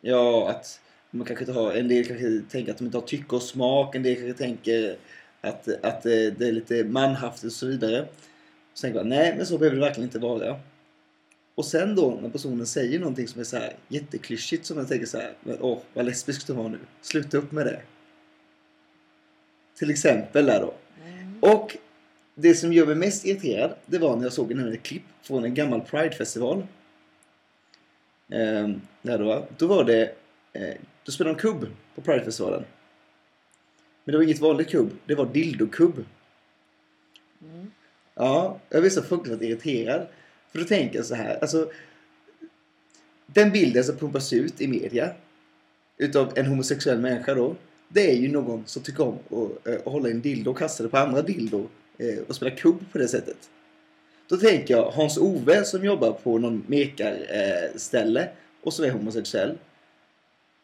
ja 0.00 0.50
att 0.50 0.80
man 1.10 1.26
kanske 1.26 1.42
inte 1.42 1.60
har, 1.60 1.72
en 1.72 1.88
del 1.88 2.04
kanske 2.04 2.42
tänker 2.50 2.72
att 2.72 2.78
de 2.78 2.84
inte 2.84 2.96
har 2.96 3.02
tycke 3.02 3.36
och 3.36 3.42
smak, 3.42 3.94
en 3.94 4.02
del 4.02 4.14
kanske 4.14 4.44
tänker 4.44 4.96
att, 5.40 5.68
att 5.84 6.06
eh, 6.06 6.10
det 6.10 6.48
är 6.48 6.52
lite 6.52 6.84
manhaftigt 6.84 7.44
och 7.44 7.52
så 7.52 7.66
vidare. 7.66 8.06
Så 8.74 8.80
tänker 8.80 9.00
man, 9.00 9.08
nej 9.08 9.34
men 9.36 9.46
så 9.46 9.58
behöver 9.58 9.76
det 9.76 9.82
verkligen 9.82 10.08
inte 10.08 10.18
vara. 10.18 10.60
Och 11.54 11.64
sen 11.64 11.96
då 11.96 12.18
när 12.22 12.28
personen 12.28 12.66
säger 12.66 12.98
någonting 12.98 13.28
som 13.28 13.40
är 13.40 13.44
så 13.44 13.56
här 13.56 13.72
jätteklyschigt 13.88 14.66
som 14.66 14.78
jag 14.78 14.88
tänker 14.88 15.06
så 15.06 15.18
här, 15.18 15.34
åh 15.60 15.78
vad 15.94 16.04
lesbisk 16.04 16.46
du 16.46 16.52
var 16.52 16.68
nu. 16.68 16.78
Sluta 17.00 17.38
upp 17.38 17.52
med 17.52 17.66
det. 17.66 17.80
Till 19.78 19.90
exempel 19.90 20.46
där 20.46 20.60
då. 20.60 20.74
Mm. 21.06 21.38
Och 21.40 21.76
det 22.34 22.54
som 22.54 22.72
gör 22.72 22.86
mig 22.86 22.94
mest 22.94 23.26
irriterad 23.26 23.74
det 23.86 23.98
var 23.98 24.16
när 24.16 24.22
jag 24.22 24.32
såg 24.32 24.52
en 24.52 24.76
klipp 24.76 25.02
från 25.22 25.44
en 25.44 25.54
gammal 25.54 25.80
Pride-festival. 25.80 26.66
Ehm, 28.32 28.80
där 29.02 29.18
då, 29.18 29.46
då 29.58 29.66
var 29.66 29.84
det... 29.84 30.14
Eh, 30.52 30.74
då 31.08 31.12
spelade 31.12 31.36
de 31.36 31.40
kubb 31.40 31.66
på 31.94 32.00
Pride-festivalen. 32.00 32.64
Men 34.04 34.12
det 34.12 34.18
var 34.18 34.24
inget 34.24 34.40
vanligt 34.40 34.68
kubb, 34.68 34.90
det 35.06 35.14
var 35.14 35.26
dildokubb. 35.26 36.04
Mm. 37.42 37.70
Ja, 38.14 38.60
jag 38.68 38.80
blev 38.80 38.90
så 38.90 39.02
fruktansvärt 39.02 39.42
irriterad. 39.42 40.06
För 40.52 40.58
då 40.58 40.64
tänker 40.64 40.96
jag 40.96 41.06
så 41.06 41.14
här, 41.14 41.38
alltså... 41.40 41.70
Den 43.26 43.50
bilden 43.50 43.84
som 43.84 43.96
pumpas 43.96 44.32
ut 44.32 44.60
i 44.60 44.68
media 44.68 45.10
utav 45.96 46.32
en 46.36 46.46
homosexuell 46.46 47.00
människa 47.00 47.34
då. 47.34 47.56
Det 47.88 48.10
är 48.10 48.16
ju 48.16 48.28
någon 48.28 48.66
som 48.66 48.82
tycker 48.82 49.02
om 49.04 49.14
att, 49.14 49.66
eh, 49.66 49.74
att 49.74 49.92
hålla 49.92 50.10
en 50.10 50.20
dildo 50.20 50.50
och 50.50 50.58
kasta 50.58 50.82
det 50.82 50.88
på 50.88 50.98
andra 50.98 51.22
dildo 51.22 51.68
eh, 51.98 52.18
och 52.28 52.36
spela 52.36 52.50
kubb 52.50 52.92
på 52.92 52.98
det 52.98 53.08
sättet. 53.08 53.50
Då 54.28 54.36
tänker 54.36 54.74
jag 54.74 54.90
Hans-Ove 54.90 55.64
som 55.64 55.84
jobbar 55.84 56.12
på 56.12 56.38
någon 56.38 56.64
mekarställe 56.66 58.28
och 58.62 58.72
som 58.72 58.84
är 58.84 58.90
homosexuell. 58.90 59.58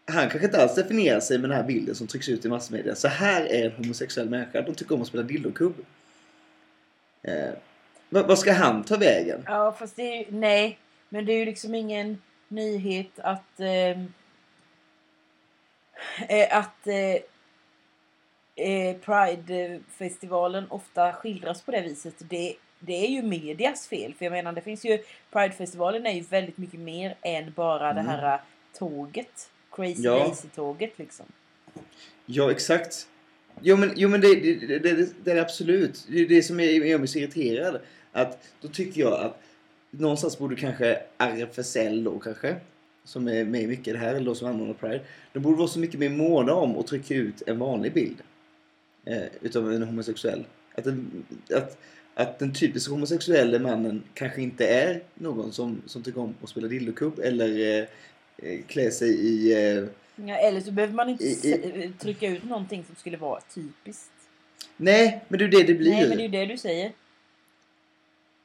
Han 0.07 0.29
kanske 0.31 0.45
inte 0.47 0.63
alls 0.63 0.75
definierar 0.75 1.21
sig 1.21 1.39
med 1.39 1.51
den 1.51 1.57
här 1.57 1.65
bilden 1.65 1.95
som 1.95 2.07
trycks 2.07 2.29
ut 2.29 2.45
i 2.45 2.49
massmedia. 2.49 2.95
Så 2.95 3.09
här 3.09 3.45
är 3.45 3.65
en 3.65 3.73
homosexuell 3.73 4.29
människa. 4.31 4.63
De 4.63 4.75
tycker 4.75 4.95
om 4.95 5.03
att 5.03 5.09
spela 5.09 5.23
dildokubb. 5.23 5.75
Eh, 7.23 7.51
vad, 8.09 8.39
ska 8.39 8.53
han 8.53 8.85
ta 8.85 8.97
vägen? 8.97 9.43
Ja, 9.47 9.77
fast 9.79 9.97
det 9.97 10.03
är 10.03 10.19
ju, 10.19 10.39
nej. 10.39 10.79
Men 11.09 11.27
det 11.27 11.33
är 11.33 11.39
ju 11.39 11.45
liksom 11.45 11.75
ingen 11.75 12.23
nyhet 12.49 13.11
att 13.17 13.61
ehm, 13.61 14.13
eh, 16.29 16.59
att 16.59 16.87
eh, 16.87 17.15
eh, 18.67 18.97
Pride-festivalen 18.97 20.67
ofta 20.71 21.13
skildras 21.13 21.63
på 21.63 21.71
det 21.71 21.81
viset. 21.81 22.15
Det, 22.19 22.55
det 22.79 23.05
är 23.07 23.09
ju 23.09 23.23
medias 23.23 23.89
fel. 23.89 24.15
För 24.15 24.25
jag 24.25 24.33
menar, 24.33 24.53
det 24.53 24.61
finns 24.61 24.85
ju 24.85 24.99
Pride-festivalen 25.33 26.07
är 26.07 26.13
ju 26.13 26.21
väldigt 26.21 26.59
mycket 26.59 26.81
mer 26.81 27.15
än 27.23 27.53
bara 27.53 27.91
Mm. 27.91 28.05
det 28.05 28.11
här 28.11 28.41
tåget. 28.79 29.51
Crazy 29.77 30.03
Ja. 30.03 30.19
Daisy-tåget 30.19 30.99
liksom. 30.99 31.27
Ja, 32.27 32.51
exakt. 32.51 33.09
Jo, 33.61 33.77
men, 33.77 33.93
jo, 33.97 34.09
men 34.09 34.21
det, 34.21 34.35
det, 34.35 34.79
det, 34.79 35.09
det, 35.25 35.31
är 35.33 35.37
absolut. 35.37 36.07
Det 36.11 36.21
är 36.21 36.29
det 36.29 36.43
som 36.43 36.61
är- 36.61 36.65
gör 36.65 36.99
mig 36.99 37.09
så 37.09 37.19
irriterad. 37.19 37.81
Att 38.13 38.39
då 38.61 38.69
tycker 38.69 39.01
jag 39.01 39.13
att 39.21 39.41
någonstans 39.91 40.39
borde 40.39 40.57
kanske 40.57 40.99
RFSL 41.19 42.05
då 42.05 42.19
kanske, 42.19 42.57
som 43.05 43.29
är 43.29 43.45
med 43.45 43.69
mycket 43.69 43.89
i 43.89 43.93
det 43.93 43.99
här, 43.99 44.15
eller 44.15 44.27
då 44.27 44.35
som 44.35 44.49
anordnar 44.49 44.75
Pride. 44.75 45.01
De 45.33 45.41
borde 45.41 45.57
vara 45.59 45.69
så 45.69 45.79
mycket 45.79 46.01
mer 46.01 46.11
måna 46.11 46.55
om 46.55 46.79
att 46.79 46.87
trycka 46.87 47.15
ut 47.15 47.43
en 47.47 47.59
vanlig 47.59 47.93
bild. 47.93 48.17
Eh, 49.07 49.23
utav 49.41 49.73
en 49.73 49.83
homosexuell. 49.83 50.45
Att 50.75 50.85
den, 50.85 51.25
att, 51.55 51.79
att 52.15 52.39
den 52.39 52.55
typiska 52.55 52.93
homosexuella 52.93 53.59
mannen 53.59 54.03
kanske 54.15 54.43
inte 54.43 54.67
är 54.67 55.03
någon 55.15 55.53
som, 55.53 55.83
som 55.87 56.03
tycker 56.03 56.21
om 56.21 56.35
att 56.43 56.49
spela 56.49 56.69
dildokubb 56.69 57.19
eller 57.19 57.79
eh, 57.81 57.85
klä 58.67 58.91
sig 58.91 59.09
i 59.27 59.53
eh, 59.53 59.85
Ja, 60.17 60.37
eller 60.37 60.61
så 60.61 60.71
behöver 60.71 60.95
man 60.95 61.09
inte 61.09 61.25
I- 61.25 61.85
eh, 61.85 61.91
trycka 61.99 62.27
ut 62.29 62.45
någonting 62.45 62.85
som 62.85 62.95
skulle 62.97 63.17
vara 63.17 63.41
typiskt. 63.55 64.11
Nej, 64.77 65.25
men 65.29 65.39
det 65.39 65.45
är 65.45 65.49
ju 65.49 65.59
det 65.59 65.63
det 65.73 65.75
blir. 65.75 65.91
Nej, 65.91 66.09
men 66.09 66.17
det 66.19 66.23
är 66.23 66.29
ju 66.29 66.47
det 66.47 66.47
du 66.47 66.57
säger. 66.59 66.93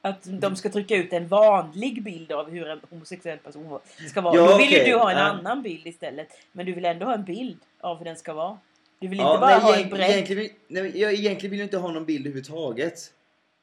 Att 0.02 0.26
de 0.40 0.56
ska 0.56 0.70
trycka 0.70 0.96
ut 0.96 1.12
en 1.12 1.28
vanlig 1.28 2.02
bild 2.02 2.32
av 2.32 2.50
hur 2.50 2.68
en 2.68 2.80
homosexuell 2.90 3.38
person 3.38 3.78
ska 4.10 4.20
vara. 4.20 4.36
Ja, 4.36 4.46
Då 4.52 4.58
vill 4.58 4.70
ju 4.70 4.76
okej, 4.80 4.90
du 4.90 4.96
ha 4.98 5.10
en 5.10 5.16
ja. 5.18 5.22
annan 5.24 5.62
bild 5.62 5.86
istället. 5.86 6.28
Men 6.52 6.66
du 6.66 6.72
vill 6.72 6.84
ändå 6.84 7.06
ha 7.06 7.14
en 7.14 7.24
bild 7.24 7.58
av 7.80 7.98
hur 7.98 8.04
den 8.04 8.16
ska 8.16 8.32
vara. 8.34 8.58
Du 8.98 9.08
vill 9.08 9.18
Ja, 9.18 9.30
inte 9.32 9.40
bara 9.40 9.50
nej, 9.50 9.60
ha 9.60 9.76
en 9.76 9.88
bredd. 9.90 10.10
egentligen, 10.10 10.42
vill- 10.42 10.52
nej, 10.68 11.00
jag 11.00 11.12
egentligen 11.14 11.50
vill 11.50 11.60
jag 11.60 11.66
inte 11.66 11.78
ha 11.78 11.92
någon 11.92 12.04
bild 12.04 12.26
överhuvudtaget. 12.26 13.12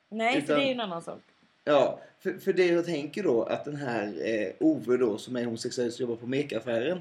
Nej, 0.09 0.33
för 0.33 0.41
utan- 0.41 0.57
det 0.57 0.63
är 0.63 0.65
ju 0.67 0.71
en 0.73 0.79
annan 0.79 1.01
sak. 1.01 1.19
Ja, 1.67 1.99
för, 2.19 2.33
för 2.33 2.53
det 2.53 2.65
jag 2.65 2.85
tänker 2.85 3.23
då 3.23 3.43
att 3.43 3.65
den 3.65 3.75
här 3.75 4.13
eh, 4.21 4.53
Ove 4.59 4.97
då 4.97 5.17
som 5.17 5.35
är 5.35 5.45
homosexuell 5.45 5.91
som 5.91 6.03
jobbar 6.03 6.15
på 6.15 6.27
mekaffären. 6.27 6.99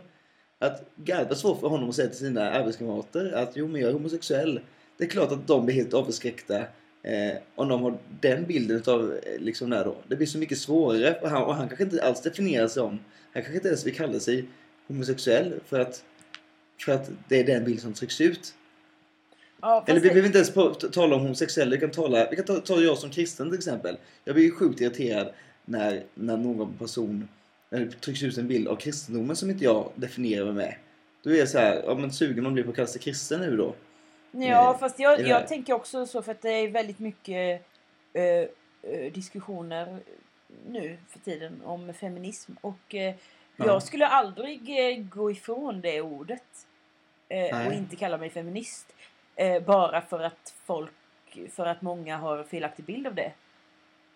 Att 0.59 0.85
jävla 1.05 1.35
svårt 1.35 1.61
för 1.61 1.69
honom 1.69 1.89
att 1.89 1.95
säga 1.95 2.09
till 2.09 2.19
sina 2.19 2.51
arbetskamrater 2.51 3.33
att 3.33 3.57
jo 3.57 3.69
men 3.69 3.81
jag 3.81 3.91
är 3.91 3.95
homosexuell. 3.95 4.61
Det 4.97 5.05
är 5.05 5.09
klart 5.09 5.33
att 5.33 5.47
de 5.47 5.67
blir 5.67 5.75
helt 5.75 5.95
avskräckta 5.95 6.59
eh, 7.03 7.37
om 7.55 7.69
de 7.69 7.83
har 7.83 7.99
den 8.21 8.47
bilden 8.47 8.83
av 8.87 9.13
eh, 9.13 9.41
liksom 9.41 9.71
där 9.71 9.85
då. 9.85 9.97
Det 10.09 10.17
blir 10.17 10.27
så 10.27 10.39
mycket 10.39 10.59
svårare 10.59 11.19
och 11.23 11.31
han, 11.31 11.43
och 11.43 11.55
han 11.55 11.69
kanske 11.69 11.85
inte 11.85 12.03
alls 12.03 12.23
definierar 12.23 12.69
sig 12.69 12.83
om. 12.83 12.99
Han 13.33 13.43
kanske 13.43 13.55
inte 13.55 13.69
ens 13.69 13.87
vill 13.87 13.95
kalla 13.95 14.21
sig 14.21 14.45
homosexuell 14.89 15.55
för 15.67 15.81
att, 15.81 16.05
för 16.85 16.93
att 16.93 17.11
det 17.29 17.41
är 17.41 17.45
den 17.45 17.65
bild 17.65 17.81
som 17.81 17.93
trycks 17.93 18.21
ut. 18.21 18.55
Ja, 19.61 19.85
Eller 19.87 20.01
vi 20.01 20.09
behöver 20.09 20.27
inte 20.27 20.39
ens 20.39 20.55
på, 20.55 20.75
tala 20.75 21.17
om 21.17 21.23
homosexuella. 21.23 21.71
Vi 21.71 21.81
kan, 21.81 21.91
tala, 21.91 22.31
vi 22.31 22.37
kan 22.37 22.45
ta, 22.45 22.57
ta 22.61 22.81
jag 22.81 22.99
som 22.99 23.11
kristen 23.11 23.49
till 23.51 23.59
exempel. 23.59 23.97
Jag 24.25 24.35
blir 24.35 24.45
ju 24.45 24.51
sjukt 24.51 24.81
irriterad 24.81 25.33
när, 25.65 26.05
när 26.15 26.37
någon 26.37 26.73
person 26.79 27.29
när 27.71 27.81
det 27.81 27.91
trycks 27.91 28.23
ut 28.23 28.39
en 28.39 28.49
bild 28.49 28.69
av 28.69 28.77
kristendomen 28.77 29.37
som 29.37 29.51
inte 29.51 29.65
jag 29.65 29.91
definierar 29.95 30.45
mig 30.45 30.55
med. 30.55 30.75
Då 31.23 31.31
är 31.31 31.39
jag 31.39 31.49
så 31.49 31.59
här, 31.59 31.83
ja 31.87 31.95
men 31.95 32.13
sugen 32.13 32.47
att 32.47 32.53
bli 32.53 32.63
på 32.63 32.71
att 32.71 32.77
kalla 32.77 32.89
sig 32.89 33.01
kristen 33.01 33.41
nu 33.41 33.57
då. 33.57 33.75
Ja, 34.31 34.73
eh, 34.73 34.79
fast 34.79 34.99
jag, 34.99 35.21
jag 35.29 35.49
tänker 35.49 35.73
också 35.73 36.07
så 36.07 36.23
för 36.23 36.33
att 36.33 36.43
det 36.43 36.51
är 36.51 36.69
väldigt 36.69 36.99
mycket 36.99 37.63
eh, 38.13 38.23
eh, 38.23 39.13
diskussioner 39.15 39.99
nu 40.69 40.97
för 41.09 41.19
tiden 41.19 41.63
om 41.65 41.95
feminism. 41.95 42.53
Och 42.61 42.95
eh, 42.95 43.15
Ja. 43.57 43.67
jag 43.67 43.83
skulle 43.83 44.07
aldrig 44.07 44.91
eh, 44.91 45.05
gå 45.05 45.31
ifrån 45.31 45.81
det 45.81 46.01
ordet. 46.01 46.67
Eh, 47.29 47.67
och 47.67 47.73
inte 47.73 47.97
kalla 47.97 48.19
mig 48.19 48.31
feminist. 48.31 48.95
Eh, 49.37 49.63
bara 49.63 50.01
för 50.03 50.21
att 50.21 50.55
folk, 50.65 50.91
för 51.55 51.67
att 51.67 51.83
många 51.83 52.17
har 52.17 52.43
felaktig 52.45 52.85
bild 52.85 53.07
av 53.07 53.15
det. 53.15 53.33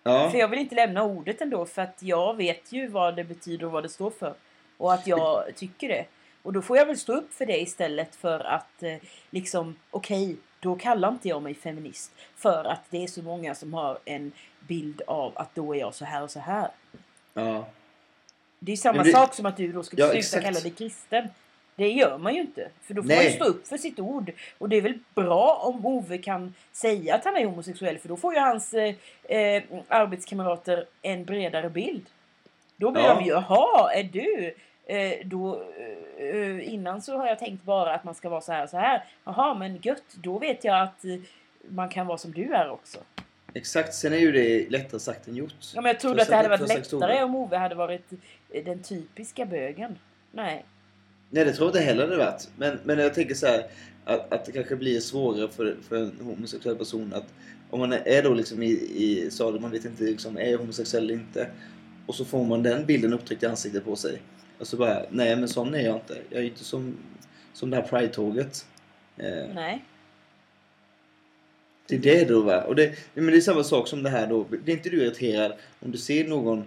Ja, 0.02 0.30
För 0.30 0.38
jag 0.38 0.48
vill 0.48 0.58
inte 0.58 0.74
lämna 0.74 1.02
ordet 1.02 1.40
ändå 1.40 1.66
för 1.66 1.82
att 1.82 2.02
jag 2.02 2.34
vet 2.36 2.72
ju 2.72 2.86
vad 2.88 3.16
det 3.16 3.24
betyder 3.24 3.66
och 3.66 3.72
vad 3.72 3.82
det 3.82 3.88
står 3.88 4.10
för. 4.10 4.34
Och 4.76 4.92
att 4.92 5.06
jag 5.06 5.44
tycker 5.56 5.88
det. 5.88 6.04
Och 6.42 6.52
då 6.52 6.62
får 6.62 6.76
jag 6.76 6.86
väl 6.86 6.98
stå 6.98 7.12
upp 7.12 7.32
för 7.34 7.46
det 7.46 7.60
istället 7.60 8.16
för 8.16 8.40
att 8.40 8.82
eh, 8.82 8.96
liksom, 9.30 9.76
okej, 9.90 10.36
då 10.60 10.76
kallar 10.76 11.08
inte 11.08 11.28
jag 11.28 11.42
mig 11.42 11.54
feminist. 11.54 12.12
För 12.36 12.64
att 12.64 12.80
det 12.90 13.02
är 13.02 13.06
så 13.06 13.22
många 13.22 13.54
som 13.54 13.74
har 13.74 13.98
en 14.04 14.32
bild 14.60 15.02
av 15.06 15.32
att 15.34 15.54
då 15.54 15.74
är 15.74 15.78
jag 15.80 15.94
så 15.94 16.04
här 16.04 16.22
och 16.22 16.30
så 16.30 16.40
här. 16.40 16.70
ja. 17.34 17.66
Det 18.58 18.72
är 18.72 18.76
samma 18.76 19.02
det- 19.02 19.12
sak 19.12 19.34
som 19.34 19.46
att 19.46 19.56
du 19.56 19.72
då 19.72 19.82
skulle 19.82 20.02
Ja, 20.02 20.06
sluta 20.08 20.18
exakt. 20.18 20.44
kalla 20.44 20.60
dig 20.60 20.70
kristen. 20.70 21.28
Det 21.80 21.88
gör 21.88 22.18
man 22.18 22.34
ju 22.34 22.40
inte. 22.40 22.68
För 22.82 22.94
då 22.94 23.02
får 23.02 23.08
Nej. 23.08 23.16
man 23.16 23.24
ju 23.24 23.30
stå 23.30 23.44
upp 23.44 23.66
för 23.68 23.76
sitt 23.76 23.98
ord. 24.00 24.32
Och 24.58 24.68
det 24.68 24.76
är 24.76 24.80
väl 24.80 24.98
bra 25.14 25.60
om 25.62 25.86
Ove 25.86 26.18
kan 26.18 26.54
säga 26.72 27.14
att 27.14 27.24
han 27.24 27.36
är 27.36 27.44
homosexuell. 27.44 27.98
För 27.98 28.08
då 28.08 28.16
får 28.16 28.34
ju 28.34 28.40
hans 28.40 28.74
eh, 28.74 28.94
eh, 29.24 29.62
arbetskamrater 29.88 30.84
en 31.02 31.24
bredare 31.24 31.70
bild. 31.70 32.06
Då 32.76 32.90
blir 32.90 33.02
Ja. 33.02 33.14
de 33.14 33.24
ju, 33.24 33.30
jaha, 33.30 33.92
är 33.92 34.02
du? 34.02 34.54
Eh, 34.86 35.26
då, 35.26 35.62
eh, 36.18 36.72
innan 36.74 37.02
så 37.02 37.16
har 37.16 37.26
jag 37.26 37.38
tänkt 37.38 37.62
bara 37.64 37.94
att 37.94 38.04
man 38.04 38.14
ska 38.14 38.28
vara 38.28 38.40
så 38.40 38.52
här 38.52 38.62
och 38.64 38.70
så 38.70 38.76
här. 38.76 39.04
Jaha, 39.24 39.54
men 39.54 39.78
gött. 39.82 40.04
Då 40.14 40.38
vet 40.38 40.64
jag 40.64 40.80
att 40.82 41.04
eh, 41.04 41.14
man 41.68 41.88
kan 41.88 42.06
vara 42.06 42.18
som 42.18 42.32
du 42.32 42.54
är 42.54 42.70
också. 42.70 42.98
Exakt, 43.54 43.94
sen 43.94 44.12
är 44.12 44.18
ju 44.18 44.32
det 44.32 44.70
lättare 44.70 45.00
sagt 45.00 45.28
än 45.28 45.36
gjort. 45.36 45.54
Ja, 45.74 45.80
men 45.80 45.92
jag 45.92 46.00
trodde 46.00 46.22
att 46.22 46.28
det 46.28 46.36
hade 46.36 46.48
varit 46.48 46.68
lättare 46.68 47.22
om 47.22 47.34
Ove 47.34 47.56
hade 47.56 47.74
varit 47.74 48.12
eh, 48.50 48.64
den 48.64 48.82
typiska 48.82 49.44
bögen. 49.46 49.98
Nej. 50.32 50.64
Nej, 51.30 51.44
det 51.44 51.52
tror 51.52 51.66
jag 51.66 51.70
inte 51.70 51.80
heller 51.80 52.06
det 52.06 52.16
varit. 52.16 52.48
Men, 52.56 52.78
men 52.84 52.98
jag 52.98 53.14
tänker 53.14 53.34
så 53.34 53.46
här 53.46 53.66
att, 54.04 54.32
att 54.32 54.44
det 54.44 54.52
kanske 54.52 54.76
blir 54.76 55.00
svårare 55.00 55.48
för, 55.48 55.76
för 55.88 55.96
en 55.96 56.12
homosexuell 56.20 56.76
person 56.76 57.12
att 57.14 57.34
om 57.70 57.80
man 57.80 57.92
är 57.92 58.22
då 58.22 58.34
liksom 58.34 58.62
i, 58.62 58.70
i 58.94 59.30
stadiet 59.30 59.62
man 59.62 59.70
vet 59.70 59.84
inte 59.84 60.04
liksom, 60.04 60.36
är 60.36 60.50
jag 60.50 60.58
homosexuell 60.58 61.04
eller 61.04 61.14
inte. 61.14 61.50
Och 62.06 62.14
så 62.14 62.24
får 62.24 62.44
man 62.44 62.62
den 62.62 62.86
bilden 62.86 63.12
upptryckt 63.12 63.42
i 63.42 63.46
ansiktet 63.46 63.84
på 63.84 63.96
sig. 63.96 64.22
Och 64.58 64.66
så 64.66 64.76
bara, 64.76 65.02
nej 65.10 65.36
men 65.36 65.48
sån 65.48 65.74
är 65.74 65.80
jag 65.80 65.96
inte. 65.96 66.18
Jag 66.30 66.40
är 66.40 66.44
inte 66.44 66.64
som, 66.64 66.96
som 67.52 67.70
det 67.70 67.76
här 67.76 67.82
Pride-tåget. 67.82 68.66
Eh, 69.16 69.54
Nej. 69.54 69.84
det 71.86 71.96
är 71.96 72.00
det 72.00 72.24
då 72.24 72.40
va. 72.40 72.62
Och 72.62 72.76
det, 72.76 72.94
men 73.14 73.26
det 73.26 73.36
är 73.36 73.40
samma 73.40 73.64
sak 73.64 73.88
som 73.88 74.02
det 74.02 74.10
här 74.10 74.26
då. 74.26 74.44
Blir 74.44 74.74
inte 74.74 74.90
du 74.90 75.02
irriterad 75.02 75.52
om 75.80 75.90
du 75.90 75.98
ser 75.98 76.28
någon 76.28 76.64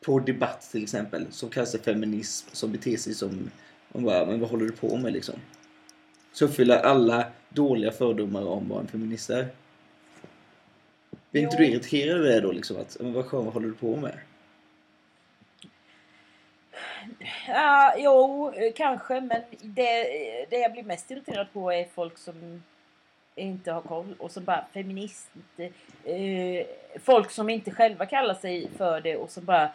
på 0.00 0.18
debatt 0.18 0.68
till 0.72 0.82
exempel 0.82 1.26
som 1.30 1.50
kallar 1.50 1.66
sig 1.66 1.80
feminism 1.80 2.48
som 2.52 2.72
beter 2.72 2.96
sig 2.96 3.14
som 3.14 3.50
man 3.92 4.04
bara, 4.04 4.26
men 4.26 4.40
vad 4.40 4.50
håller 4.50 4.66
du 4.66 4.72
på 4.72 4.96
med 4.96 5.12
liksom? 5.12 5.34
Så 6.32 6.44
uppfyller 6.44 6.78
alla 6.78 7.26
dåliga 7.48 7.92
fördomar 7.92 8.48
om 8.48 8.68
vad 8.68 8.80
en 8.80 8.88
feminist 8.88 9.30
är. 9.30 9.46
Blir 11.30 11.42
inte 11.42 11.56
du 11.56 11.66
irriterad 11.66 12.16
över 12.16 12.28
det 12.28 12.40
då 12.40 12.52
liksom? 12.52 12.76
Att, 12.76 12.96
men 13.00 13.12
vad 13.12 13.26
skönt, 13.26 13.44
vad 13.44 13.54
håller 13.54 13.68
du 13.68 13.74
på 13.74 13.96
med? 13.96 14.18
Ja, 17.48 17.94
jo, 17.98 18.52
kanske. 18.76 19.20
Men 19.20 19.42
det, 19.60 20.04
det 20.50 20.58
jag 20.58 20.72
blir 20.72 20.82
mest 20.82 21.10
irriterad 21.10 21.46
på 21.52 21.72
är 21.72 21.84
folk 21.94 22.18
som 22.18 22.62
inte 23.34 23.72
har 23.72 23.80
koll 23.80 24.14
och 24.18 24.30
som 24.30 24.44
bara 24.44 24.64
feminist. 24.72 25.30
Eh, 26.04 26.66
folk 27.02 27.30
som 27.30 27.48
inte 27.48 27.70
själva 27.70 28.06
kallar 28.06 28.34
sig 28.34 28.68
för 28.76 29.00
det 29.00 29.16
och 29.16 29.30
som 29.30 29.44
bara 29.44 29.70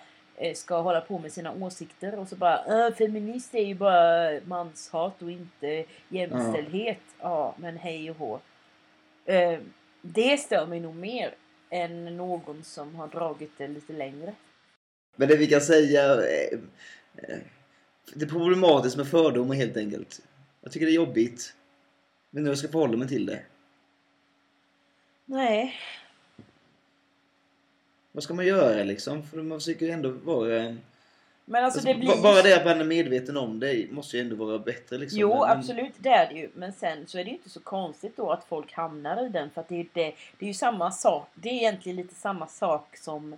ska 0.56 0.82
hålla 0.82 1.02
på 1.02 1.20
med 1.20 1.32
sina 1.32 1.54
åsikter 1.54 2.20
och 2.20 2.28
så 2.28 2.36
bara 2.36 2.88
äh, 2.88 2.94
feminist 2.94 3.56
är 3.56 3.66
ju 3.66 3.76
bara 3.76 4.40
manshat 4.46 5.22
och 5.22 5.32
inte 5.32 5.86
jämställdhet. 6.10 7.02
Ja, 7.20 7.56
men 7.58 7.78
hej 7.78 8.12
och 8.12 8.18
hå. 8.18 8.40
Eh, 9.26 9.60
det 10.02 10.38
stör 10.38 10.66
mig 10.66 10.80
nog 10.80 10.96
mer 10.96 11.36
än 11.70 12.18
någon 12.18 12.64
som 12.64 12.96
har 12.96 13.08
dragit 13.08 13.52
det 13.58 13.68
lite 13.68 13.94
längre. 13.94 14.34
Men 15.16 15.28
det 15.28 15.36
vi 15.36 15.48
kan 15.48 15.62
säga... 15.62 16.14
Eh, 16.14 16.60
eh, 17.16 17.38
det 18.14 18.26
är 18.26 18.30
problematiskt 18.30 18.98
med 18.98 19.08
fördomar 19.08 19.56
helt 19.56 19.78
enkelt. 19.78 20.22
Jag 20.62 20.72
tycker 20.72 20.86
det 20.86 20.92
är 20.92 20.96
jobbigt. 20.96 21.54
Men 22.30 22.44
nu 22.44 22.50
jag 22.50 22.58
ska 22.58 22.68
förhålla 22.68 22.98
mig 22.98 23.08
till 23.08 23.26
det. 23.26 23.40
Nej, 25.26 25.76
Vad 28.18 28.24
ska 28.24 28.34
man 28.34 28.46
göra 28.46 28.84
liksom? 28.84 29.24
För 29.24 29.38
man 29.38 29.60
försöker 29.60 29.86
ju 29.86 29.92
ändå 29.92 30.10
vara... 30.10 30.48
men 31.46 31.64
alltså 31.64 31.80
Alltså, 31.80 31.82
det 31.94 31.94
blir... 32.00 32.08
ba- 32.10 32.22
Bara 32.22 32.42
det 32.42 32.58
att 32.58 32.66
man 32.66 32.80
är 32.82 32.86
medveten 32.86 33.38
om 33.38 33.60
det 33.60 33.92
måste 33.92 34.18
ju 34.18 34.22
ändå 34.24 34.36
vara 34.36 34.60
bättre 34.60 34.98
liksom. 34.98 35.20
Jo, 35.20 35.30
Men- 35.30 35.58
absolut, 35.58 35.94
det 35.98 36.10
är 36.10 36.34
det 36.34 36.40
ju. 36.40 36.50
Men 36.54 36.74
sen 36.74 37.08
så 37.08 37.18
är 37.18 37.24
det 37.24 37.30
ju 37.30 37.36
inte 37.36 37.50
så 37.50 37.60
konstigt 37.60 38.18
då 38.18 38.32
att 38.32 38.44
folk 38.44 38.74
hamnar 38.74 39.26
i 39.26 39.30
den. 39.30 39.50
För 39.50 39.62
att 39.62 39.68
det 39.68 39.80
är 39.80 39.86
det, 39.94 40.14
det 40.40 40.46
är 40.46 40.48
ju 40.48 40.54
samma 40.54 40.92
sak. 40.92 41.30
Det 41.34 41.50
är 41.50 41.54
egentligen 41.54 41.96
lite 41.96 42.16
samma 42.16 42.48
sak 42.48 42.98
som 42.98 43.34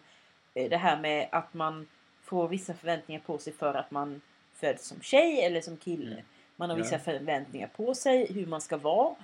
eh, 0.54 0.70
det 0.70 0.78
här 0.78 1.00
med 1.00 1.28
att 1.32 1.54
man 1.54 1.88
får 2.24 2.48
vissa 2.48 2.74
förväntningar 2.74 3.22
på 3.26 3.38
sig 3.38 3.54
för 3.54 3.74
att 3.74 3.92
man 3.92 4.22
föds 4.54 4.88
som 4.88 5.02
tjej 5.02 5.42
eller 5.46 5.62
som 5.62 5.78
kille. 5.78 6.12
Mm. 6.12 6.26
Man 6.56 6.70
har 6.70 6.78
Ja. 6.78 6.84
vissa 6.84 7.00
förväntningar 7.00 7.68
på 7.76 7.94
sig 7.96 8.34
hur 8.34 8.46
man 8.46 8.62
ska 8.62 8.78
vara. 8.78 9.16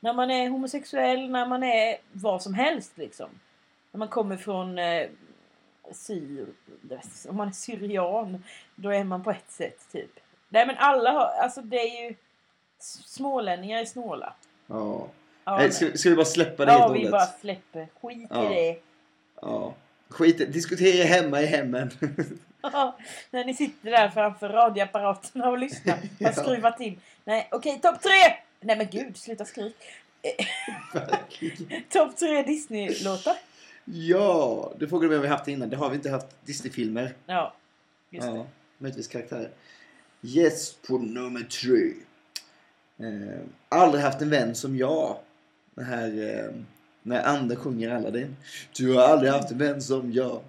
När 0.00 0.12
man 0.12 0.30
är 0.30 0.48
homosexuell, 0.48 1.30
när 1.30 1.46
man 1.46 1.62
är 1.62 1.96
vad 2.12 2.42
som 2.42 2.54
helst 2.54 2.92
liksom. 2.98 3.28
När 3.92 3.98
man 3.98 4.08
kommer 4.08 4.36
från 4.36 4.78
eh, 4.78 5.08
syr, 5.92 6.46
om 7.28 7.36
man 7.36 7.48
är 7.48 7.52
syrian, 7.52 8.44
då 8.74 8.90
är 8.90 9.04
man 9.04 9.24
på 9.24 9.30
ett 9.30 9.50
sätt 9.50 9.78
typ. 9.92 10.10
Nej 10.48 10.66
men 10.66 10.76
alla 10.78 11.10
har, 11.10 11.26
alltså 11.42 11.60
det 11.62 11.76
är 11.76 12.08
ju 12.08 12.14
smålänningar 13.06 13.80
är 13.80 13.84
snåla. 13.84 14.34
Ja. 14.66 15.08
Ja, 15.44 15.56
Nej, 15.58 15.72
ska, 15.72 15.96
ska 15.96 16.08
vi 16.10 16.16
bara 16.16 16.24
släppa 16.24 16.64
det 16.64 16.72
ja 16.72 16.78
helt 16.78 16.90
och 16.90 16.96
vi 16.96 16.98
hållet? 16.98 17.10
bara 17.12 17.26
släpper. 17.26 17.88
Skit 18.02 18.28
Ja. 18.30 18.52
i 18.52 18.54
det. 18.54 18.80
Ja. 19.42 19.74
Skit 20.08 20.52
Diskutera 20.52 21.04
hemma 21.04 21.40
i 21.42 21.46
hemmen. 21.46 21.90
När 23.30 23.44
ni 23.44 23.54
sitter 23.54 23.90
där 23.90 24.08
framför 24.08 24.48
radioapparaterna 24.48 25.48
och 25.50 25.58
lyssnar. 25.58 25.94
Har 25.96 26.00
Ja. 26.18 26.32
skruvat 26.32 26.80
in. 26.80 27.00
Nej 27.24 27.48
okej, 27.50 27.80
topp 27.80 28.00
tre! 28.02 28.36
Nej 28.60 28.76
men 28.76 28.86
gud, 28.90 29.16
sluta 29.16 29.44
skrik. 29.44 29.76
topp 31.88 32.16
tre 32.16 32.42
Disney-låtar. 32.42 33.36
Ja, 33.84 34.72
det 34.78 34.88
frågade 34.88 35.06
du 35.06 35.08
mig 35.08 35.16
om 35.16 35.22
vi 35.22 35.28
haft 35.28 35.44
det 35.44 35.52
innan. 35.52 35.70
Det 35.70 35.76
har 35.76 35.90
vi 35.90 35.96
inte 35.96 36.10
haft. 36.10 36.26
Disney-filmer. 36.44 37.14
Ja, 37.26 37.54
just 38.10 38.26
det. 38.26 38.34
Ja, 38.36 38.46
möjligtvis 38.78 39.08
karaktärer. 39.08 39.50
Yes, 40.22 40.74
på 40.88 40.98
nummer 40.98 41.40
tre. 41.42 41.92
Eh, 43.08 43.40
aldrig 43.68 44.04
haft 44.04 44.20
en 44.22 44.30
vän 44.30 44.54
som 44.54 44.76
jag. 44.76 45.16
Det 45.74 45.82
här 45.84 46.38
eh, 46.38 46.54
när 47.02 47.24
Ander 47.26 47.56
sjunger 47.56 47.90
Aladdin. 47.90 48.36
Du 48.76 48.94
har 48.94 49.02
aldrig 49.02 49.32
haft 49.32 49.50
en 49.50 49.58
vän 49.58 49.82
som 49.82 50.12
jag. 50.12 50.40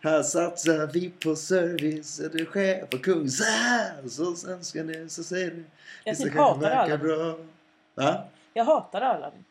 Här 0.00 0.22
satsar 0.22 0.86
vi 0.92 1.10
på 1.10 1.36
service. 1.36 2.20
Är 2.20 2.28
du 2.28 2.46
chef 2.46 2.88
och 2.92 3.04
kung 3.04 3.28
så 3.28 3.44
här. 3.44 4.08
Så 4.08 4.34
sen 4.36 4.64
ska 4.64 4.82
ni 4.82 5.08
så 5.08 5.24
ser 5.24 5.50
du. 5.50 5.64
Jag 6.04 6.16
Det 6.16 6.24
typ 6.24 6.34
hatar 6.34 6.70
Aladdin. 6.70 6.98
bra. 7.08 7.38
Va? 7.94 8.24
Jag 8.54 8.64
hatar 8.64 9.00
Aladdin. 9.00 9.44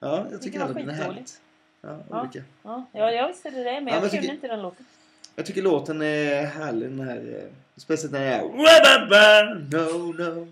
Ja, 0.00 0.26
jag 0.30 0.42
Tycker 0.42 0.60
Aladdin 0.60 0.88
är 0.88 0.94
härligt. 0.94 1.40
Ja, 1.80 1.98
Ja. 2.10 2.20
olika. 2.22 2.42
Ja, 2.62 2.84
ja 2.92 3.12
jag 3.12 3.28
visste 3.28 3.50
det, 3.50 3.64
men 3.64 3.64
Ja, 3.72 3.78
jag 3.78 3.84
men 3.84 4.00
kunde 4.00 4.10
tycker- 4.10 4.34
inte 4.34 4.48
den 4.48 4.62
låten. 4.62 4.86
Jag 5.36 5.46
tycker 5.46 5.62
låten 5.62 6.02
är 6.02 6.42
härlig 6.46 6.88
den 6.90 7.00
här. 7.00 7.16
eh, 7.16 7.50
Speciellt 7.76 8.12
när 8.12 8.20
det 8.20 8.26
är 8.26 8.42
no 9.54 10.12
no. 10.12 10.48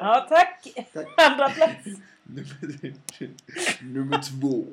Ja, 0.00 0.26
tack! 0.28 0.68
Tack. 0.92 1.06
Andra 1.30 1.48
plats. 1.50 1.74
Nummer, 2.22 2.94
nummer 3.82 4.20
två. 4.40 4.64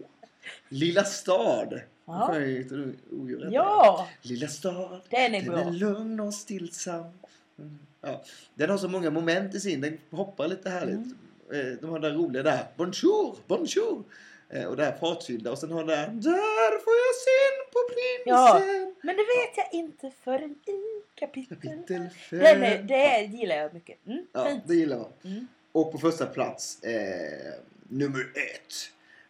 Lilla 0.70 1.04
stad. 1.04 1.82
Ja. 2.06 2.36
Jag 2.36 2.42
där. 2.70 3.52
Ja, 3.52 4.08
Lilla 4.22 4.48
stad. 4.48 5.02
den 5.10 5.36
är 5.36 5.42
Den 5.42 5.46
bra. 5.46 5.60
är 5.60 5.72
lugn 5.72 6.20
och 6.20 6.34
stillsam. 6.34 7.06
Ja. 8.02 8.22
Den 8.56 8.70
har 8.70 8.78
så 8.78 8.88
många 8.88 9.10
moment 9.12 9.56
i 9.56 9.60
sin. 9.60 9.82
Den 9.82 9.98
hoppar 10.12 10.48
lite 10.48 10.70
härligt. 10.70 10.96
Mm. 10.96 11.18
Eh, 11.54 11.74
De 11.82 11.90
har 11.90 12.00
där 12.00 12.12
roliga 12.12 12.44
där. 12.44 12.66
Bonjour, 12.78 13.36
bonjour. 13.48 14.04
Eh, 14.50 14.66
Och 14.66 14.76
det 14.78 14.86
här 14.86 14.98
fartfyllda. 14.98 15.52
Och 15.52 15.58
sen 15.58 15.72
har 15.72 15.84
det 15.84 15.96
här. 15.96 16.08
Där 16.08 16.80
får 16.80 16.94
jag 16.94 17.16
syn 17.26 17.72
på 17.72 17.80
Ja. 18.26 18.62
prinsen. 18.62 18.96
Men 19.02 19.16
det 19.16 19.22
vet 19.24 19.58
jag 19.58 19.74
inte 19.80 20.12
förrän 20.24 20.52
i 20.52 21.02
kapitel. 21.16 21.58
Kapitel 21.58 22.10
fem. 22.30 22.40
Den 22.40 22.64
är, 22.64 22.84
det 22.84 23.38
gillar 23.38 23.56
jag 23.56 23.74
mycket. 23.74 23.98
Mm, 24.08 24.26
Ja, 24.34 24.46
fint. 24.46 24.64
det 24.68 24.76
gillar 24.76 24.98
man. 24.98 25.12
Mm. 25.24 25.48
Och 25.72 25.92
på 25.92 25.98
första 25.98 26.26
plats, 26.26 26.84
eh, 26.84 27.54
nummer 27.84 28.22
ett. 28.22 28.74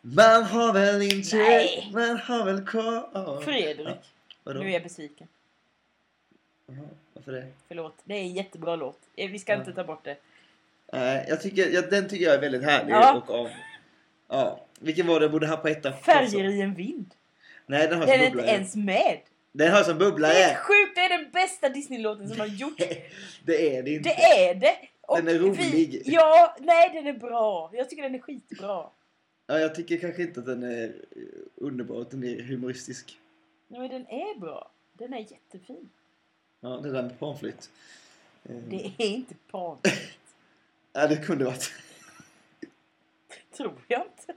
Man 0.02 0.44
har 0.44 0.74
väl 0.74 1.02
inte... 1.02 1.36
Nej. 1.38 1.90
Man 1.94 2.18
har 2.18 2.46
väl 2.46 2.66
kvar... 2.66 3.42
Fredrik, 3.42 3.88
Vadå? 4.44 4.60
nu 4.60 4.66
är 4.70 4.74
jag 4.74 4.84
besviken. 4.84 5.28
Jaha, 6.66 6.78
varför 7.14 7.32
det? 7.32 7.48
Förlåt. 7.68 7.94
Det 8.04 8.14
är 8.14 8.18
en 8.22 8.34
jättebra 8.34 8.76
låt. 8.76 9.00
Eh, 9.16 9.32
Vi 9.32 9.40
ska 9.40 9.52
Ja. 9.52 9.60
inte 9.60 9.74
ta 9.74 9.84
bort 9.84 10.04
det. 10.04 10.18
Nej, 10.92 11.26
jag 11.30 11.42
tycker, 11.42 11.70
ja, 11.70 11.82
den 11.82 12.10
tycker 12.10 12.26
jag 12.26 12.36
är 12.36 12.42
väldigt 12.42 12.64
härlig. 12.64 12.94
Ja. 12.94 13.16
Och 13.18 13.30
av, 13.30 13.50
ja. 14.28 14.66
Vilken 14.80 15.08
var 15.08 15.20
det 15.20 15.24
jag 15.24 15.32
borde 15.32 15.48
ha 15.48 15.58
på 15.58 15.68
ettan? 15.68 15.94
Färger 15.94 16.50
i 16.50 16.62
en 16.62 16.74
vind. 16.74 17.14
Nej, 17.66 17.88
den 17.88 18.00
har 18.00 18.06
Den 18.06 18.16
som 18.18 18.24
är 18.24 18.28
inte 18.28 18.52
ens 18.52 18.76
med. 18.76 19.20
Den 19.52 19.72
har 19.72 19.84
som 19.84 19.98
Det 19.98 20.06
är 20.06 20.56
sjukt. 20.56 20.96
Det 20.96 21.02
är 21.02 21.18
den 21.18 21.32
bästa 21.32 21.70
Disney-låten 21.70 22.30
som 22.30 22.40
har 22.40 22.48
gjorts. 22.48 22.84
det 23.46 23.78
är 23.78 23.84
det 23.84 23.92
inte. 23.92 24.10
Det 24.10 24.50
är 24.50 24.56
det. 24.56 24.76
Och 25.02 25.18
Den 25.18 25.28
är 25.28 25.40
rolig. 25.40 25.58
Vi, 25.72 26.02
ja, 26.06 26.56
nej 26.60 26.92
den 26.94 27.08
är 27.08 27.20
bra. 27.20 27.72
Jag 27.74 27.90
tycker 27.90 28.04
den 28.04 28.16
är 28.16 28.20
skitbra. 28.20 28.86
Ja, 29.48 29.60
jag 29.60 29.76
tycker 29.76 29.98
kanske 29.98 30.22
inte 30.22 30.40
att 30.40 30.46
den 30.46 30.64
är 30.64 30.84
eh, 30.84 30.92
underbar, 31.56 32.02
att 32.02 32.12
den 32.12 32.24
är 32.24 32.42
humoristisk. 32.42 33.18
Nej, 33.68 33.80
men 33.80 33.90
den 33.90 34.08
är 34.08 34.40
bra. 34.40 34.72
Den 34.94 35.14
är 35.14 35.20
jättefin. 35.20 35.90
Ja, 36.60 36.70
det 36.70 36.92
där 36.92 37.02
med 37.02 37.20
panflytt. 37.20 37.70
Eh, 38.50 38.56
Det 38.56 38.92
är 38.98 39.08
inte 39.08 39.36
pan. 39.52 39.78
Ja, 40.94 41.08
det 41.08 41.18
kunde 41.18 41.46
varit. 41.46 41.72
Tror 43.58 43.74
jag 43.88 44.02
inte. 44.02 44.34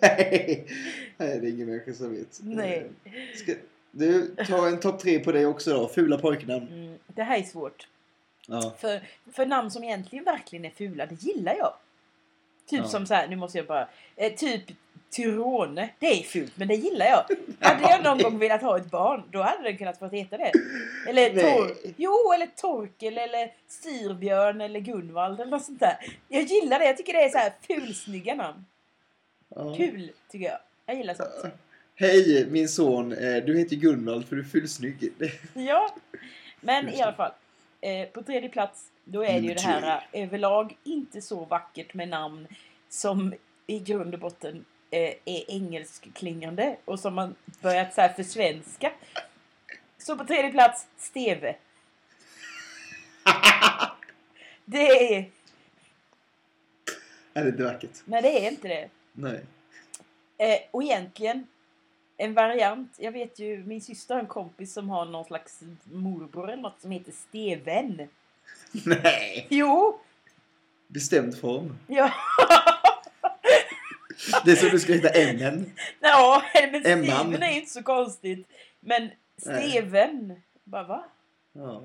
Nej, 0.00 0.66
Nej, 1.16 1.40
det 1.40 1.46
är 1.46 1.50
ingen 1.50 1.66
människa 1.66 1.92
som 1.92 2.14
vet. 2.14 2.40
Nej. 2.42 2.90
Ska, 3.34 3.54
du, 3.90 4.34
ta 4.36 4.68
en 4.68 4.80
topp 4.80 5.00
tre 5.00 5.18
på 5.18 5.32
det 5.32 5.46
också 5.46 5.70
då. 5.70 5.88
Fula 5.88 6.18
pojknamn. 6.18 6.68
Mm, 6.68 6.98
det 7.06 7.22
här 7.22 7.38
är 7.38 7.42
svårt. 7.42 7.88
Ja. 8.46 8.74
För, 8.78 9.02
för 9.32 9.46
namn 9.46 9.70
som 9.70 9.84
egentligen 9.84 10.24
verkligen 10.24 10.64
är 10.64 10.70
fula, 10.70 11.06
det 11.06 11.22
gillar 11.22 11.54
jag. 11.54 11.74
Typ 12.66 12.80
Ja. 12.80 12.88
som 12.88 13.06
så 13.06 13.14
här, 13.14 13.28
nu 13.28 13.36
måste 13.36 13.58
jag 13.58 13.66
bara... 13.66 13.88
Eh, 14.16 14.34
typ 14.34 14.62
Tyrone. 15.10 15.88
Det 15.98 16.06
är 16.06 16.22
fult, 16.22 16.52
men 16.56 16.68
det 16.68 16.74
gillar 16.74 17.06
jag. 17.06 17.24
Hade 17.60 17.90
jag 17.90 18.04
någon 18.04 18.18
gång 18.18 18.38
velat 18.38 18.62
ha 18.62 18.76
ett 18.76 18.90
barn, 18.90 19.22
då 19.30 19.42
hade 19.42 19.62
den 19.62 19.78
kunnat 19.78 19.98
få 19.98 20.08
heta 20.08 20.36
det. 20.36 20.52
Eller 21.08 21.34
Nej. 21.34 21.56
Tor... 21.56 21.70
Jo, 21.96 22.32
eller 22.34 22.46
Torkel, 22.46 23.18
eller 23.18 23.52
Styrbjörn, 23.68 24.60
eller 24.60 24.80
Gunvald, 24.80 25.40
eller 25.40 25.50
något 25.50 25.64
sånt 25.64 25.80
där. 25.80 25.96
Jag 26.28 26.42
gillar 26.42 26.78
det. 26.78 26.84
Jag 26.84 26.96
tycker 26.96 27.12
det 27.12 27.24
är 27.24 27.28
så 27.28 27.38
här 27.38 27.52
fulsnygga 27.66 28.34
namn. 28.34 28.64
Ja. 29.48 29.74
Kul, 29.76 30.10
tycker 30.30 30.46
jag. 30.46 30.58
Jag 30.86 30.96
gillar 30.96 31.14
sånt. 31.14 31.54
Hej 31.94 32.46
min 32.50 32.68
son, 32.68 33.12
eh, 33.12 33.44
du 33.44 33.58
heter 33.58 33.76
Gunvald 33.76 34.28
för 34.28 34.36
du 34.36 34.42
är 34.42 34.46
fulsnygg. 34.46 35.12
Ja, 35.54 35.94
men 36.60 36.88
i 36.88 37.02
alla 37.02 37.12
fall. 37.12 37.32
Eh, 37.80 38.08
på 38.08 38.22
tredje 38.22 38.48
plats, 38.48 38.84
då 39.04 39.24
är 39.24 39.40
det 39.40 39.46
ju 39.46 39.54
det 39.54 39.60
här 39.60 40.04
eh, 40.12 40.22
överlag 40.22 40.76
inte 40.84 41.22
så 41.22 41.44
vackert 41.44 41.94
med 41.94 42.08
namn 42.08 42.46
som 42.88 43.34
i 43.66 43.78
grund 43.78 44.14
och 44.14 44.20
botten 44.20 44.64
eh, 44.90 45.14
är 45.24 45.50
engelskklingande 45.50 46.76
och 46.84 47.00
som 47.00 47.14
man 47.14 47.34
börjat 47.60 47.94
så 47.94 48.00
här 48.00 48.12
försvenska. 48.12 48.92
Så 49.98 50.16
på 50.16 50.24
tredje 50.24 50.50
plats, 50.50 50.86
Steve. 50.98 51.56
Det 54.64 55.14
är... 55.14 55.30
är 57.34 57.44
det 57.44 57.48
inte 57.48 57.64
vackert? 57.64 58.02
Nej, 58.04 58.22
det 58.22 58.46
är 58.46 58.50
inte 58.50 58.68
det. 58.68 58.88
Nej. 59.12 59.44
Eh, 60.38 60.58
och 60.70 60.82
egentligen, 60.82 61.46
en 62.16 62.34
variant. 62.34 62.94
Jag 62.98 63.12
vet 63.12 63.38
ju, 63.38 63.64
min 63.64 63.80
syster 63.80 64.14
har 64.14 64.20
en 64.20 64.26
kompis 64.26 64.72
som 64.72 64.90
har 64.90 65.04
någon 65.04 65.24
slags 65.24 65.60
morbror 65.84 66.50
eller 66.50 66.62
något 66.62 66.80
som 66.80 66.90
heter 66.90 67.12
Steven. 67.12 68.08
Nej. 68.72 69.46
Jo! 69.50 70.00
Bestämd 70.86 71.40
form. 71.40 71.78
Ja, 71.86 72.12
Det 74.44 74.50
är 74.52 74.56
som 74.56 74.68
du 74.68 74.80
ska 74.80 74.92
heta 74.92 75.08
Emmen. 75.08 75.72
ja 76.00 76.42
men 76.54 76.86
Emman. 76.86 77.06
Steven 77.26 77.42
är 77.42 77.50
inte 77.52 77.70
så 77.70 77.82
konstigt. 77.82 78.48
Men 78.80 79.10
Nej. 79.46 79.70
Steven, 79.70 80.42
bara 80.64 80.82
va? 80.84 81.04
Ja. 81.52 81.82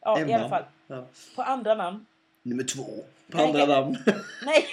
Ja, 0.00 0.20
i 0.26 0.32
alla 0.32 0.48
fall. 0.48 0.64
Ja. 0.86 1.06
På 1.36 1.42
andra 1.42 1.74
namn. 1.74 2.06
Nummer 2.42 2.64
två. 2.64 2.84
På 3.30 3.36
Nej. 3.36 3.46
andra 3.46 3.66
namn. 3.66 3.98
Nej, 4.44 4.66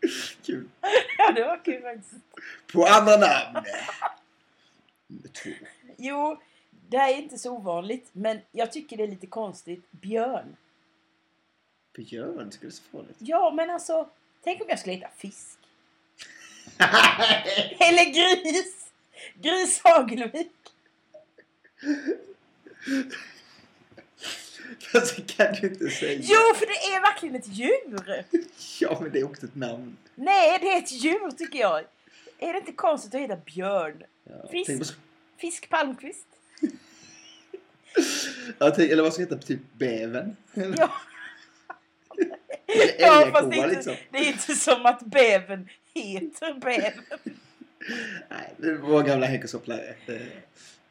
Kul. 0.46 0.68
ja, 1.18 1.32
det 1.32 1.44
var 1.44 1.64
kul 1.64 1.82
faktiskt. 1.82 2.14
På 2.72 2.86
andra 2.86 3.16
namn. 3.16 3.66
Nummer 5.06 5.28
två. 5.28 5.50
Jo, 5.96 6.40
det 6.70 6.98
här 6.98 7.12
är 7.12 7.16
inte 7.16 7.38
så 7.38 7.52
ovanligt, 7.52 8.08
men 8.12 8.40
jag 8.52 8.72
tycker 8.72 8.96
det 8.96 9.02
är 9.02 9.08
lite 9.08 9.26
konstigt. 9.26 9.90
Björn. 9.90 10.56
Björn, 11.96 12.52
ska 12.52 12.66
det 12.66 12.72
så 12.72 12.82
farligt? 12.82 13.16
Ja, 13.18 13.50
men 13.50 13.70
alltså, 13.70 14.08
tänk 14.44 14.60
om 14.60 14.66
jag 14.68 14.78
skulle 14.78 14.94
heta 14.94 15.08
fisk. 15.16 15.57
Eller 17.78 18.04
gris. 18.04 18.74
Gris 19.34 19.80
Hagelvik. 19.84 20.52
Fast 24.92 25.16
det 25.16 25.36
kan 25.36 25.54
du 25.60 25.66
inte 25.66 25.90
säga. 25.90 26.20
Jo, 26.22 26.54
för 26.54 26.66
det 26.66 26.72
är 26.96 27.00
verkligen 27.00 27.34
ett 27.36 27.48
djur. 27.48 28.24
Ja, 28.80 28.98
men 29.02 29.12
det 29.12 29.18
är 29.18 29.24
också 29.24 29.46
ett 29.46 29.54
namn. 29.56 29.96
Nej, 30.14 30.58
det 30.60 30.68
är 30.72 30.78
ett 30.78 30.92
djur 30.92 31.30
tycker 31.30 31.58
jag. 31.58 31.84
Är 32.38 32.52
det 32.52 32.58
inte 32.58 32.72
konstigt 32.72 33.14
att 33.14 33.20
heta 33.20 33.36
björn? 33.36 34.02
Ja, 34.24 34.48
Fisk. 34.50 34.78
på, 34.78 34.84
Fisk 35.38 35.68
Palmqvist. 35.68 36.26
ja, 38.58 38.70
tänk, 38.70 38.90
eller 38.90 39.02
vad 39.02 39.12
ska 39.12 39.22
det 39.22 39.34
heta? 39.34 39.46
Typ 39.46 39.60
bäven? 39.72 40.36
Ja. 40.54 40.90
Ja, 42.98 43.28
fast 43.32 43.50
det 43.50 43.56
är, 43.56 43.64
inte, 43.64 43.68
liksom. 43.68 43.96
det 44.10 44.18
är 44.18 44.26
inte 44.26 44.54
som 44.54 44.86
att 44.86 45.00
bäven 45.00 45.68
heter 46.02 46.54
bäven. 46.60 47.04
Nej, 48.30 48.54
det 48.56 48.74
var 48.74 49.02
gamla 49.02 49.26
häckesopplare. 49.26 49.94
Eh, 50.06 50.14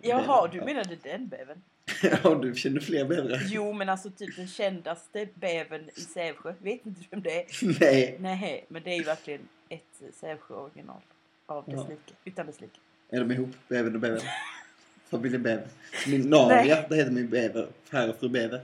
Jaha, 0.01 0.47
du 0.47 0.61
menade 0.61 0.97
den 1.03 1.27
bäven? 1.27 1.63
Ja, 2.23 2.35
du 2.35 2.55
känner 2.55 2.79
fler 2.79 3.05
bävrar? 3.05 3.41
Jo, 3.45 3.73
men 3.73 3.89
alltså 3.89 4.09
typ 4.11 4.35
den 4.35 4.47
kändaste 4.47 5.27
bäven 5.33 5.89
i 5.95 6.01
Sävsjö. 6.01 6.53
Vet 6.59 6.85
inte 6.85 7.01
vem 7.09 7.21
det 7.21 7.41
är? 7.41 7.45
Nej. 7.79 8.17
Nej, 8.19 8.65
men 8.67 8.83
det 8.83 8.89
är 8.91 8.97
ju 8.97 9.03
verkligen 9.03 9.41
ett 9.69 10.15
Sävsjö-original 10.19 11.01
av 11.45 11.65
dess 11.65 11.73
Ja. 11.75 11.87
like. 11.89 12.13
Utan 12.25 12.45
dess 12.45 12.61
like. 12.61 12.73
Är 13.09 13.19
de 13.19 13.31
ihop? 13.31 13.49
Bäven 13.67 13.93
och 13.95 14.01
bäven? 14.01 14.19
Familjen 15.09 15.43
Bäver. 15.43 15.67
Min 16.07 16.21
Naria, 16.29 16.87
det 16.89 16.95
heter 16.95 17.11
min 17.11 17.29
bäver. 17.29 17.67
Herr 17.89 18.09
och 18.09 18.19
fru 18.19 18.29
Bäver. 18.29 18.61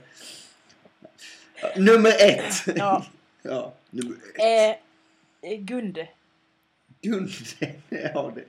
Nummer 1.78 2.10
ett! 2.20 2.54
Ja. 2.76 3.06
ja, 3.42 3.74
nummer 3.90 4.16
ett. 4.36 4.80
Eh, 5.42 5.52
eh, 5.52 5.60
Gunde. 5.60 6.10
Gunde. 7.04 7.32
Ja, 7.90 8.32
det. 8.36 8.44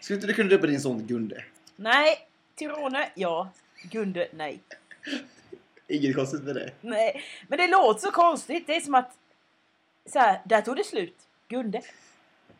Skulle 0.00 0.16
inte 0.16 0.26
du 0.26 0.34
kunna 0.34 0.48
döpa 0.48 0.66
din 0.66 0.80
son 0.80 1.06
Gunde? 1.06 1.44
Nej. 1.76 2.28
Tyrone. 2.54 3.08
Ja. 3.14 3.50
Gunde. 3.82 4.28
Nej. 4.32 4.60
Inget 5.88 6.16
konstigt 6.16 6.42
med 6.42 6.54
det. 6.54 6.70
Nej. 6.80 7.22
Men 7.48 7.58
det 7.58 7.66
låter 7.66 8.00
så 8.00 8.10
konstigt. 8.10 8.66
Det 8.66 8.76
är 8.76 8.80
som 8.80 8.94
att... 8.94 9.18
Så 10.06 10.18
här, 10.18 10.40
där 10.44 10.60
tog 10.60 10.76
det 10.76 10.84
slut. 10.84 11.16
Gunde. 11.48 11.82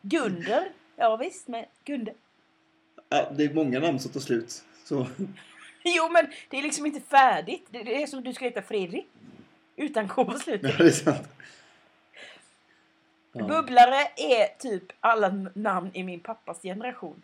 Gunder. 0.02 0.68
Ja 0.96 1.16
visst, 1.16 1.48
men 1.48 1.64
Gunde. 1.84 2.12
Ja, 3.08 3.32
det 3.36 3.44
är 3.44 3.54
många 3.54 3.80
namn 3.80 4.00
som 4.00 4.10
tar 4.12 4.20
slut. 4.20 4.62
Så. 4.84 5.06
Jo, 5.84 6.08
men 6.12 6.26
det 6.48 6.58
är 6.58 6.62
liksom 6.62 6.86
inte 6.86 7.00
färdigt. 7.00 7.66
Det 7.70 7.82
det 7.82 8.02
är 8.02 8.06
som 8.06 8.24
du 8.24 8.34
ska 8.34 8.44
heta 8.44 8.62
Fredrik. 8.62 9.06
Utan 9.76 10.08
K 10.08 10.24
på 10.24 10.38
slutet. 10.38 10.70
Ja, 10.70 10.84
det 10.84 10.90
är 10.90 10.90
sant. 10.90 11.28
Ja. 13.32 13.44
Bubblare 13.44 13.96
är 14.16 14.58
typ 14.58 14.84
alla 15.00 15.28
namn 15.54 15.90
i 15.94 16.02
min 16.04 16.20
pappas 16.20 16.62
generation. 16.62 17.22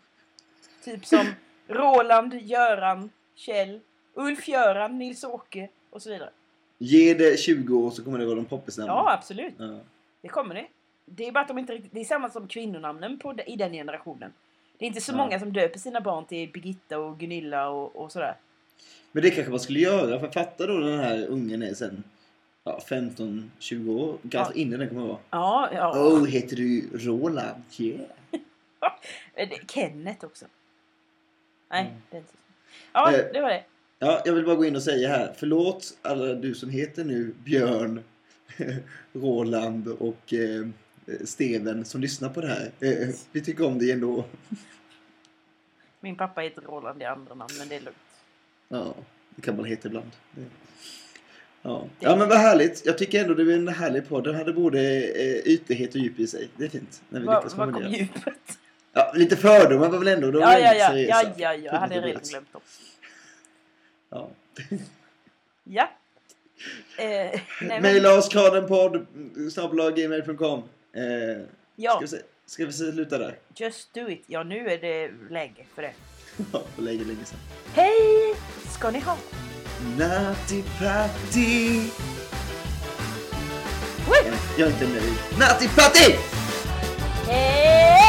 Typ 0.83 1.05
som 1.05 1.27
Roland, 1.67 2.33
Göran, 2.33 3.09
Kjell, 3.35 3.79
Ulf-Göran, 4.13 4.97
Nils-Åke 4.99 5.67
och 5.89 6.01
så 6.01 6.09
vidare. 6.09 6.29
Ge 6.77 7.13
det 7.13 7.39
20 7.39 7.77
år 7.77 7.91
så 7.91 8.03
kommer 8.03 8.19
det 8.19 8.25
vara 8.25 8.35
de 8.35 8.45
poppis 8.45 8.77
Ja, 8.77 9.11
absolut. 9.13 9.53
ja. 9.57 9.79
Det 10.21 10.27
kommer 10.27 10.55
det. 10.55 10.65
Det 11.05 11.27
är 11.27 11.31
bara 11.31 11.39
att 11.41 11.47
de 11.47 11.57
inte 11.57 11.73
riktigt... 11.73 11.93
Det 11.93 11.99
är 11.99 12.05
samma 12.05 12.29
som 12.29 12.47
kvinnonamnen 12.47 13.19
på, 13.19 13.35
i 13.47 13.55
den 13.55 13.71
generationen. 13.73 14.33
Det 14.77 14.85
är 14.85 14.87
inte 14.87 15.01
så 15.01 15.11
Ja. 15.11 15.17
många 15.17 15.39
som 15.39 15.53
döper 15.53 15.79
sina 15.79 16.01
barn 16.01 16.25
till 16.25 16.49
Birgitta 16.51 16.99
och 16.99 17.19
Gunilla 17.19 17.69
och, 17.69 17.95
och 17.95 18.11
sådär. 18.11 18.35
Men 19.11 19.23
det 19.23 19.29
kanske 19.31 19.51
man 19.51 19.59
skulle 19.59 19.79
göra. 19.79 20.19
För 20.19 20.27
fatta 20.27 20.67
då 20.67 20.77
den 20.79 20.99
här 20.99 21.25
ungen 21.27 21.61
är 21.63 21.73
sen 21.73 22.03
ja, 22.65 22.79
15-20 22.89 23.89
år. 23.89 24.17
Kanske 24.31 24.53
Ja. 24.53 24.61
innan 24.61 24.79
den 24.79 24.89
kommer 24.89 25.07
vara. 25.07 25.17
Ja, 25.29 25.69
ja. 25.73 25.99
Oh, 25.99 26.25
heter 26.25 26.55
du 26.55 26.89
Roland? 26.93 27.63
Yeah. 27.79 28.05
Kenneth 29.67 30.25
också. 30.25 30.45
Nej, 31.71 31.81
Mm. 31.85 32.01
det 32.09 32.17
är 32.17 32.19
inte 32.19 32.31
så. 32.31 32.37
Ja, 32.93 33.11
Eh. 33.13 33.25
det 33.33 33.41
var 33.41 33.49
det. 33.49 33.63
Ja, 33.99 34.21
jag 34.25 34.33
vill 34.33 34.45
bara 34.45 34.55
gå 34.55 34.65
in 34.65 34.75
och 34.75 34.83
säga 34.83 35.09
här. 35.09 35.33
Förlåt 35.37 35.97
alla 36.01 36.33
du 36.33 36.55
som 36.55 36.69
heter 36.69 37.03
nu 37.03 37.33
Björn, 37.43 38.03
Roland 39.13 39.87
och 39.87 40.33
eh, 40.33 40.67
Steven 41.25 41.85
som 41.85 42.01
lyssnar 42.01 42.29
på 42.29 42.41
det 42.41 42.47
här. 42.47 42.71
Eh, 42.79 43.07
vi 43.31 43.41
tycker 43.41 43.65
om 43.65 43.79
det 43.79 43.91
ändå. 43.91 44.25
Min 45.99 46.15
pappa 46.15 46.41
heter 46.41 46.61
Roland 46.61 47.01
i 47.01 47.05
andra 47.05 47.35
namn, 47.35 47.51
men 47.59 47.67
det 47.67 47.75
är 47.75 47.79
lugnt. 47.81 47.97
Ja, 48.67 48.95
det 49.35 49.41
kan 49.41 49.55
man 49.55 49.65
heta 49.65 49.87
ibland. 49.87 50.11
Det- 50.31 50.45
Ja. 51.65 51.87
ja, 51.99 52.15
men 52.15 52.29
vad 52.29 52.37
härligt. 52.37 52.85
Jag 52.85 52.97
tycker 52.97 53.21
ändå 53.21 53.33
det 53.33 53.53
är 53.53 53.55
en 53.55 53.67
härlig 53.67 54.09
podd. 54.09 54.23
Den 54.23 54.35
hade 54.35 54.53
både 54.53 54.79
eh, 54.79 55.53
ytlighet 55.53 55.95
och 55.95 56.01
djup 56.01 56.19
i 56.19 56.27
sig. 56.27 56.49
Det 56.57 56.65
är 56.65 56.69
fint. 56.69 57.01
När 57.09 57.19
vi 57.19 57.25
lyckas 57.25 57.57
var 57.57 57.71
kom 57.71 57.87
djupet? 57.87 58.57
Ja, 58.93 59.11
lite 59.15 59.37
fördomar 59.37 59.89
var 59.89 59.99
väl 59.99 60.07
ändå... 60.07 60.31
de 60.31 60.39
Ja, 60.39 60.59
ja, 60.59 60.73
ja. 60.73 60.87
seriösa. 60.87 61.23
Ja, 61.23 61.33
ja, 61.37 61.53
ja. 61.53 61.71
Jag 61.73 61.79
hade 61.79 62.01
redan 62.01 62.21
glömt 62.23 62.53
dem. 62.53 62.61
Ja. 64.09 64.29
Ja. 65.63 65.89
Eh, 66.97 67.41
nej, 67.61 67.81
men, 67.81 68.05
oss 68.05 68.29
kradenpodd 68.29 69.05
snabelaggmail.com 69.51 70.63
eh, 70.93 71.03
ja, 71.75 71.91
ska, 71.91 71.99
vi 71.99 72.07
se, 72.07 72.17
ska 72.45 72.65
vi 72.65 72.73
sluta 72.73 73.17
där? 73.17 73.37
just 73.55 73.93
do 73.93 74.09
it. 74.09 74.23
Ja, 74.27 74.43
nu 74.43 74.67
är 74.69 74.77
det 74.77 75.11
läge 75.29 75.65
för 75.75 75.81
det. 75.81 75.93
Ja, 76.53 76.63
för 76.75 76.81
länge, 76.81 77.03
länge 77.03 77.25
sedan. 77.25 77.39
Hej 77.73 78.35
ska 78.77 78.91
ni 78.91 78.99
ha! 78.99 79.17
Natti 79.79 80.63
Patti. 80.79 81.89
Jag, 84.57 84.67
är 84.67 84.71
inte 84.71 84.87
nöjd. 84.87 85.13
Natti 85.39 85.67
Patti! 85.67 86.15
Hej! 87.27 88.04